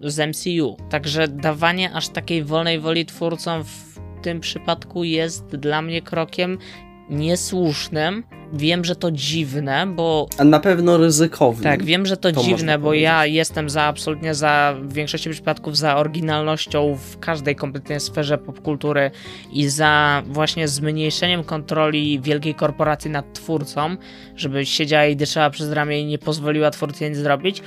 z 0.00 0.18
MCU. 0.28 0.76
Także 0.90 1.28
dawanie 1.28 1.92
aż 1.92 2.08
takiej 2.08 2.44
wolnej 2.44 2.80
woli 2.80 3.06
twórcom 3.06 3.64
w 3.64 3.94
tym 4.22 4.40
przypadku 4.40 5.04
jest 5.04 5.46
dla 5.46 5.82
mnie 5.82 6.02
krokiem 6.02 6.58
niesłusznym. 7.10 8.24
Wiem, 8.56 8.84
że 8.84 8.96
to 8.96 9.10
dziwne, 9.10 9.86
bo 9.86 10.28
A 10.38 10.44
na 10.44 10.60
pewno 10.60 10.96
ryzykowny. 10.98 11.62
tak, 11.64 11.84
wiem, 11.84 12.06
że 12.06 12.16
to, 12.16 12.32
To 12.32 12.42
dziwne, 12.42 12.78
bo 12.78 12.84
powiedzieć. 12.84 13.04
ja 13.04 13.26
jestem 13.26 13.70
za 13.70 13.82
absolutnie 13.82 14.34
za 14.34 14.74
w 14.82 14.92
większości 14.92 15.30
przypadków 15.30 15.76
za 15.76 15.96
oryginalnością 15.96 16.94
w 16.96 17.18
każdej 17.18 17.56
kompletnie 17.56 18.00
sferze 18.00 18.38
popkultury 18.38 19.10
i 19.52 19.68
za 19.68 20.22
właśnie 20.26 20.68
zmniejszeniem 20.68 21.44
kontroli 21.44 22.20
wielkiej 22.20 22.54
korporacji 22.54 23.10
nad 23.10 23.32
twórcą, 23.32 23.96
żeby 24.36 24.66
siedziała 24.66 25.04
i 25.06 25.16
dyszała 25.16 25.50
przez 25.50 25.72
ramię 25.72 26.00
i 26.00 26.04
nie 26.06 26.18
pozwoliła 26.18 26.70
twórcy 26.70 27.10
nic 27.10 27.18
zrobić. 27.18 27.62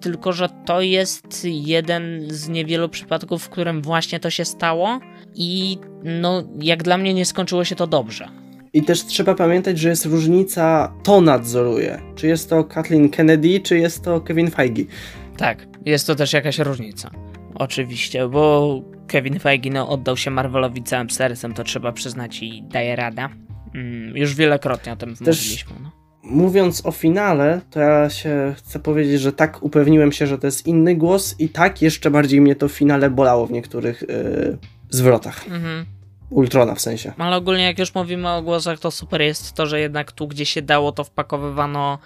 Tylko, 0.00 0.32
że 0.32 0.48
to 0.66 0.80
jest 0.80 1.44
jeden 1.44 2.24
z 2.30 2.48
niewielu 2.48 2.88
przypadków, 2.88 3.42
w 3.42 3.48
którym 3.48 3.82
właśnie 3.82 4.20
to 4.20 4.30
się 4.30 4.44
stało 4.44 5.00
i 5.34 5.78
no, 6.04 6.42
jak 6.60 6.82
dla 6.82 6.98
mnie 6.98 7.14
nie 7.14 7.24
skończyło 7.24 7.64
się 7.64 7.76
to 7.76 7.86
dobrze. 7.86 8.28
I 8.72 8.82
też 8.82 9.04
trzeba 9.04 9.34
pamiętać, 9.34 9.78
że 9.78 9.88
jest 9.88 10.04
różnica, 10.04 10.92
to 11.02 11.20
nadzoruje. 11.20 12.00
Czy 12.14 12.26
jest 12.26 12.50
to 12.50 12.64
Kathleen 12.64 13.08
Kennedy, 13.08 13.60
czy 13.60 13.78
jest 13.78 14.04
to 14.04 14.20
Kevin 14.20 14.50
Feige. 14.50 14.84
Tak, 15.36 15.66
jest 15.84 16.06
to 16.06 16.14
też 16.14 16.32
jakaś 16.32 16.58
różnica. 16.58 17.10
Oczywiście, 17.54 18.28
bo 18.28 18.82
Kevin 19.06 19.38
Feige 19.38 19.70
no, 19.70 19.88
oddał 19.88 20.16
się 20.16 20.30
Marvelowi 20.30 20.82
całym 20.82 21.10
sercem, 21.10 21.54
to 21.54 21.64
trzeba 21.64 21.92
przyznać 21.92 22.42
i 22.42 22.62
daje 22.62 22.96
rada. 22.96 23.28
Mm, 23.74 24.16
już 24.16 24.34
wielokrotnie 24.34 24.92
o 24.92 24.96
tym 24.96 25.14
mówiliśmy. 25.20 25.72
No. 25.82 25.90
Mówiąc 26.22 26.86
o 26.86 26.92
finale, 26.92 27.60
to 27.70 27.80
ja 27.80 28.10
się 28.10 28.54
chcę 28.56 28.78
powiedzieć, 28.78 29.20
że 29.20 29.32
tak 29.32 29.62
upewniłem 29.62 30.12
się, 30.12 30.26
że 30.26 30.38
to 30.38 30.46
jest 30.46 30.66
inny 30.66 30.96
głos 30.96 31.34
i 31.38 31.48
tak 31.48 31.82
jeszcze 31.82 32.10
bardziej 32.10 32.40
mnie 32.40 32.56
to 32.56 32.68
w 32.68 32.72
finale 32.72 33.10
bolało 33.10 33.46
w 33.46 33.52
niektórych 33.52 34.02
yy, 34.02 34.58
zwrotach. 34.90 35.46
Mhm. 35.46 35.86
Ultrona 36.30 36.74
w 36.74 36.80
sensie. 36.80 37.12
Ale 37.18 37.36
ogólnie 37.36 37.64
jak 37.64 37.78
już 37.78 37.94
mówimy 37.94 38.28
o 38.28 38.42
głosach, 38.42 38.78
to 38.78 38.90
super 38.90 39.22
jest 39.22 39.52
to, 39.52 39.66
że 39.66 39.80
jednak 39.80 40.12
tu 40.12 40.28
gdzie 40.28 40.46
się 40.46 40.62
dało, 40.62 40.92
to 40.92 41.04
wpakowywano 41.04 41.98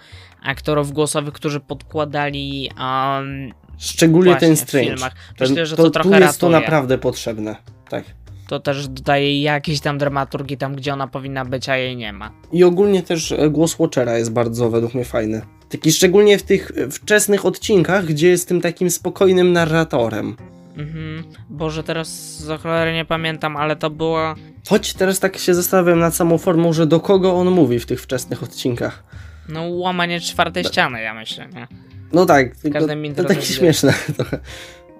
aktorów 0.43 0.91
głosowych, 0.91 1.33
którzy 1.33 1.59
podkładali 1.59 2.69
um, 2.79 3.53
Szczególnie 3.77 4.31
właśnie 4.31 4.47
ten 4.47 4.55
w 4.55 4.59
Strange. 4.59 4.95
Ten- 5.37 5.49
Myślę, 5.49 5.65
że 5.65 5.75
to, 5.75 5.83
to, 5.83 5.89
tu 5.89 5.93
trochę 5.93 6.19
jest 6.19 6.39
to 6.39 6.47
ratuje. 6.47 6.61
naprawdę 6.61 6.97
potrzebne. 6.97 7.55
Tak. 7.89 8.03
To 8.47 8.59
też 8.59 8.87
dodaje 8.87 9.41
jakiejś 9.41 9.79
tam 9.79 9.97
dramaturgii 9.97 10.57
tam, 10.57 10.75
gdzie 10.75 10.93
ona 10.93 11.07
powinna 11.07 11.45
być, 11.45 11.69
a 11.69 11.77
jej 11.77 11.97
nie 11.97 12.13
ma. 12.13 12.31
I 12.51 12.63
ogólnie 12.63 13.03
też 13.03 13.31
e, 13.31 13.49
głos 13.49 13.79
Watchera 13.79 14.17
jest 14.17 14.31
bardzo 14.31 14.69
według 14.69 14.93
mnie 14.93 15.05
fajny. 15.05 15.41
Taki 15.69 15.91
szczególnie 15.91 16.37
w 16.37 16.43
tych 16.43 16.71
e, 16.77 16.89
wczesnych 16.91 17.45
odcinkach, 17.45 18.05
gdzie 18.05 18.27
jest 18.29 18.47
tym 18.47 18.61
takim 18.61 18.89
spokojnym 18.89 19.53
narratorem. 19.53 20.35
Mhm. 20.77 21.23
Boże, 21.49 21.83
teraz 21.83 22.39
za 22.39 22.57
cholerę 22.57 22.93
nie 22.93 23.05
pamiętam, 23.05 23.57
ale 23.57 23.75
to 23.75 23.89
była 23.89 24.35
Choć 24.69 24.93
teraz 24.93 25.19
tak 25.19 25.37
się 25.37 25.53
zastanawiam 25.53 25.99
nad 25.99 26.15
samą 26.15 26.37
formą, 26.37 26.73
że 26.73 26.87
do 26.87 26.99
kogo 26.99 27.35
on 27.35 27.51
mówi 27.51 27.79
w 27.79 27.85
tych 27.85 28.01
wczesnych 28.01 28.43
odcinkach. 28.43 29.03
No, 29.49 29.61
łamanie 29.63 30.19
czwartej 30.19 30.63
ściany, 30.63 31.01
ja 31.01 31.13
myślę, 31.13 31.47
nie? 31.55 31.67
No 32.13 32.25
tak, 32.25 32.55
tylko 32.55 32.79
to 33.15 33.23
takie 33.23 33.41
śmieszne 33.41 33.93
trochę. 34.17 34.39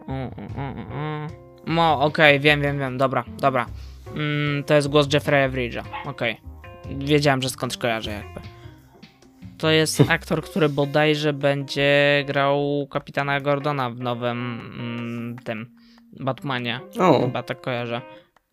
O, 0.07 0.13
o, 0.13 0.69
o. 0.93 1.27
No, 1.67 2.01
okej, 2.01 2.39
wiem, 2.39 2.61
wiem, 2.61 2.79
wiem, 2.79 2.97
dobra, 2.97 3.23
dobra. 3.39 3.65
Mm, 4.15 4.63
to 4.63 4.73
jest 4.73 4.87
głos 4.87 5.07
Jeffrey'a 5.07 5.51
Bridge'a, 5.51 5.83
okej. 6.05 6.41
Wiedziałem, 6.97 7.41
że 7.41 7.49
skąd 7.49 7.77
kojarzę 7.77 8.11
jakby. 8.11 8.44
To 9.57 9.69
jest 9.71 10.01
aktor, 10.07 10.41
który 10.43 10.69
bodajże 10.69 11.33
będzie 11.33 12.23
grał 12.27 12.87
kapitana 12.91 13.41
Gordona 13.41 13.89
w 13.89 13.99
nowym 13.99 14.61
mm, 14.79 15.35
tym 15.43 15.75
Batmanie. 16.19 16.79
O, 16.99 17.21
Chyba 17.21 17.43
tak 17.43 17.61
kojarzę. 17.61 18.01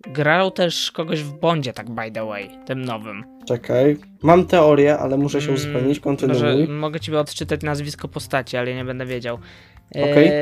Grał 0.06 0.50
też 0.50 0.92
kogoś 0.92 1.22
w 1.22 1.32
Bondzie, 1.40 1.72
tak 1.72 1.90
by 1.90 2.10
the 2.10 2.26
way, 2.26 2.50
tym 2.66 2.84
nowym. 2.84 3.24
czekaj. 3.48 3.96
Mam 4.22 4.46
teorię, 4.46 4.98
ale 4.98 5.16
muszę 5.16 5.40
się 5.40 5.48
Mm, 5.48 5.56
uzupełnić. 5.56 5.88
Może 5.88 6.00
Kontynuuj. 6.00 6.68
mogę 6.68 7.00
ci 7.00 7.16
odczytać 7.16 7.62
nazwisko 7.62 8.08
postaci, 8.08 8.56
ale 8.56 8.74
nie 8.74 8.84
będę 8.84 9.06
wiedział. 9.06 9.38
Okej. 9.90 10.26
E, 10.28 10.32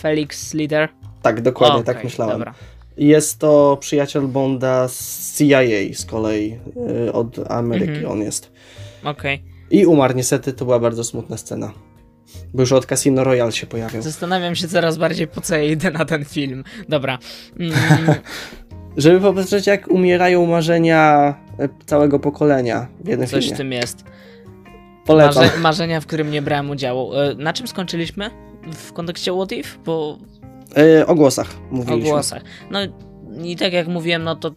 Felix 0.00 0.54
Leader. 0.54 0.88
Tak, 1.22 1.40
dokładnie, 1.40 1.84
tak 1.84 1.96
Okej, 1.96 2.04
myślałem. 2.04 2.38
Dobra. 2.38 2.54
Jest 2.96 3.38
to 3.38 3.76
przyjaciel 3.80 4.22
Bonda 4.28 4.88
z 4.88 5.38
CIA 5.38 5.60
z 5.94 6.04
kolei, 6.04 6.58
y, 7.06 7.12
od 7.12 7.50
Ameryki 7.50 7.90
Mhm. 7.92 8.10
on 8.12 8.20
jest. 8.22 8.52
Okej. 9.04 9.42
I 9.70 9.86
umarł 9.86 10.14
niestety, 10.14 10.52
to 10.52 10.64
była 10.64 10.78
bardzo 10.78 11.04
smutna 11.04 11.36
scena. 11.36 11.72
Bo 12.54 12.62
już 12.62 12.72
od 12.72 12.86
Casino 12.86 13.24
Royale 13.24 13.52
się 13.52 13.66
pojawiał. 13.66 14.02
Zastanawiam 14.02 14.54
się 14.54 14.68
coraz 14.68 14.98
bardziej, 14.98 15.26
po 15.28 15.40
co 15.40 15.56
ja 15.56 15.62
idę 15.62 15.90
na 15.90 16.04
ten 16.04 16.24
film. 16.24 16.64
Dobra. 16.88 17.18
Mm, 17.60 17.74
Żeby 18.96 19.20
popatrzeć, 19.20 19.66
jak 19.66 19.88
umierają 19.90 20.46
marzenia 20.46 21.34
e, 21.58 21.68
całego 21.86 22.18
pokolenia 22.18 22.88
w 23.00 23.08
jednym 23.08 23.28
coś 23.28 23.38
w 23.40 23.42
filmie. 23.42 23.56
tym 23.56 23.72
jest. 23.72 24.04
Polecam. 25.04 25.44
Marze, 25.44 25.58
marzenia, 25.58 26.00
w 26.00 26.06
którym 26.06 26.30
nie 26.30 26.42
brałem 26.42 26.70
udziału. 26.70 27.14
E, 27.14 27.34
Na 27.34 27.52
czym 27.52 27.66
skończyliśmy? 27.68 28.30
W 28.74 28.92
kontekście 28.92 29.32
What 29.32 29.52
If? 29.52 29.78
Bo 29.84 30.18
E, 30.76 31.06
o 31.06 31.14
głosach 31.14 31.46
o 31.72 31.74
mówiliśmy. 31.74 32.10
głosach. 32.10 32.42
No 32.70 32.78
i 33.44 33.56
tak 33.56 33.72
jak 33.72 33.88
mówiłem, 33.88 34.24
no 34.24 34.36
to 34.36 34.50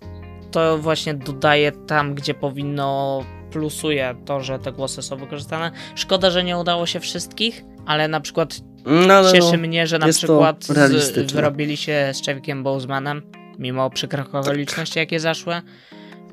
to 0.51 0.77
właśnie 0.77 1.13
dodaje 1.13 1.71
tam, 1.71 2.13
gdzie 2.15 2.33
powinno, 2.33 3.19
plusuje 3.51 4.15
to, 4.25 4.41
że 4.41 4.59
te 4.59 4.71
głosy 4.71 5.01
są 5.01 5.17
wykorzystane. 5.17 5.71
Szkoda, 5.95 6.29
że 6.29 6.43
nie 6.43 6.57
udało 6.57 6.85
się 6.85 6.99
wszystkich, 6.99 7.63
ale 7.85 8.07
na 8.07 8.19
przykład 8.19 8.61
No, 8.85 9.13
ale 9.13 9.31
Cieszy 9.31 9.51
no, 9.51 9.57
mnie, 9.57 9.87
że 9.87 9.99
na 9.99 10.07
przykład 10.07 10.63
z, 10.63 11.31
wyrobili 11.33 11.77
się 11.77 12.11
z 12.13 12.25
Chevickiem 12.25 12.63
Bozemanem, 12.63 13.21
mimo 13.59 13.89
przykrych 13.89 14.35
okoliczności, 14.35 14.99
jakie 14.99 15.19
zaszły. 15.19 15.61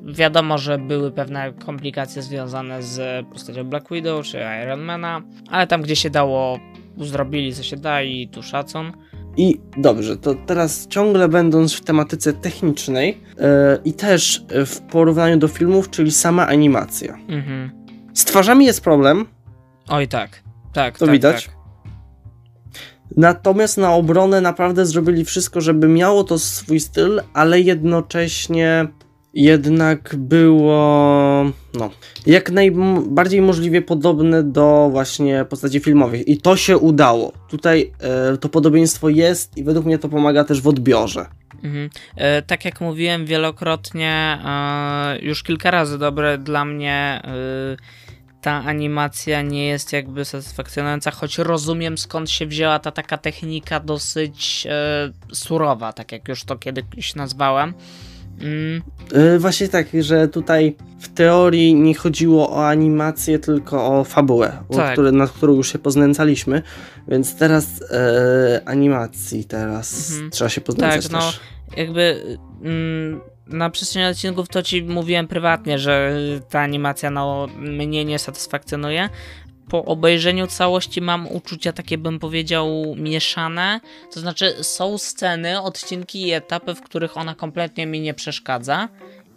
Wiadomo, 0.03 0.57
że 0.57 0.77
były 0.77 1.11
pewne 1.11 1.53
komplikacje 1.53 2.21
związane 2.21 2.83
z 2.83 3.25
postacią 3.27 3.63
Black 3.63 3.89
Widow 3.91 4.25
czy 4.25 4.39
Ironmana, 4.63 5.21
ale 5.49 5.67
tam, 5.67 5.81
gdzie 5.81 5.95
się 5.95 6.09
dało, 6.09 6.59
zrobili 6.97 7.53
co 7.53 7.63
się 7.63 7.77
da 7.77 8.01
i 8.01 8.27
tu 8.27 8.43
szacun. 8.43 8.91
I 9.39 9.59
dobrze, 9.77 10.17
to 10.17 10.35
teraz 10.35 10.87
ciągle 10.87 11.29
będąc 11.29 11.73
w 11.73 11.81
tematyce 11.81 12.33
technicznej 12.33 13.21
e, 13.37 13.79
i 13.85 13.93
też 13.93 14.45
w 14.65 14.79
porównaniu 14.79 15.37
do 15.37 15.47
filmów, 15.47 15.89
czyli 15.89 16.11
sama 16.11 16.47
animacja. 16.47 17.17
Mhm. 17.27 17.71
Z 18.13 18.25
twarzami 18.25 18.65
jest 18.65 18.81
problem, 18.81 19.25
Oj 19.89 20.07
tak, 20.07 20.43
tak, 20.73 20.97
To 20.97 21.05
tak, 21.05 21.13
widać. 21.13 21.45
Tak. 21.45 21.55
natomiast 23.17 23.77
na 23.77 23.93
obronę 23.93 24.41
naprawdę 24.41 24.85
zrobili 24.85 25.25
wszystko, 25.25 25.61
żeby 25.61 25.87
miało 25.87 26.23
to 26.23 26.39
swój 26.39 26.79
styl, 26.79 27.21
ale 27.33 27.59
jednocześnie 27.59 28.87
jednak 29.33 30.15
było 30.17 31.45
no, 31.73 31.89
jak 32.25 32.51
najbardziej 32.51 33.41
możliwie 33.41 33.81
podobne 33.81 34.43
do 34.43 34.89
właśnie 34.91 35.45
postaci 35.49 35.79
filmowych 35.79 36.27
i 36.27 36.37
to 36.37 36.57
się 36.57 36.77
udało. 36.77 37.33
Tutaj 37.49 37.91
e, 37.99 38.37
to 38.37 38.49
podobieństwo 38.49 39.09
jest 39.09 39.57
i 39.57 39.63
według 39.63 39.85
mnie 39.85 39.97
to 39.97 40.09
pomaga 40.09 40.43
też 40.43 40.61
w 40.61 40.67
odbiorze. 40.67 41.25
Mhm. 41.63 41.89
E, 42.15 42.41
tak 42.41 42.65
jak 42.65 42.81
mówiłem 42.81 43.25
wielokrotnie, 43.25 44.39
e, 44.45 45.19
już 45.21 45.43
kilka 45.43 45.71
razy 45.71 45.97
dobre 45.97 46.37
dla 46.37 46.65
mnie 46.65 47.21
e, 47.23 47.99
ta 48.41 48.51
animacja 48.51 49.41
nie 49.41 49.67
jest 49.67 49.93
jakby 49.93 50.25
satysfakcjonująca, 50.25 51.11
choć 51.11 51.37
rozumiem 51.37 51.97
skąd 51.97 52.29
się 52.29 52.45
wzięła 52.45 52.79
ta 52.79 52.91
taka 52.91 53.17
technika 53.17 53.79
dosyć 53.79 54.67
e, 54.69 55.11
surowa, 55.33 55.93
tak 55.93 56.11
jak 56.11 56.27
już 56.27 56.43
to 56.43 56.55
kiedyś 56.55 57.15
nazwałem. 57.15 57.73
Mm, 58.41 58.81
Yy, 59.13 59.39
właśnie 59.39 59.67
tak, 59.69 59.87
że 59.99 60.27
tutaj 60.27 60.75
w 60.99 61.07
teorii 61.13 61.75
nie 61.75 61.95
chodziło 61.95 62.49
o 62.49 62.67
animację, 62.67 63.39
tylko 63.39 63.99
o 63.99 64.03
fabułę, 64.03 64.57
o 64.69 64.75
Tak. 64.75 64.93
które, 64.93 65.11
nad 65.11 65.31
którą 65.31 65.53
już 65.53 65.71
się 65.71 65.79
poznęcaliśmy, 65.79 66.61
więc 67.07 67.35
teraz 67.35 67.65
e, 67.91 68.61
animacji 68.65 69.45
teraz 69.45 70.11
Mhm. 70.11 70.31
trzeba 70.31 70.49
się 70.49 70.61
poznęcać 70.61 71.03
Tak, 71.03 71.11
no, 71.11 71.19
też. 71.19 71.39
jakby 71.77 72.23
mm, 72.63 73.21
na 73.47 73.69
przestrzeni 73.69 74.05
odcinków 74.05 74.47
to 74.49 74.63
ci 74.63 74.83
mówiłem 74.83 75.27
prywatnie, 75.27 75.79
że 75.79 76.13
ta 76.49 76.59
animacja 76.59 77.09
no, 77.11 77.47
mnie 77.57 78.05
nie 78.05 78.19
satysfakcjonuje. 78.19 79.09
Po 79.69 79.85
obejrzeniu 79.85 80.47
całości 80.47 81.01
mam 81.01 81.27
uczucia 81.27 81.73
takie, 81.73 81.97
bym 81.97 82.19
powiedział, 82.19 82.95
mieszane. 82.97 83.79
To 84.13 84.19
znaczy, 84.19 84.55
są 84.61 84.97
sceny, 84.97 85.61
odcinki 85.61 86.27
i 86.27 86.31
etapy, 86.31 86.75
w 86.75 86.81
których 86.81 87.17
ona 87.17 87.35
kompletnie 87.35 87.85
mi 87.85 88.01
nie 88.01 88.13
przeszkadza 88.13 88.89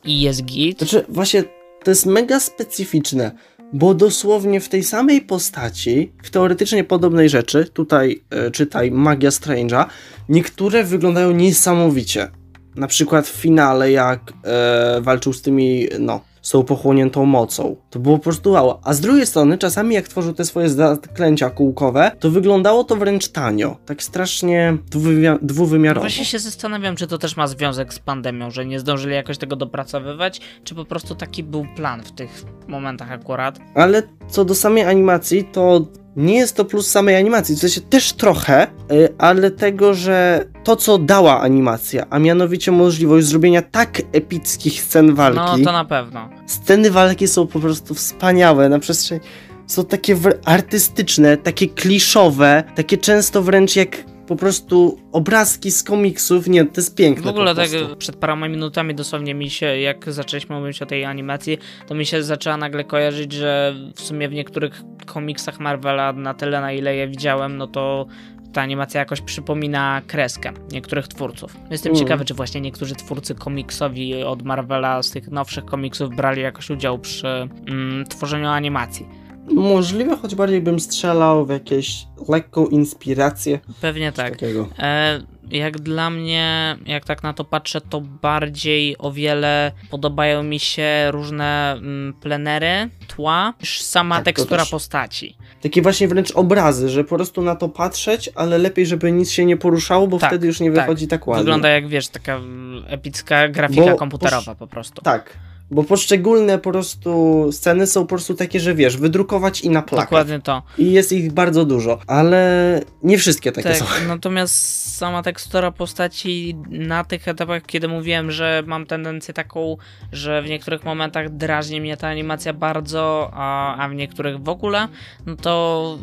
i 0.05 0.21
jest 0.21 0.45
git. 0.45 0.79
Znaczy, 0.79 1.05
właśnie 1.09 1.45
to 1.85 1.91
jest 1.91 2.07
mega 2.07 2.41
specyficzne, 2.41 3.31
bo 3.73 3.95
dosłownie 3.95 4.61
w 4.61 4.69
tej 4.69 4.85
samej 4.85 5.21
postaci, 5.21 6.13
w 6.23 6.31
teoretycznie 6.31 6.85
podobnej 6.85 7.29
rzeczy, 7.29 7.65
tutaj 7.65 8.23
e, 8.31 8.51
czytaj 8.51 8.91
Magia 8.91 9.31
Strange'a, 9.31 9.85
niektóre 10.29 10.85
wyglądają 10.85 11.33
niesamowicie. 11.33 12.29
Na 12.77 12.87
przykład 12.87 13.29
w 13.29 13.41
finale, 13.41 13.91
jak 13.91 14.33
e, 14.45 15.01
walczył 15.01 15.33
z 15.33 15.43
tymi, 15.43 15.89
no, 15.99 16.21
tą 16.51 16.63
pochłoniętą 16.63 17.27
mocą. 17.27 17.77
To 17.91 17.99
było 17.99 18.19
po 18.19 18.23
prostu 18.23 18.51
wow. 18.51 18.79
A 18.85 18.95
z 18.95 19.01
drugiej 19.01 19.27
strony, 19.27 19.59
czasami 19.59 19.95
jak 19.95 20.09
tworzył 20.09 20.33
te 20.33 20.45
swoje 20.45 20.69
zaklęcia 20.69 21.51
kółkowe, 21.51 22.11
to 22.21 22.31
wyglądało 22.31 22.85
to 22.85 22.97
wręcz 22.97 23.29
tanio. 23.29 23.77
Tak 23.87 24.03
strasznie 24.03 24.79
dwuwymi- 24.91 25.39
dwuwymiarowo. 25.43 26.01
Właśnie 26.07 26.25
się 26.25 26.39
zastanawiam, 26.39 26.97
czy 26.97 27.07
to 27.07 27.19
też 27.19 27.37
ma 27.37 27.47
związek 27.47 27.95
z 27.95 27.99
pandemią, 27.99 28.51
że 28.51 28.67
nie 28.67 28.81
zdążyli 28.81 29.15
jakoś 29.15 29.39
tego 29.39 29.57
dopracowywać, 29.57 30.41
czy 30.65 30.75
po 30.75 30.85
prostu 30.85 31.15
taki 31.15 31.43
był 31.43 31.67
plan 31.77 32.03
w 32.03 32.13
tych 32.13 32.45
momentach 32.69 33.13
akurat. 33.13 33.59
Ale 33.75 34.03
co 34.29 34.45
do 34.45 34.55
samej 34.55 34.85
animacji, 34.85 35.45
to 35.45 35.87
nie 36.17 36.35
jest 36.35 36.57
to 36.57 36.65
plus 36.65 36.91
samej 36.91 37.17
animacji, 37.17 37.57
w 37.57 37.59
sensie 37.59 37.81
też 37.81 38.13
trochę, 38.13 38.67
y, 38.93 39.15
ale 39.19 39.51
tego, 39.51 39.95
że 39.95 40.45
to 40.65 40.77
co 40.77 40.99
dała 40.99 41.41
animacja, 41.41 42.07
a 42.11 42.19
mianowicie 42.19 42.73
możliwość 42.73 43.27
zrobienia 43.27 43.63
tak 43.63 44.03
epickich 44.13 44.83
scen 44.83 45.15
walki. 45.15 45.41
No 45.41 45.59
to 45.65 45.73
na 45.73 45.85
pewno. 45.85 46.29
Sceny 46.47 46.91
walki 46.91 47.29
są 47.29 47.47
po 47.47 47.61
prostu 47.61 47.95
wspaniałe 47.95 48.69
na 48.69 48.79
przestrzeni. 48.79 49.21
Są 49.67 49.85
takie 49.85 50.17
artystyczne, 50.45 51.37
takie 51.37 51.69
kliszowe, 51.69 52.65
takie 52.75 52.99
często 52.99 53.43
wręcz 53.43 53.77
jak 53.77 54.12
po 54.33 54.37
prostu 54.37 54.99
obrazki 55.13 55.71
z 55.71 55.83
komiksów. 55.83 56.47
Nie, 56.47 56.65
to 56.65 56.81
jest 56.81 56.97
piękne. 56.97 57.23
W 57.23 57.27
ogóle 57.27 57.55
tak 57.55 57.69
przed 57.99 58.17
paroma 58.17 58.49
minutami 58.49 58.95
dosłownie 58.95 59.35
mi 59.35 59.51
się, 59.51 59.67
jak 59.67 60.13
zaczęliśmy 60.13 60.61
mówić 60.61 60.83
o 60.83 60.87
tej 60.87 61.05
animacji, 61.05 61.59
to 61.87 61.95
mi 61.95 62.07
się 62.07 62.23
zaczęła 62.23 62.57
nagle 62.57 62.85
kojarzyć, 62.85 63.33
że 63.33 63.75
w 63.95 64.01
sumie 64.01 64.29
w 64.29 64.33
niektórych 64.33 64.83
komiksach 65.07 65.61
Marvela, 65.61 66.13
na 66.13 66.35
tyle 66.35 66.61
na 66.61 66.73
ile 66.73 66.97
je 66.97 67.09
widziałem, 67.09 67.57
no 67.57 67.67
to 67.67 68.07
ta 68.53 68.63
animacja 68.63 69.01
jakoś 69.01 69.21
przypomina 69.21 70.03
kreskę 70.07 70.53
niektórych 70.73 71.09
twórców. 71.09 71.57
Jestem 71.71 71.93
Mm. 71.93 72.03
ciekawy, 72.05 72.25
czy 72.25 72.35
właśnie 72.35 72.61
niektórzy 72.61 72.95
twórcy 72.95 73.35
komiksowi 73.35 74.23
od 74.23 74.43
Marvela 74.43 75.03
z 75.03 75.11
tych 75.11 75.31
nowszych 75.31 75.65
komiksów 75.65 76.17
brali 76.17 76.43
jakoś 76.43 76.71
udział 76.71 76.99
przy 76.99 77.49
mm, 77.67 78.05
tworzeniu 78.07 78.49
animacji. 78.49 79.22
Możliwe, 79.51 80.17
choć 80.17 80.35
bardziej 80.35 80.61
bym 80.61 80.81
strzelał 80.81 81.47
w 81.47 81.51
jakieś 81.51 82.07
lekką 82.29 82.67
inspirację. 82.67 83.59
Pewnie 83.81 84.13
tak. 84.13 84.31
Takiego. 84.31 84.69
E, 84.79 85.21
jak 85.51 85.81
dla 85.81 86.11
mnie, 86.11 86.77
jak 86.87 87.05
tak 87.05 87.23
na 87.23 87.33
to 87.33 87.45
patrzę, 87.45 87.81
to 87.81 88.01
bardziej 88.01 88.99
o 88.99 89.13
wiele 89.13 89.73
podobają 89.91 90.43
mi 90.43 90.59
się 90.59 91.09
różne 91.11 91.73
mm, 91.73 92.15
plenery, 92.21 92.91
tła, 93.09 93.55
niż 93.61 93.83
sama 93.83 94.17
Tak, 94.17 94.25
tekstura 94.25 94.67
postaci. 94.67 95.37
Takie 95.61 95.83
właśnie 95.83 96.09
wręcz 96.09 96.31
obrazy, 96.31 96.89
że 96.89 97.05
po 97.05 97.17
prostu 97.17 97.43
na 97.43 97.57
to 97.57 97.69
patrzeć, 97.69 98.31
ale 98.35 98.59
lepiej, 98.59 98.87
żeby 98.87 99.13
nic 99.13 99.31
się 99.31 99.45
nie 99.45 99.57
poruszało, 99.57 100.07
bo 100.07 100.19
Tak, 100.19 100.31
wtedy 100.31 100.47
już 100.47 100.61
nie 100.61 100.73
tak. 100.73 100.81
wychodzi 100.81 101.09
tak, 101.09 101.27
ładnie. 101.27 101.45
Wygląda 101.45 101.69
jak, 101.69 101.89
wiesz, 101.89 102.09
taka 102.09 102.37
mm, 102.37 102.85
epicka 102.89 103.49
grafika 103.49 103.91
Bo 103.91 103.97
komputerowa 103.97 104.55
po 104.55 104.67
prostu. 104.67 105.03
Tak, 105.03 105.39
bo 105.73 105.85
poszczególne 105.85 106.59
po 106.59 106.71
prostu 106.71 107.49
sceny 107.53 107.87
są 107.87 108.01
po 108.01 108.07
prostu 108.07 108.35
takie, 108.35 108.61
że 108.61 108.75
wiesz, 108.75 108.97
wydrukować 108.97 109.61
i 109.61 109.71
na 109.71 109.83
plakat. 109.83 110.11
Dokładnie 110.11 110.41
to. 110.41 110.63
I 110.79 110.93
jest 110.93 111.13
ich 111.13 111.33
bardzo 111.33 111.65
dużo, 111.65 111.99
ale 112.07 112.81
nie 113.03 113.19
wszystkie 113.19 113.53
takie 113.53 113.69
Tak, 113.69 113.79
są. 113.79 113.85
natomiast 114.09 114.83
sama 114.97 115.23
tekstura 115.23 115.71
postaci 115.71 116.57
na 116.71 117.05
tych 117.05 117.29
etapach, 117.29 117.63
kiedy 117.67 117.89
mówiłem, 117.89 118.31
że 118.31 118.63
mam 118.67 118.87
tendencję 118.87 119.35
taką, 119.35 119.77
że 120.13 120.43
w 120.43 120.49
niektórych 120.49 120.85
momentach 120.85 121.37
drażni 121.37 121.81
mnie 121.81 121.97
ta 121.97 122.09
animacja 122.09 122.53
bardzo, 122.53 123.31
a, 123.35 123.77
a 123.77 123.89
w 123.89 123.95
niektórych 123.95 124.43
w 124.43 124.49
ogóle, 124.49 124.89
no 125.27 125.37
to 125.37 125.99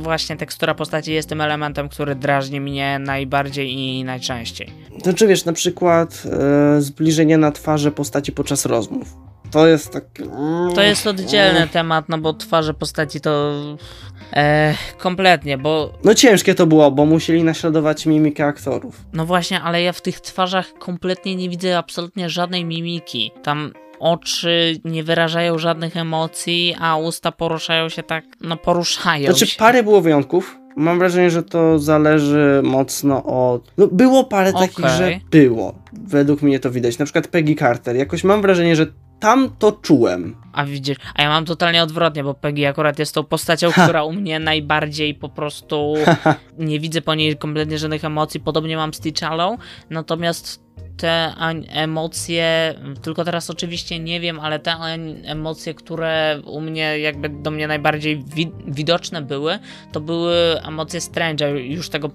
y, 0.00 0.02
właśnie 0.02 0.36
tekstura 0.36 0.74
postaci 0.74 1.12
jest 1.12 1.28
tym 1.28 1.40
elementem, 1.40 1.88
który 1.88 2.14
drażni 2.14 2.60
mnie 2.60 2.98
najbardziej 2.98 3.72
i 3.72 4.04
najczęściej. 4.04 4.70
Znaczy 5.02 5.26
wiesz, 5.26 5.44
na 5.44 5.52
przykład 5.52 6.22
e, 6.76 6.80
zbliżenie 6.80 7.38
na 7.38 7.52
twarze 7.52 7.92
postaci 7.92 8.32
podczas 8.32 8.66
rozmów. 8.66 9.13
To 9.54 9.66
jest 9.66 9.92
tak... 9.92 10.04
To 10.74 10.82
jest 10.82 11.06
oddzielny 11.06 11.68
temat, 11.68 12.08
no 12.08 12.18
bo 12.18 12.32
twarze 12.32 12.74
postaci 12.74 13.20
to 13.20 13.52
e, 14.32 14.74
kompletnie, 14.98 15.58
bo 15.58 15.92
No 16.04 16.14
ciężkie 16.14 16.54
to 16.54 16.66
było, 16.66 16.90
bo 16.90 17.04
musieli 17.04 17.44
naśladować 17.44 18.06
mimikę 18.06 18.44
aktorów. 18.46 19.04
No 19.12 19.26
właśnie, 19.26 19.60
ale 19.60 19.82
ja 19.82 19.92
w 19.92 20.00
tych 20.00 20.20
twarzach 20.20 20.72
kompletnie 20.78 21.36
nie 21.36 21.48
widzę 21.48 21.78
absolutnie 21.78 22.30
żadnej 22.30 22.64
mimiki. 22.64 23.30
Tam 23.42 23.72
oczy 23.98 24.80
nie 24.84 25.04
wyrażają 25.04 25.58
żadnych 25.58 25.96
emocji, 25.96 26.76
a 26.80 26.96
usta 26.96 27.32
poruszają 27.32 27.88
się 27.88 28.02
tak, 28.02 28.24
no 28.40 28.56
poruszają 28.56 29.30
Znaczy 29.30 29.46
się. 29.46 29.58
parę 29.58 29.82
było 29.82 30.00
wyjątków. 30.00 30.56
Mam 30.76 30.98
wrażenie, 30.98 31.30
że 31.30 31.42
to 31.42 31.78
zależy 31.78 32.60
mocno 32.64 33.24
od... 33.24 33.72
No 33.78 33.86
było 33.86 34.24
parę 34.24 34.52
takich, 34.52 34.78
Okej. 34.78 34.96
że 34.98 35.20
było. 35.30 35.74
Według 35.92 36.42
mnie 36.42 36.60
to 36.60 36.70
widać. 36.70 36.98
Na 36.98 37.04
przykład 37.04 37.28
Peggy 37.28 37.54
Carter. 37.54 37.96
Jakoś 37.96 38.24
mam 38.24 38.42
wrażenie, 38.42 38.76
że 38.76 38.86
tam 39.24 39.50
to 39.58 39.72
czułem. 39.72 40.36
A 40.52 40.64
widzisz, 40.64 40.96
a 41.14 41.22
ja 41.22 41.28
mam 41.28 41.44
totalnie 41.44 41.82
odwrotnie, 41.82 42.24
bo 42.24 42.34
Peggy 42.34 42.68
akurat 42.68 42.98
jest 42.98 43.14
tą 43.14 43.24
postacią, 43.24 43.72
która 43.72 44.04
u 44.04 44.12
mnie 44.12 44.38
najbardziej 44.38 45.14
po 45.14 45.28
prostu 45.28 45.94
nie 46.58 46.80
widzę 46.80 47.02
po 47.02 47.14
niej 47.14 47.36
kompletnie 47.36 47.78
żadnych 47.78 48.04
emocji. 48.04 48.40
Podobnie 48.40 48.76
mam 48.76 48.94
z 48.94 49.00
T'Challą, 49.00 49.56
natomiast 49.90 50.64
te 50.96 51.34
emocje, 51.70 52.74
tylko 53.02 53.24
teraz 53.24 53.50
oczywiście 53.50 53.98
nie 53.98 54.20
wiem, 54.20 54.40
ale 54.40 54.58
te 54.58 54.72
emocje, 55.24 55.74
które 55.74 56.40
u 56.46 56.60
mnie 56.60 56.98
jakby 56.98 57.28
do 57.28 57.50
mnie 57.50 57.66
najbardziej 57.68 58.24
wi- 58.34 58.52
widoczne 58.66 59.22
były, 59.22 59.58
to 59.92 60.00
były 60.00 60.34
emocje 60.62 61.00
Strange'a, 61.00 61.46
już 61.56 61.88
tego 61.88 62.08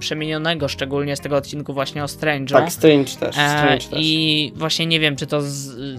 przemienionego, 0.00 0.68
szczególnie 0.68 1.16
z 1.16 1.20
tego 1.20 1.36
odcinku 1.36 1.72
właśnie 1.74 2.02
o 2.04 2.06
Strange'u. 2.06 2.52
Tak, 2.52 2.72
Strange 2.72 3.10
też. 3.20 3.36
E, 3.38 3.48
Strange 3.58 3.78
też. 3.90 3.98
I 4.02 4.52
właśnie 4.56 4.86
nie 4.86 5.00
wiem, 5.00 5.16
czy 5.16 5.26
to 5.26 5.40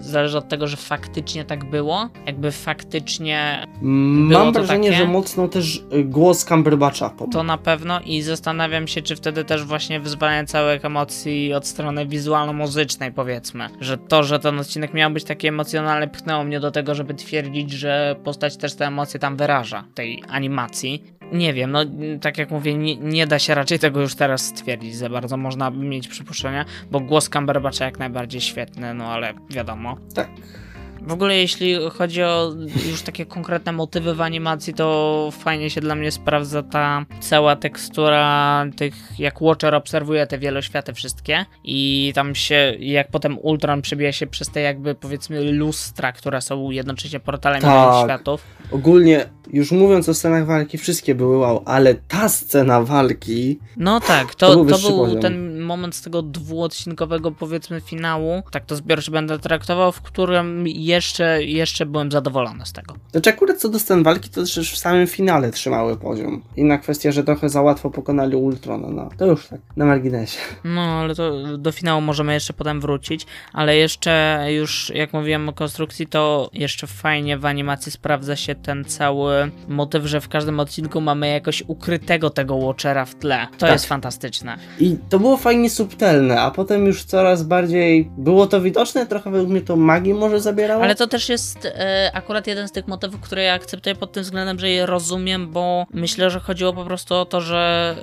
zależy 0.00 0.38
od 0.38 0.48
tego, 0.48 0.66
że 0.66 0.76
faktycznie 0.76 1.44
tak 1.44 1.70
było. 1.70 2.08
Jakby 2.26 2.52
faktycznie 2.52 3.66
było 3.82 4.44
Mam 4.44 4.52
to 4.54 4.58
wrażenie, 4.60 4.88
takie? 4.90 5.00
że 5.00 5.08
mocno 5.08 5.48
też 5.48 5.76
y, 5.94 6.04
głos 6.04 6.44
Cumberbatcha 6.44 7.10
to 7.32 7.42
na 7.42 7.58
pewno 7.58 8.00
i 8.00 8.22
zastanawiam 8.22 8.88
się, 8.88 9.02
czy 9.02 9.16
wtedy 9.16 9.44
też 9.44 9.64
właśnie 9.64 10.00
wyzwalanie 10.00 10.46
całych 10.46 10.84
emocji 10.84 11.54
od 11.54 11.66
strony 11.66 11.95
wizualno-muzycznej 12.04 13.12
powiedzmy, 13.12 13.68
że 13.80 13.98
to, 13.98 14.22
że 14.22 14.38
ten 14.38 14.58
odcinek 14.58 14.94
miał 14.94 15.10
być 15.10 15.24
taki 15.24 15.46
emocjonalny 15.46 16.08
pchnęło 16.08 16.44
mnie 16.44 16.60
do 16.60 16.70
tego, 16.70 16.94
żeby 16.94 17.14
twierdzić, 17.14 17.72
że 17.72 18.16
postać 18.24 18.56
też 18.56 18.74
te 18.74 18.86
emocje 18.86 19.20
tam 19.20 19.36
wyraża, 19.36 19.84
tej 19.94 20.22
animacji. 20.28 21.04
Nie 21.32 21.52
wiem, 21.52 21.70
no 21.70 21.84
tak 22.20 22.38
jak 22.38 22.50
mówię, 22.50 22.74
nie, 22.74 22.96
nie 22.96 23.26
da 23.26 23.38
się 23.38 23.54
raczej 23.54 23.78
tego 23.78 24.00
już 24.00 24.14
teraz 24.14 24.46
stwierdzić 24.46 24.96
za 24.96 25.08
bardzo, 25.08 25.36
można 25.36 25.70
mieć 25.70 26.08
przypuszczenia, 26.08 26.64
bo 26.90 27.00
głos 27.00 27.30
Cumberbatcha 27.30 27.84
jak 27.84 27.98
najbardziej 27.98 28.40
świetny, 28.40 28.94
no 28.94 29.04
ale 29.04 29.34
wiadomo. 29.50 29.96
Tak. 30.14 30.28
W 31.06 31.12
ogóle 31.12 31.36
jeśli 31.36 31.76
chodzi 31.98 32.22
o 32.22 32.52
już 32.90 33.02
takie 33.02 33.26
konkretne 33.26 33.72
motywy 33.72 34.14
w 34.14 34.20
animacji, 34.20 34.74
to 34.74 35.28
fajnie 35.32 35.70
się 35.70 35.80
dla 35.80 35.94
mnie 35.94 36.12
sprawdza 36.12 36.62
ta 36.62 37.04
cała 37.20 37.56
tekstura 37.56 38.64
tych, 38.76 38.94
jak 39.18 39.42
Watcher 39.42 39.74
obserwuje 39.74 40.26
te 40.26 40.38
wieloświaty 40.38 40.92
wszystkie 40.92 41.46
i 41.64 42.12
tam 42.14 42.34
się, 42.34 42.74
jak 42.78 43.10
potem 43.10 43.38
Ultron 43.38 43.82
przebija 43.82 44.12
się 44.12 44.26
przez 44.26 44.50
te 44.50 44.60
jakby 44.60 44.94
powiedzmy 44.94 45.52
lustra, 45.52 46.12
które 46.12 46.40
są 46.40 46.70
jednocześnie 46.70 47.20
portalami 47.20 47.62
Tak. 47.62 48.04
światów. 48.04 48.42
Ogólnie, 48.70 49.26
już 49.52 49.72
mówiąc 49.72 50.08
o 50.08 50.14
scenach 50.14 50.46
walki, 50.46 50.78
wszystkie 50.78 51.14
były 51.14 51.36
wow, 51.36 51.62
ale 51.64 51.94
ta 51.94 52.28
scena 52.28 52.82
walki... 52.82 53.58
No 53.76 54.00
tak, 54.00 54.34
To 54.34 54.48
to, 54.48 54.64
był 54.64 54.78
to, 54.78 55.06
był 55.06 55.20
ten 55.20 55.45
moment 55.66 55.94
z 55.94 56.02
tego 56.02 56.22
dwuodcinkowego 56.22 57.30
powiedzmy 57.32 57.80
finału, 57.80 58.42
tak 58.50 58.64
to 58.66 58.76
zbiorczo 58.76 59.12
będę 59.12 59.38
traktował, 59.38 59.92
w 59.92 60.00
którym 60.02 60.66
jeszcze, 60.66 61.44
jeszcze 61.44 61.86
byłem 61.86 62.12
zadowolony 62.12 62.66
z 62.66 62.72
tego. 62.72 62.94
Znaczy 63.12 63.30
akurat 63.30 63.56
co 63.58 63.68
do 63.68 63.78
scen 63.78 64.02
walki, 64.02 64.28
to 64.30 64.40
też 64.40 64.72
w 64.72 64.78
samym 64.78 65.06
finale 65.06 65.50
trzymały 65.50 65.96
poziom. 65.96 66.42
Inna 66.56 66.78
kwestia, 66.78 67.12
że 67.12 67.24
trochę 67.24 67.48
za 67.48 67.62
łatwo 67.62 67.90
pokonali 67.90 68.36
Ultrona, 68.36 68.88
no. 68.90 69.08
To 69.18 69.26
już 69.26 69.46
tak, 69.46 69.60
na 69.76 69.84
marginesie. 69.84 70.38
No, 70.64 70.80
ale 70.80 71.14
to 71.14 71.58
do 71.58 71.72
finału 71.72 72.00
możemy 72.00 72.34
jeszcze 72.34 72.52
potem 72.52 72.80
wrócić, 72.80 73.26
ale 73.52 73.76
jeszcze 73.76 74.44
już 74.52 74.92
jak 74.94 75.12
mówiłem 75.12 75.48
o 75.48 75.52
konstrukcji, 75.52 76.06
to 76.06 76.50
jeszcze 76.52 76.86
fajnie 76.86 77.38
w 77.38 77.44
animacji 77.44 77.92
sprawdza 77.92 78.36
się 78.36 78.54
ten 78.54 78.84
cały 78.84 79.50
motyw, 79.68 80.04
że 80.06 80.20
w 80.20 80.28
każdym 80.28 80.60
odcinku 80.60 81.00
mamy 81.00 81.28
jakoś 81.28 81.62
ukrytego 81.66 82.30
tego 82.30 82.56
Watchera 82.56 83.04
w 83.04 83.14
tle. 83.14 83.46
To 83.52 83.58
Tak. 83.58 83.72
jest 83.72 83.86
fantastyczne. 83.86 84.56
I 84.80 84.96
to 85.08 85.18
było 85.18 85.36
fajnie 85.36 85.55
fajnie 85.56 85.70
subtelne, 85.70 86.40
a 86.40 86.50
potem 86.50 86.86
już 86.86 87.04
coraz 87.04 87.42
bardziej 87.42 88.10
było 88.18 88.46
to 88.46 88.60
widoczne, 88.60 89.06
trochę 89.06 89.30
według 89.30 89.50
mnie 89.50 89.60
to 89.60 89.76
magii 89.76 90.14
może 90.14 90.40
zabierało. 90.40 90.82
Ale 90.82 90.94
to 90.94 91.06
też 91.06 91.28
jest 91.28 91.64
e, 91.64 92.10
akurat 92.14 92.46
jeden 92.46 92.68
z 92.68 92.72
tych 92.72 92.88
motywów, 92.88 93.20
które 93.20 93.42
ja 93.42 93.54
akceptuję 93.54 93.94
pod 93.94 94.12
tym 94.12 94.22
względem, 94.22 94.58
że 94.58 94.70
je 94.70 94.86
rozumiem, 94.86 95.50
bo 95.52 95.86
myślę, 95.92 96.30
że 96.30 96.40
chodziło 96.40 96.72
po 96.72 96.84
prostu 96.84 97.14
o 97.14 97.24
to, 97.24 97.40
że 97.40 97.94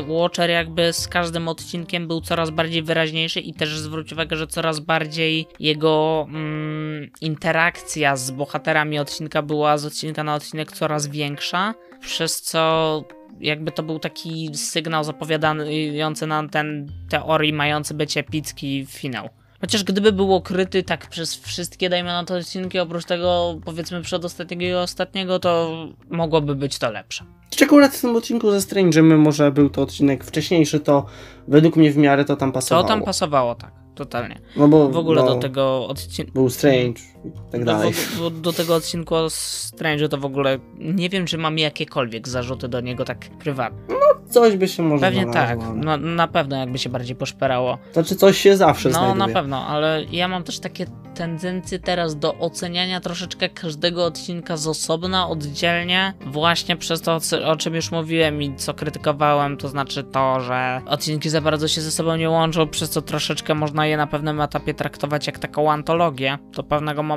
y, 0.00 0.12
Watcher 0.12 0.50
jakby 0.50 0.92
z 0.92 1.08
każdym 1.08 1.48
odcinkiem 1.48 2.08
był 2.08 2.20
coraz 2.20 2.50
bardziej 2.50 2.82
wyraźniejszy 2.82 3.40
i 3.40 3.54
też 3.54 3.78
zwróć 3.78 4.12
uwagę, 4.12 4.36
że 4.36 4.46
coraz 4.46 4.80
bardziej 4.80 5.46
jego 5.60 6.26
mm, 6.28 7.10
interakcja 7.20 8.16
z 8.16 8.30
bohaterami 8.30 8.98
odcinka 8.98 9.42
była 9.42 9.78
z 9.78 9.84
odcinka 9.84 10.24
na 10.24 10.34
odcinek 10.34 10.72
coraz 10.72 11.06
większa, 11.06 11.74
przez 12.00 12.42
co 12.42 13.04
jakby 13.40 13.72
to 13.72 13.82
był 13.82 13.98
taki 13.98 14.50
sygnał 14.54 15.04
zapowiadający 15.04 16.26
nam 16.26 16.50
ten 16.50 16.92
teorii 17.08 17.52
mający 17.52 17.94
być 17.94 18.16
epicki 18.16 18.86
finał. 18.88 19.28
Chociaż 19.60 19.84
gdyby 19.84 20.12
był 20.12 20.34
okryty 20.34 20.82
tak 20.82 21.08
przez 21.08 21.36
wszystkie, 21.36 21.88
dajmy 21.88 22.08
na 22.08 22.24
to 22.24 22.34
odcinki, 22.34 22.78
oprócz 22.78 23.04
tego 23.04 23.58
powiedzmy 23.64 24.02
przedostatniego 24.02 24.64
i 24.64 24.72
ostatniego, 24.72 25.38
to 25.38 25.74
mogłoby 26.10 26.54
być 26.54 26.78
to 26.78 26.90
lepsze. 26.90 27.24
Czy 27.50 27.64
akurat 27.64 27.94
w 27.94 28.00
tym 28.00 28.16
odcinku 28.16 28.50
ze 28.50 28.58
Strange'em, 28.58 29.02
mimo 29.02 29.32
że 29.32 29.52
był 29.52 29.70
to 29.70 29.82
odcinek 29.82 30.24
wcześniejszy, 30.24 30.80
to 30.80 31.06
według 31.48 31.76
mnie 31.76 31.92
w 31.92 31.96
miarę 31.96 32.24
to 32.24 32.36
tam 32.36 32.52
pasowało. 32.52 32.82
To 32.82 32.88
tam 32.88 33.02
pasowało, 33.02 33.54
tak, 33.54 33.72
totalnie. 33.94 34.40
No 34.56 34.68
bo 34.68 34.88
W 34.88 34.96
ogóle 34.96 35.22
no, 35.22 35.34
do 35.34 35.40
tego 35.40 35.88
odcinka. 35.88 36.32
był 36.32 36.50
Strange 36.50 37.00
tak 37.52 37.60
Do, 37.64 37.66
dalej. 37.72 37.92
do, 38.18 38.30
do 38.30 38.52
tego 38.52 38.74
odcinku 38.74 39.14
o 39.14 39.30
Strange 39.30 40.08
to 40.08 40.18
w 40.18 40.24
ogóle 40.24 40.58
nie 40.78 41.08
wiem, 41.08 41.26
czy 41.26 41.38
mam 41.38 41.58
jakiekolwiek 41.58 42.28
zarzuty 42.28 42.68
do 42.68 42.80
niego 42.80 43.04
tak 43.04 43.18
prywatnie. 43.38 43.94
Coś 44.30 44.56
by 44.56 44.68
się 44.68 44.82
może 44.82 45.00
Pewnie 45.00 45.26
tak, 45.26 45.58
na, 45.74 45.96
na 45.96 46.28
pewno 46.28 46.56
jakby 46.56 46.78
się 46.78 46.90
bardziej 46.90 47.16
poszperało. 47.16 47.78
Znaczy 47.92 48.16
coś 48.16 48.38
się 48.38 48.56
zawsze 48.56 48.88
No 48.88 48.94
znajduje. 48.98 49.18
na 49.26 49.28
pewno, 49.28 49.66
ale 49.66 50.04
ja 50.12 50.28
mam 50.28 50.42
też 50.42 50.58
takie 50.60 50.86
tendencje 51.14 51.78
teraz 51.78 52.16
do 52.18 52.34
oceniania 52.34 53.00
troszeczkę 53.00 53.48
każdego 53.48 54.04
odcinka 54.04 54.56
z 54.56 54.66
osobna, 54.66 55.28
oddzielnie, 55.28 56.14
właśnie 56.26 56.76
przez 56.76 57.00
to, 57.00 57.18
o 57.44 57.56
czym 57.56 57.74
już 57.74 57.90
mówiłem 57.92 58.42
i 58.42 58.56
co 58.56 58.74
krytykowałem, 58.74 59.56
to 59.56 59.68
znaczy 59.68 60.04
to, 60.04 60.40
że 60.40 60.80
odcinki 60.86 61.30
za 61.30 61.40
bardzo 61.40 61.68
się 61.68 61.80
ze 61.80 61.90
sobą 61.90 62.16
nie 62.16 62.30
łączą, 62.30 62.68
przez 62.68 62.90
co 62.90 63.02
troszeczkę 63.02 63.54
można 63.54 63.86
je 63.86 63.96
na 63.96 64.06
pewnym 64.06 64.40
etapie 64.40 64.74
traktować 64.74 65.26
jak 65.26 65.38
taką 65.38 65.72
antologię 65.72 66.38
do 66.56 66.62
pewnego 66.62 67.02
momentu 67.02 67.13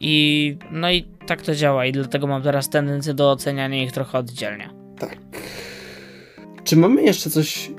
i 0.00 0.56
no 0.70 0.90
i 0.90 1.02
tak 1.26 1.42
to 1.42 1.54
działa 1.54 1.86
i 1.86 1.92
dlatego 1.92 2.26
mam 2.26 2.42
teraz 2.42 2.68
tendencję 2.68 3.14
do 3.14 3.30
oceniania 3.30 3.82
ich 3.82 3.92
trochę 3.92 4.18
oddzielnie. 4.18 4.70
Tak. 4.98 5.16
Czy 6.64 6.76
mamy 6.76 7.02
jeszcze 7.02 7.30
coś 7.30 7.70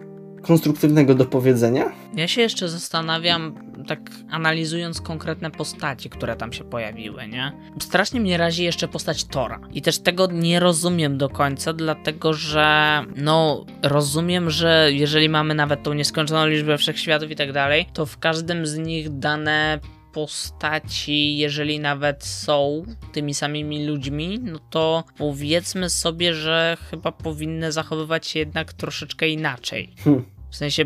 konstruktywnego 0.42 1.16
do 1.16 1.26
powiedzenia? 1.26 1.92
Ja 2.16 2.28
się 2.28 2.42
jeszcze 2.42 2.70
zastanawiam, 2.70 3.56
tak 3.88 4.00
analizując 4.32 5.02
konkretne 5.02 5.52
postaci, 5.52 6.10
które 6.10 6.36
tam 6.36 6.54
się 6.54 6.64
pojawiły, 6.64 7.28
nie? 7.28 7.52
Strasznie 7.80 8.20
mnie 8.20 8.38
razi 8.38 8.64
jeszcze 8.64 8.88
postać 8.88 9.26
Tora. 9.26 9.60
I 9.74 9.82
też 9.82 10.00
tego 10.00 10.28
nie 10.32 10.60
rozumiem 10.60 11.18
do 11.18 11.30
końca, 11.30 11.74
dlatego 11.74 12.34
że, 12.34 13.00
no, 13.16 13.66
rozumiem, 13.84 14.50
że 14.50 14.90
jeżeli 14.92 15.30
mamy 15.30 15.56
nawet 15.56 15.84
tą 15.84 15.94
nieskończoną 15.94 16.48
liczbę 16.48 16.78
wszechświatów 16.78 17.32
i 17.32 17.36
tak 17.36 17.52
dalej, 17.52 17.86
to 17.94 18.06
w 18.06 18.20
każdym 18.20 18.68
z 18.68 18.78
nich 18.78 19.18
dane 19.20 19.80
postaci, 20.14 21.38
jeżeli 21.38 21.80
nawet 21.80 22.24
są 22.24 22.84
tymi 23.14 23.34
samymi 23.34 23.86
ludźmi, 23.86 24.40
no 24.40 24.60
to 24.70 25.04
powiedzmy 25.18 25.90
sobie, 25.90 26.34
że 26.34 26.78
chyba 26.90 27.12
powinny 27.12 27.72
zachowywać 27.72 28.28
się 28.28 28.40
jednak 28.40 28.74
troszeczkę 28.74 29.30
inaczej. 29.30 29.94
Hm. 30.04 30.26
W 30.50 30.56
sensie, 30.56 30.86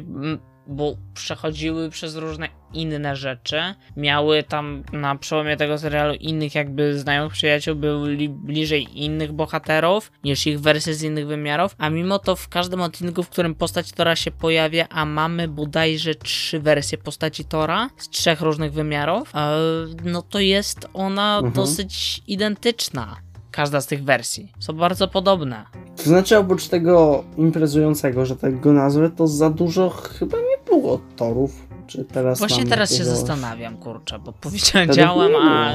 bo 0.67 0.95
przechodziły 1.13 1.89
przez 1.89 2.15
różne 2.15 2.49
inne 2.73 3.15
rzeczy, 3.15 3.61
miały 3.97 4.43
tam 4.43 4.83
na 4.93 5.15
przełomie 5.15 5.57
tego 5.57 5.77
serialu 5.77 6.13
innych 6.13 6.55
jakby 6.55 6.99
znajomych 6.99 7.33
przyjaciół, 7.33 7.75
byli 7.75 8.29
bliżej 8.29 9.03
innych 9.03 9.31
bohaterów 9.31 10.11
niż 10.23 10.47
ich 10.47 10.59
wersje 10.61 10.93
z 10.93 11.03
innych 11.03 11.27
wymiarów, 11.27 11.75
a 11.77 11.89
mimo 11.89 12.19
to 12.19 12.35
w 12.35 12.49
każdym 12.49 12.81
odcinku, 12.81 13.23
w 13.23 13.29
którym 13.29 13.55
postać 13.55 13.91
Tora 13.91 14.15
się 14.15 14.31
pojawia, 14.31 14.87
a 14.89 15.05
mamy 15.05 15.47
bodajże 15.47 16.15
trzy 16.15 16.59
wersje 16.59 16.97
postaci 16.97 17.45
Tora 17.45 17.89
z 17.97 18.09
trzech 18.09 18.41
różnych 18.41 18.73
wymiarów, 18.73 19.35
e, 19.35 19.57
no 20.03 20.21
to 20.21 20.39
jest 20.39 20.87
ona 20.93 21.35
Mhm. 21.37 21.53
dosyć 21.53 22.21
identyczna. 22.27 23.17
Każda 23.57 23.81
z 23.81 23.87
tych 23.87 24.03
wersji. 24.03 24.51
Są 24.59 24.73
bardzo 24.73 25.07
podobne. 25.07 25.65
To 25.95 26.03
znaczy, 26.03 26.37
oprócz 26.37 26.67
tego 26.67 27.23
imprezującego, 27.37 28.25
że 28.25 28.35
tak 28.35 28.59
go 28.59 28.73
nazwę, 28.73 29.09
to 29.09 29.27
za 29.27 29.49
dużo 29.49 29.89
chyba 29.89 30.37
nie 30.37 30.71
było 30.71 31.01
torów. 31.15 31.67
Czy 31.87 32.05
teraz 32.05 32.39
Właśnie 32.39 32.65
teraz 32.65 32.95
się 32.97 33.03
zastanawiam, 33.03 33.77
kurczę, 33.77 34.19
bo 34.19 34.33
powiedziałem 34.33 34.89
a... 35.35 35.73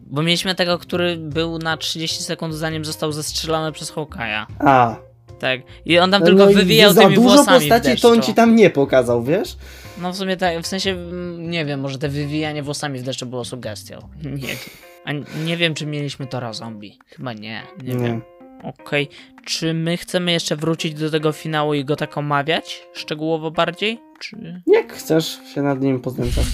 Bo 0.00 0.22
mieliśmy 0.22 0.54
tego, 0.54 0.78
który 0.78 1.16
był 1.16 1.58
na 1.58 1.76
30 1.76 2.22
sekund 2.22 2.54
zanim 2.54 2.84
został 2.84 3.12
zestrzelony 3.12 3.72
przez 3.72 3.92
Hawkeye'a. 3.92 4.46
A, 4.58 4.96
Tak. 5.38 5.60
I 5.84 5.98
on 5.98 6.10
tam 6.10 6.20
no 6.20 6.26
tylko 6.26 6.50
i 6.50 6.54
wywijał 6.54 6.92
za 6.92 7.02
tymi 7.02 7.14
dużo 7.14 7.28
włosami 7.28 7.66
w 7.66 7.68
postaci 7.68 8.00
to 8.00 8.08
on 8.08 8.22
ci 8.22 8.34
tam 8.34 8.56
nie 8.56 8.70
pokazał, 8.70 9.22
wiesz? 9.22 9.56
No 10.00 10.12
w 10.12 10.16
sumie 10.16 10.36
tak, 10.36 10.62
w 10.62 10.66
sensie, 10.66 10.90
mm, 10.90 11.50
nie 11.50 11.64
wiem, 11.64 11.80
może 11.80 11.98
te 11.98 12.08
wywijanie 12.08 12.62
włosami 12.62 12.98
w 12.98 13.02
deszczu 13.02 13.26
było 13.26 13.44
sugestią. 13.44 13.98
Nie 14.24 14.46
wiem. 14.46 14.91
A 15.04 15.12
nie 15.44 15.56
wiem, 15.56 15.74
czy 15.74 15.86
mieliśmy 15.86 16.26
Tora 16.26 16.52
zombie. 16.52 16.98
Chyba 17.06 17.32
nie, 17.32 17.62
nie, 17.82 17.96
wiem. 17.96 18.22
Okej. 18.62 19.08
Czy 19.44 19.74
my 19.74 19.96
chcemy 19.96 20.32
jeszcze 20.32 20.56
wrócić 20.56 20.94
do 20.94 21.10
tego 21.10 21.32
finału 21.32 21.74
i 21.74 21.84
go 21.84 21.96
tak 21.96 22.18
omawiać? 22.18 22.82
Szczegółowo 22.94 23.50
bardziej? 23.50 23.98
Czy... 24.20 24.62
Jak 24.66 24.92
chcesz 24.92 25.38
się 25.54 25.62
nad 25.62 25.80
nim 25.80 26.00
poznęcać, 26.00 26.44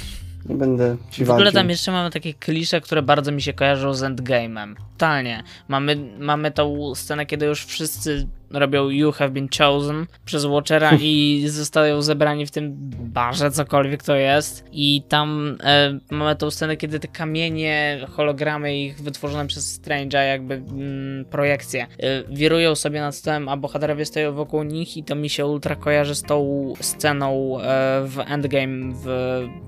nie 0.49 0.55
będę 0.55 0.97
ci 1.11 1.25
W 1.25 1.31
ogóle 1.31 1.45
walczył. 1.45 1.61
tam 1.61 1.71
jeszcze 1.71 1.93
mamy 1.93 2.11
takie 2.11 2.35
klisze, 2.35 2.81
które 2.81 3.03
bardzo 3.03 3.33
mi 3.33 3.43
się 3.43 3.53
kojarzą 3.53 3.95
z 3.95 4.03
Endgame'em. 4.03 4.75
Totalnie. 4.93 5.43
Mamy, 5.69 5.97
mamy 6.19 6.51
tą 6.51 6.95
scenę, 6.95 7.27
kiedy 7.27 7.47
już 7.47 7.65
wszyscy 7.65 8.29
robią 8.51 8.89
You 8.89 9.13
have 9.13 9.31
been 9.31 9.49
chosen 9.59 10.07
przez 10.25 10.45
Watchera 10.45 10.93
i 11.03 11.45
zostają 11.47 12.03
zebrani 12.03 12.47
w 12.47 12.51
tym 12.51 12.75
barze, 12.91 13.51
cokolwiek 13.51 14.03
to 14.03 14.17
jest. 14.17 14.65
I 14.73 15.03
tam 15.09 15.59
e, 15.65 15.99
mamy 16.11 16.37
tą 16.37 16.51
scenę, 16.51 16.77
kiedy 16.77 17.01
te 17.01 17.09
kamienie, 17.09 18.07
hologramy 18.11 18.79
ich 18.79 19.01
wytworzone 19.01 19.47
przez 19.47 19.81
Strange'a, 19.81 20.27
jakby 20.27 20.55
mm, 20.55 21.25
projekcje, 21.25 21.87
e, 21.99 22.23
wirują 22.29 22.75
sobie 22.75 23.01
nad 23.01 23.15
stołem, 23.15 23.49
a 23.49 23.57
bohaterowie 23.57 24.05
stoją 24.05 24.33
wokół 24.33 24.63
nich 24.63 24.97
i 24.97 25.05
to 25.05 25.15
mi 25.15 25.29
się 25.29 25.47
ultra 25.47 25.77
kojarzy 25.77 26.15
z 26.15 26.23
tą 26.23 26.73
sceną 26.81 27.61
e, 27.61 27.63
w 28.07 28.19
Endgame 28.27 28.95
w 29.05 29.09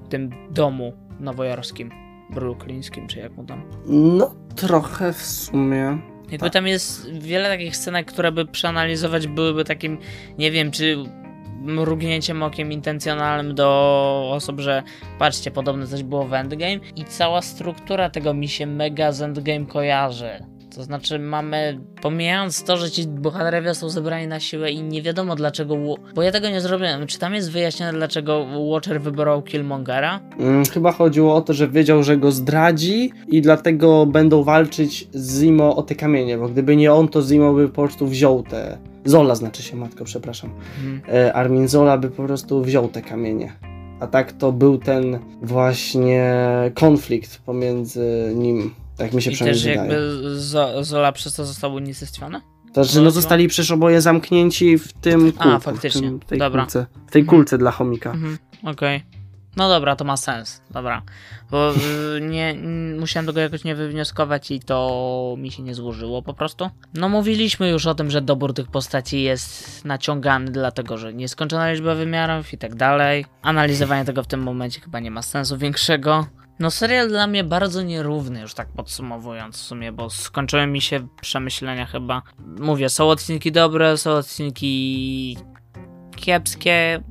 tym 0.09 0.31
domu 0.51 0.93
nowojorskim, 1.21 1.91
brooklyńskim, 2.31 3.07
czy 3.07 3.19
jak 3.19 3.37
mu 3.37 3.45
tam. 3.45 3.63
No, 3.87 4.35
trochę 4.57 5.13
w 5.13 5.23
sumie. 5.23 5.99
Jakby 6.31 6.51
tam 6.51 6.67
jest 6.67 7.13
wiele 7.13 7.49
takich 7.49 7.77
scenek, 7.77 8.13
które 8.13 8.33
by 8.33 8.47
przeanalizować 8.47 9.27
byłyby 9.27 9.65
takim, 9.65 9.99
nie 10.39 10.51
wiem, 10.51 10.71
czy 10.71 10.97
mrugnięciem 11.61 12.43
okiem 12.43 12.73
intencjonalnym 12.73 13.55
do 13.55 14.31
osób, 14.33 14.61
że 14.61 14.83
patrzcie, 15.19 15.51
podobne 15.51 15.87
coś 15.87 16.03
było 16.03 16.25
w 16.25 16.35
Endgame 16.35 16.81
i 16.97 17.05
cała 17.05 17.43
struktura 17.43 18.11
tego 18.11 18.35
mi 18.35 18.49
się 18.49 18.67
mega 18.67 19.13
z 19.13 19.23
Endgame 19.23 19.67
kojarzy. 19.67 20.45
To 20.75 20.83
znaczy 20.83 21.19
mamy, 21.19 21.81
pomijając 22.03 22.65
to, 22.65 22.77
że 22.77 22.91
ci 22.91 23.09
bohaterowie 23.09 23.75
są 23.75 23.89
zebrani 23.89 24.27
na 24.27 24.41
siłę 24.41 24.71
i 24.71 24.83
nie 24.83 25.03
wiadomo 25.03 25.37
dlaczego, 25.37 25.77
bo 26.15 26.23
ja 26.23 26.33
tego 26.33 26.51
nie 26.51 26.61
zrobiłem, 26.61 27.07
czy 27.07 27.19
tam 27.19 27.35
jest 27.35 27.51
wyjaśnione 27.51 27.93
dlaczego 27.93 28.47
Watcher 28.71 29.01
wybrał 29.01 29.43
Killmongera? 29.43 30.21
Mm, 30.39 30.65
chyba 30.65 30.93
chodziło 30.93 31.35
o 31.35 31.41
to, 31.41 31.53
że 31.53 31.69
wiedział, 31.69 32.03
że 32.03 32.17
go 32.17 32.33
zdradzi 32.33 33.13
i 33.29 33.43
dlatego 33.43 34.07
będą 34.07 34.43
walczyć 34.43 35.09
z 35.13 35.41
Zimo 35.41 35.77
o 35.77 35.83
te 35.83 35.95
kamienie, 35.95 36.39
bo 36.39 36.49
gdyby 36.49 36.77
nie 36.77 36.93
on, 36.93 37.09
to 37.09 37.23
Zimo 37.23 37.53
by 37.53 37.69
po 37.69 37.83
prostu 37.83 38.07
wziął 38.07 38.43
te... 38.43 38.79
Zola 39.05 39.35
znaczy 39.35 39.63
się, 39.63 39.77
matko, 39.77 40.05
przepraszam. 40.05 40.51
E, 41.09 41.33
Armin 41.33 41.69
Zola 41.69 41.99
by 41.99 42.11
po 42.11 42.23
prostu 42.23 42.63
wziął 42.63 42.89
te 42.89 43.03
kamienie. 43.03 43.53
A 44.01 44.07
tak 44.07 44.33
to 44.33 44.53
był 44.53 44.79
ten 44.79 45.19
właśnie 45.43 46.35
konflikt 46.75 47.39
pomiędzy 47.39 48.33
nim, 48.35 48.75
tak 49.01 49.13
mi 49.13 49.23
się 49.23 49.31
I 49.31 49.37
też 49.37 49.65
wydaje. 49.65 49.79
jakby 49.79 49.97
Zo- 50.39 50.85
Zola 50.85 51.13
przez 51.13 51.35
to 51.35 51.45
został 51.47 51.75
unicestwiony? 51.75 52.41
To 52.75 52.85
znaczy, 52.85 53.01
no 53.01 53.11
zostali 53.11 53.49
przecież 53.49 53.71
oboje 53.71 54.01
zamknięci 54.01 54.79
w 54.79 54.93
tym 54.93 55.33
A, 55.39 55.43
kółku, 55.43 55.61
faktycznie. 55.61 56.01
W, 56.01 56.05
tym, 56.05 56.21
tej 56.21 56.39
Dobra. 56.39 56.63
kulce, 56.63 56.87
w 57.07 57.11
tej 57.11 57.25
kulce 57.25 57.59
dla 57.59 57.71
chomika. 57.71 58.11
Mhm, 58.11 58.39
okej. 58.65 59.03
No 59.57 59.69
dobra, 59.69 59.97
to 59.97 60.05
ma 60.05 60.17
sens, 60.17 60.63
dobra. 60.71 61.03
Bo 61.51 61.73
y, 62.17 62.21
nie, 62.21 62.55
musiałem 63.01 63.27
tego 63.27 63.41
jakoś 63.41 63.65
nie 63.65 63.75
wywnioskować 63.75 64.51
i 64.51 64.61
to 64.61 65.35
mi 65.39 65.51
się 65.51 65.63
nie 65.63 65.75
złożyło 65.75 66.23
po 66.23 66.35
prostu. 66.35 66.71
No 66.95 67.09
mówiliśmy 67.09 67.71
już 67.71 67.87
o 67.87 67.95
tym, 67.95 68.11
że 68.11 68.21
dobór 68.23 68.55
tych 68.55 68.69
postaci 68.69 69.23
jest 69.23 69.85
naciągany, 69.85 70.51
dlatego 70.51 70.99
że 70.99 71.15
nieskończona 71.15 71.73
liczba 71.73 71.95
wymiarów 71.95 72.53
i 72.53 72.59
tak 72.59 72.75
dalej. 72.75 73.25
Analizowanie 73.43 74.05
tego 74.05 74.23
w 74.23 74.27
tym 74.27 74.41
momencie 74.43 74.81
chyba 74.81 75.01
nie 75.01 75.11
ma 75.11 75.23
sensu 75.23 75.59
większego. 75.59 76.27
No 76.61 76.71
serial 76.71 77.09
dla 77.09 77.27
mnie 77.27 77.45
bardzo 77.45 77.83
nierówny, 77.83 78.41
już 78.41 78.55
tak 78.55 78.69
podsumowując 78.69 79.57
w 79.57 79.61
sumie, 79.61 79.93
bo 79.93 80.11
skończyły 80.11 80.67
mi 80.67 80.81
się 80.81 81.09
przemyślenia 81.21 81.87
chyba. 81.87 82.23
Mówię, 82.59 82.89
są 82.89 83.11
odcinki 83.11 83.53
dobre, 83.53 83.97
są 83.97 84.11
odcinki 84.11 85.37
kiepskie. 86.17 87.03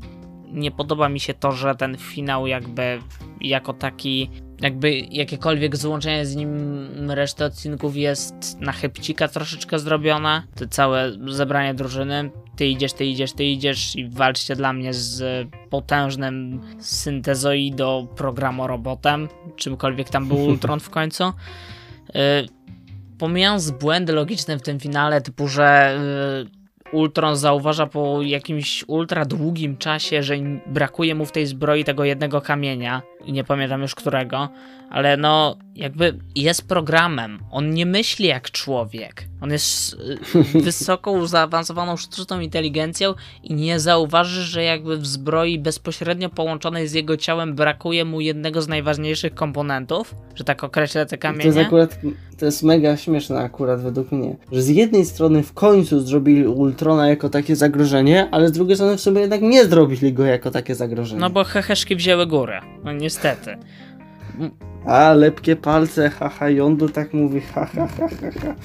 nie 0.52 0.72
podoba 0.72 1.10
mi 1.10 1.20
się 1.20 1.34
to, 1.34 1.52
że 1.52 1.76
ten 1.76 1.98
finał 1.98 2.48
jakby 2.48 3.00
jako 3.42 3.74
taki 3.74 4.30
jakby 4.62 4.92
jakiekolwiek 5.12 5.76
złączenie 5.76 6.26
z 6.26 6.36
nim 6.36 7.12
reszty 7.12 7.46
odcinków 7.46 7.96
jest 7.96 8.60
na 8.60 8.72
chybcika 8.72 9.28
troszeczkę 9.28 9.80
zrobione. 9.80 10.44
To 10.56 10.68
całe 10.68 11.12
zebranie 11.28 11.74
drużyny. 11.74 12.32
Ty 12.60 12.68
idziesz, 12.68 12.94
ty 12.94 13.06
idziesz, 13.06 13.34
ty 13.34 13.46
idziesz 13.46 13.96
i 13.96 14.10
walczcie 14.10 14.56
dla 14.56 14.74
mnie 14.74 14.94
z 14.94 15.48
potężnym 15.70 16.62
syntezoido 16.80 18.08
programorobotem, 18.16 19.28
czymkolwiek 19.56 20.10
tam 20.10 20.28
był 20.28 20.38
Ultron 20.50 20.80
w 20.80 20.90
końcu. 20.90 21.24
Yy, 21.24 22.22
pomijając 23.18 23.72
błędy 23.72 24.14
logiczne 24.14 24.58
w 24.58 24.62
tym 24.62 24.80
finale, 24.80 25.22
typu, 25.22 25.48
że 25.48 25.98
yy, 26.44 27.00
Ultron 27.00 27.36
zauważa 27.36 27.86
po 27.86 28.22
jakimś 28.22 28.84
ultra 28.88 29.26
długim 29.26 29.78
czasie, 29.78 30.24
że 30.24 30.36
brakuje 30.68 31.16
mu 31.16 31.26
w 31.26 31.32
tej 31.32 31.46
zbroi 31.46 31.84
tego 31.84 32.04
jednego 32.04 32.42
kamienia. 32.42 33.02
I 33.26 33.32
nie 33.34 33.44
pamiętam 33.44 33.82
już 33.82 33.96
którego, 33.96 34.50
ale 34.90 35.18
no, 35.18 35.58
jakby 35.76 36.20
jest 36.36 36.68
programem. 36.68 37.40
On 37.52 37.74
nie 37.74 37.86
myśli 37.86 38.28
jak 38.28 38.52
człowiek. 38.52 39.28
On 39.42 39.52
jest 39.52 39.94
y, 40.56 40.62
wysoką, 40.62 41.28
zaawansowaną 41.28 41.98
sztuczną 41.98 42.40
inteligencją 42.40 43.14
i 43.44 43.54
nie 43.54 43.80
zauważy, 43.80 44.44
że 44.44 44.64
jakby 44.64 44.98
w 44.98 45.08
zbroi 45.08 45.60
bezpośrednio 45.60 46.30
połączonej 46.30 46.88
z 46.88 46.94
jego 46.94 47.18
ciałem 47.18 47.56
brakuje 47.56 48.06
mu 48.06 48.22
jednego 48.22 48.62
z 48.62 48.68
najważniejszych 48.68 49.36
komponentów, 49.36 50.16
że 50.36 50.44
tak 50.44 50.64
określę 50.64 51.06
te 51.06 51.18
kamienie. 51.18 51.42
To 51.42 51.48
jest 51.48 51.68
akurat, 51.68 52.00
to 52.40 52.46
jest 52.46 52.64
mega 52.64 52.98
śmieszne 52.98 53.40
akurat 53.40 53.82
według 53.82 54.12
mnie, 54.12 54.36
że 54.52 54.62
z 54.62 54.68
jednej 54.68 55.06
strony 55.06 55.44
w 55.44 55.54
końcu 55.54 56.00
zrobili 56.00 56.48
Ultrona 56.48 57.10
jako 57.10 57.30
takie 57.30 57.56
zagrożenie, 57.56 58.28
ale 58.32 58.48
z 58.48 58.52
drugiej 58.52 58.76
strony 58.76 58.98
w 58.98 59.02
sumie 59.02 59.22
jednak 59.22 59.42
nie 59.42 59.66
zrobili 59.66 60.14
go 60.14 60.26
jako 60.26 60.52
takie 60.52 60.76
zagrożenie. 60.76 61.22
No 61.22 61.30
bo 61.30 61.44
heheszki 61.44 61.96
wzięły 61.96 62.28
górę. 62.28 62.62
No 62.84 62.94
niestety. 62.94 63.58
A, 64.86 65.14
lepkie 65.14 65.56
palce, 65.56 66.10
haha, 66.10 66.50
Jondo 66.50 66.90
tak 66.90 67.14
mówi, 67.14 67.42
haha, 67.42 67.88
ha, 67.88 68.08
ha, 68.22 68.32
ha. 68.42 68.56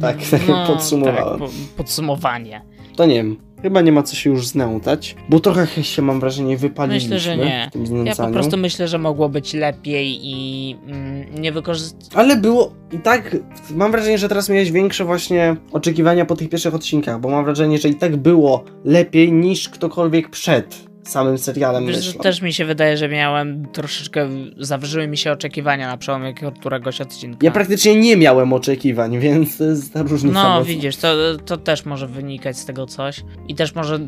Tak, 0.00 0.16
no, 0.48 0.66
podsumowałem. 0.74 1.40
Tak, 1.40 1.48
po, 1.48 1.48
podsumowanie. 1.76 2.62
To 2.96 3.06
nie 3.06 3.14
wiem. 3.14 3.36
Chyba 3.62 3.80
nie 3.80 3.92
ma 3.92 4.02
co 4.02 4.16
się 4.16 4.30
już 4.30 4.46
znętać, 4.46 5.16
bo 5.28 5.40
trochę 5.40 5.84
się 5.84 6.02
mam 6.02 6.20
wrażenie 6.20 6.56
wypaliliśmy 6.56 7.14
Myślę, 7.14 7.20
że 7.20 7.36
nie. 7.36 7.70
Ja 8.04 8.16
po 8.16 8.28
prostu 8.28 8.56
myślę, 8.56 8.88
że 8.88 8.98
mogło 8.98 9.28
być 9.28 9.54
lepiej 9.54 10.18
i 10.22 10.76
mm, 10.86 11.40
nie 11.40 11.52
wykorzystać. 11.52 12.08
Ale 12.14 12.36
było 12.36 12.72
i 12.92 12.98
tak, 12.98 13.36
mam 13.70 13.92
wrażenie, 13.92 14.18
że 14.18 14.28
teraz 14.28 14.48
miałeś 14.48 14.72
większe 14.72 15.04
właśnie 15.04 15.56
oczekiwania 15.72 16.24
po 16.24 16.36
tych 16.36 16.48
pierwszych 16.48 16.74
odcinkach, 16.74 17.20
bo 17.20 17.28
mam 17.28 17.44
wrażenie, 17.44 17.78
że 17.78 17.88
i 17.88 17.94
tak 17.94 18.16
było 18.16 18.64
lepiej 18.84 19.32
niż 19.32 19.68
ktokolwiek 19.68 20.30
przed 20.30 20.91
samym 21.02 21.38
serialem 21.38 21.86
Wiesz, 21.86 21.96
myślą. 21.96 22.22
Też 22.22 22.42
mi 22.42 22.52
się 22.52 22.64
wydaje, 22.64 22.96
że 22.96 23.08
miałem 23.08 23.66
troszeczkę, 23.66 24.28
zawyżyły 24.58 25.08
mi 25.08 25.16
się 25.16 25.32
oczekiwania 25.32 25.88
na 25.88 25.96
przełomie 25.96 26.34
któregoś 26.60 27.00
odcinka. 27.00 27.38
Ja 27.42 27.50
praktycznie 27.50 27.96
nie 27.96 28.16
miałem 28.16 28.52
oczekiwań, 28.52 29.18
więc 29.18 29.58
to 29.58 29.64
jest 29.64 29.92
ta 29.92 30.02
różnica. 30.02 30.42
No 30.42 30.64
widzisz, 30.64 30.96
to, 30.96 31.14
to 31.46 31.56
też 31.56 31.84
może 31.84 32.06
wynikać 32.06 32.58
z 32.58 32.64
tego 32.64 32.86
coś 32.86 33.24
i 33.48 33.54
też 33.54 33.74
może, 33.74 33.98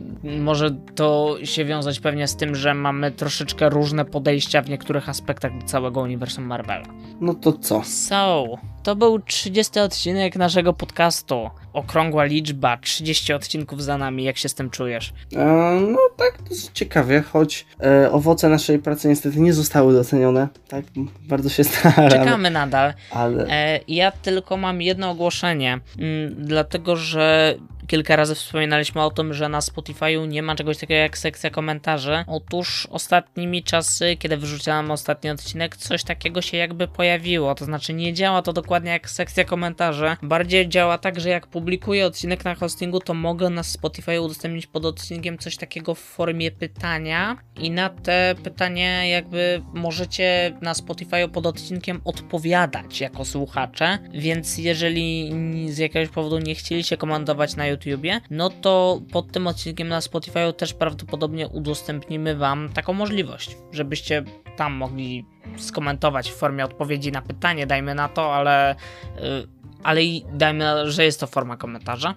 może 0.41 0.71
to 0.95 1.37
się 1.45 1.65
wiązać 1.65 2.01
pewnie 2.01 2.29
z 2.29 2.37
tym, 2.37 2.55
że 2.55 2.75
mamy 2.75 3.11
troszeczkę 3.11 3.69
różne 3.71 4.05
podejścia 4.05 4.63
w 4.63 4.69
niektórych 4.69 5.09
aspektach 5.09 5.59
do 5.59 5.67
całego 5.67 6.01
uniwersum 6.01 6.45
Marvela. 6.45 6.87
No 7.21 7.35
to 7.35 7.53
co? 7.53 7.83
So, 7.85 8.45
to 8.85 8.97
był 8.97 9.19
30 9.19 9.81
odcinek 9.81 10.37
naszego 10.37 10.73
podcastu. 10.73 11.51
Okrągła 11.73 12.25
liczba, 12.25 12.77
30 12.77 13.33
odcinków 13.33 13.83
za 13.83 13.99
nami. 13.99 14.25
Jak 14.25 14.37
się 14.37 14.49
z 14.49 14.55
tym 14.55 14.71
czujesz? 14.71 15.13
E, 15.37 15.45
no 15.93 15.99
tak, 16.17 16.43
dosyć 16.49 16.71
ciekawie, 16.75 17.23
choć 17.23 17.67
e, 17.81 18.13
owoce 18.13 18.49
naszej 18.49 18.79
pracy 18.79 19.09
niestety 19.09 19.41
nie 19.41 19.53
zostały 19.53 19.93
docenione. 19.93 20.49
Tak, 20.69 20.85
bardzo 21.29 21.49
się 21.49 21.65
staramy. 21.65 22.11
Czekamy 22.11 22.51
nadal. 22.51 22.95
Ale... 23.11 23.47
E, 23.49 23.81
ja 23.89 24.13
tylko 24.13 24.57
mam 24.57 24.83
jedno 24.83 25.11
ogłoszenie, 25.11 25.73
m, 25.73 25.81
mm, 25.99 26.35
dlatego 26.39 26.97
że 26.97 27.55
Kilka 27.87 28.17
razy 28.17 28.35
wspominaliśmy 28.35 29.03
o 29.03 29.11
tym, 29.11 29.35
że 29.35 29.49
na 29.49 29.61
Spotify'u 29.61 30.29
nie 30.29 30.43
ma 30.43 30.55
czegoś 30.55 30.79
takiego 30.79 31.01
jak 31.01 31.19
sekcja 31.19 31.51
komentarzy. 31.51 32.25
Otóż 32.27 32.89
ostatnimi 32.91 33.63
czasy, 33.63 34.17
kiedy 34.17 34.37
wyrzuciłem 34.37 34.91
ostatni 34.91 35.31
odcinek, 35.31 35.77
coś 35.77 36.05
takiego 36.05 36.43
się 36.43 36.57
jakby 36.57 36.89
pojawiło. 36.89 37.55
To 37.55 37.65
znaczy 37.65 37.95
nie 37.95 38.13
działa 38.13 38.43
to 38.43 38.53
dokładnie 38.53 38.91
jak 38.91 39.11
sekcja 39.11 39.45
komentarzy. 39.45 40.17
Bardziej 40.23 40.69
działa 40.69 40.99
tak, 40.99 41.21
że 41.21 41.29
jak 41.29 41.47
publikuję 41.47 42.07
odcinek 42.07 42.45
na 42.45 42.55
hostingu, 42.55 43.01
to 43.01 43.15
mogę 43.15 43.51
na 43.51 43.63
Spotify 43.63 44.21
udostępnić 44.21 44.67
pod 44.67 44.85
odcinkiem 44.85 45.39
coś 45.39 45.57
takiego 45.57 45.95
w 45.95 46.01
formie 46.01 46.51
pytania 46.51 47.37
i 47.57 47.71
na 47.71 47.89
te 47.89 48.35
pytanie 48.45 49.09
jakby 49.11 49.63
możecie 49.75 50.59
na 50.61 50.75
Spotify 50.75 51.29
pod 51.33 51.47
odcinkiem 51.47 52.01
odpowiadać 52.05 53.01
jako 53.01 53.25
słuchacze, 53.25 53.99
więc 54.13 54.59
jeżeli 54.59 55.33
z 55.69 55.79
jakiegoś 55.79 56.09
powodu 56.09 56.39
nie 56.39 56.55
chcieliście 56.55 56.97
komentować 56.97 57.57
na 57.57 57.67
YouTubie, 57.75 58.21
no 58.31 58.51
to 58.51 59.01
pod 59.13 59.33
tym 59.33 59.47
odcinkiem 59.47 59.89
na 59.89 60.01
Spotify 60.01 60.53
też 60.57 60.75
prawdopodobnie 60.75 61.49
udostępnimy 61.49 62.37
Wam 62.37 62.69
taką 62.69 62.93
możliwość, 62.93 63.57
żebyście 63.73 64.25
tam 64.57 64.73
mogli 64.73 65.25
skomentować 65.57 66.31
w 66.31 66.35
formie 66.35 66.65
odpowiedzi 66.65 67.13
na 67.13 67.23
pytanie, 67.23 67.67
dajmy 67.67 67.95
na 67.95 68.09
to, 68.09 68.35
ale, 68.35 68.75
yy, 69.17 69.49
ale 69.83 70.05
i 70.05 70.25
dajmy, 70.33 70.91
że 70.91 71.05
jest 71.05 71.21
to 71.21 71.27
forma 71.27 71.57
komentarza. 71.57 72.15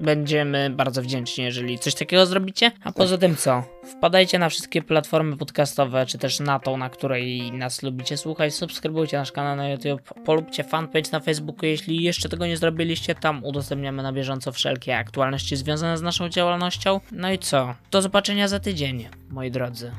Będziemy 0.00 0.70
bardzo 0.70 1.02
wdzięczni, 1.02 1.44
jeżeli 1.44 1.78
coś 1.78 1.94
takiego 1.94 2.26
zrobicie. 2.26 2.72
A 2.84 2.92
poza 2.92 3.18
tym 3.18 3.36
co? 3.36 3.62
Wpadajcie 3.84 4.38
na 4.38 4.48
wszystkie 4.48 4.82
platformy 4.82 5.36
podcastowe, 5.36 6.06
czy 6.06 6.18
też 6.18 6.40
na 6.40 6.58
tą, 6.58 6.76
na 6.76 6.90
której 6.90 7.52
nas 7.52 7.82
lubicie 7.82 8.16
słuchać. 8.16 8.54
Subskrybujcie 8.54 9.18
nasz 9.18 9.32
kanał 9.32 9.56
na 9.56 9.68
YouTube, 9.68 10.02
polubcie 10.24 10.64
fanpage 10.64 11.10
na 11.12 11.20
Facebooku, 11.20 11.66
jeśli 11.66 12.02
jeszcze 12.02 12.28
tego 12.28 12.46
nie 12.46 12.56
zrobiliście. 12.56 13.14
Tam 13.14 13.44
udostępniamy 13.44 14.02
na 14.02 14.12
bieżąco 14.12 14.52
wszelkie 14.52 14.98
aktualności 14.98 15.56
związane 15.56 15.98
z 15.98 16.02
naszą 16.02 16.28
działalnością. 16.28 17.00
No 17.12 17.32
i 17.32 17.38
co? 17.38 17.74
Do 17.90 18.02
zobaczenia 18.02 18.48
za 18.48 18.60
tydzień, 18.60 19.08
moi 19.30 19.50
drodzy. 19.50 19.92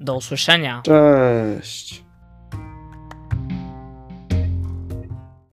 Do 0.00 0.16
usłyszenia. 0.16 0.82
Cześć. 0.84 2.09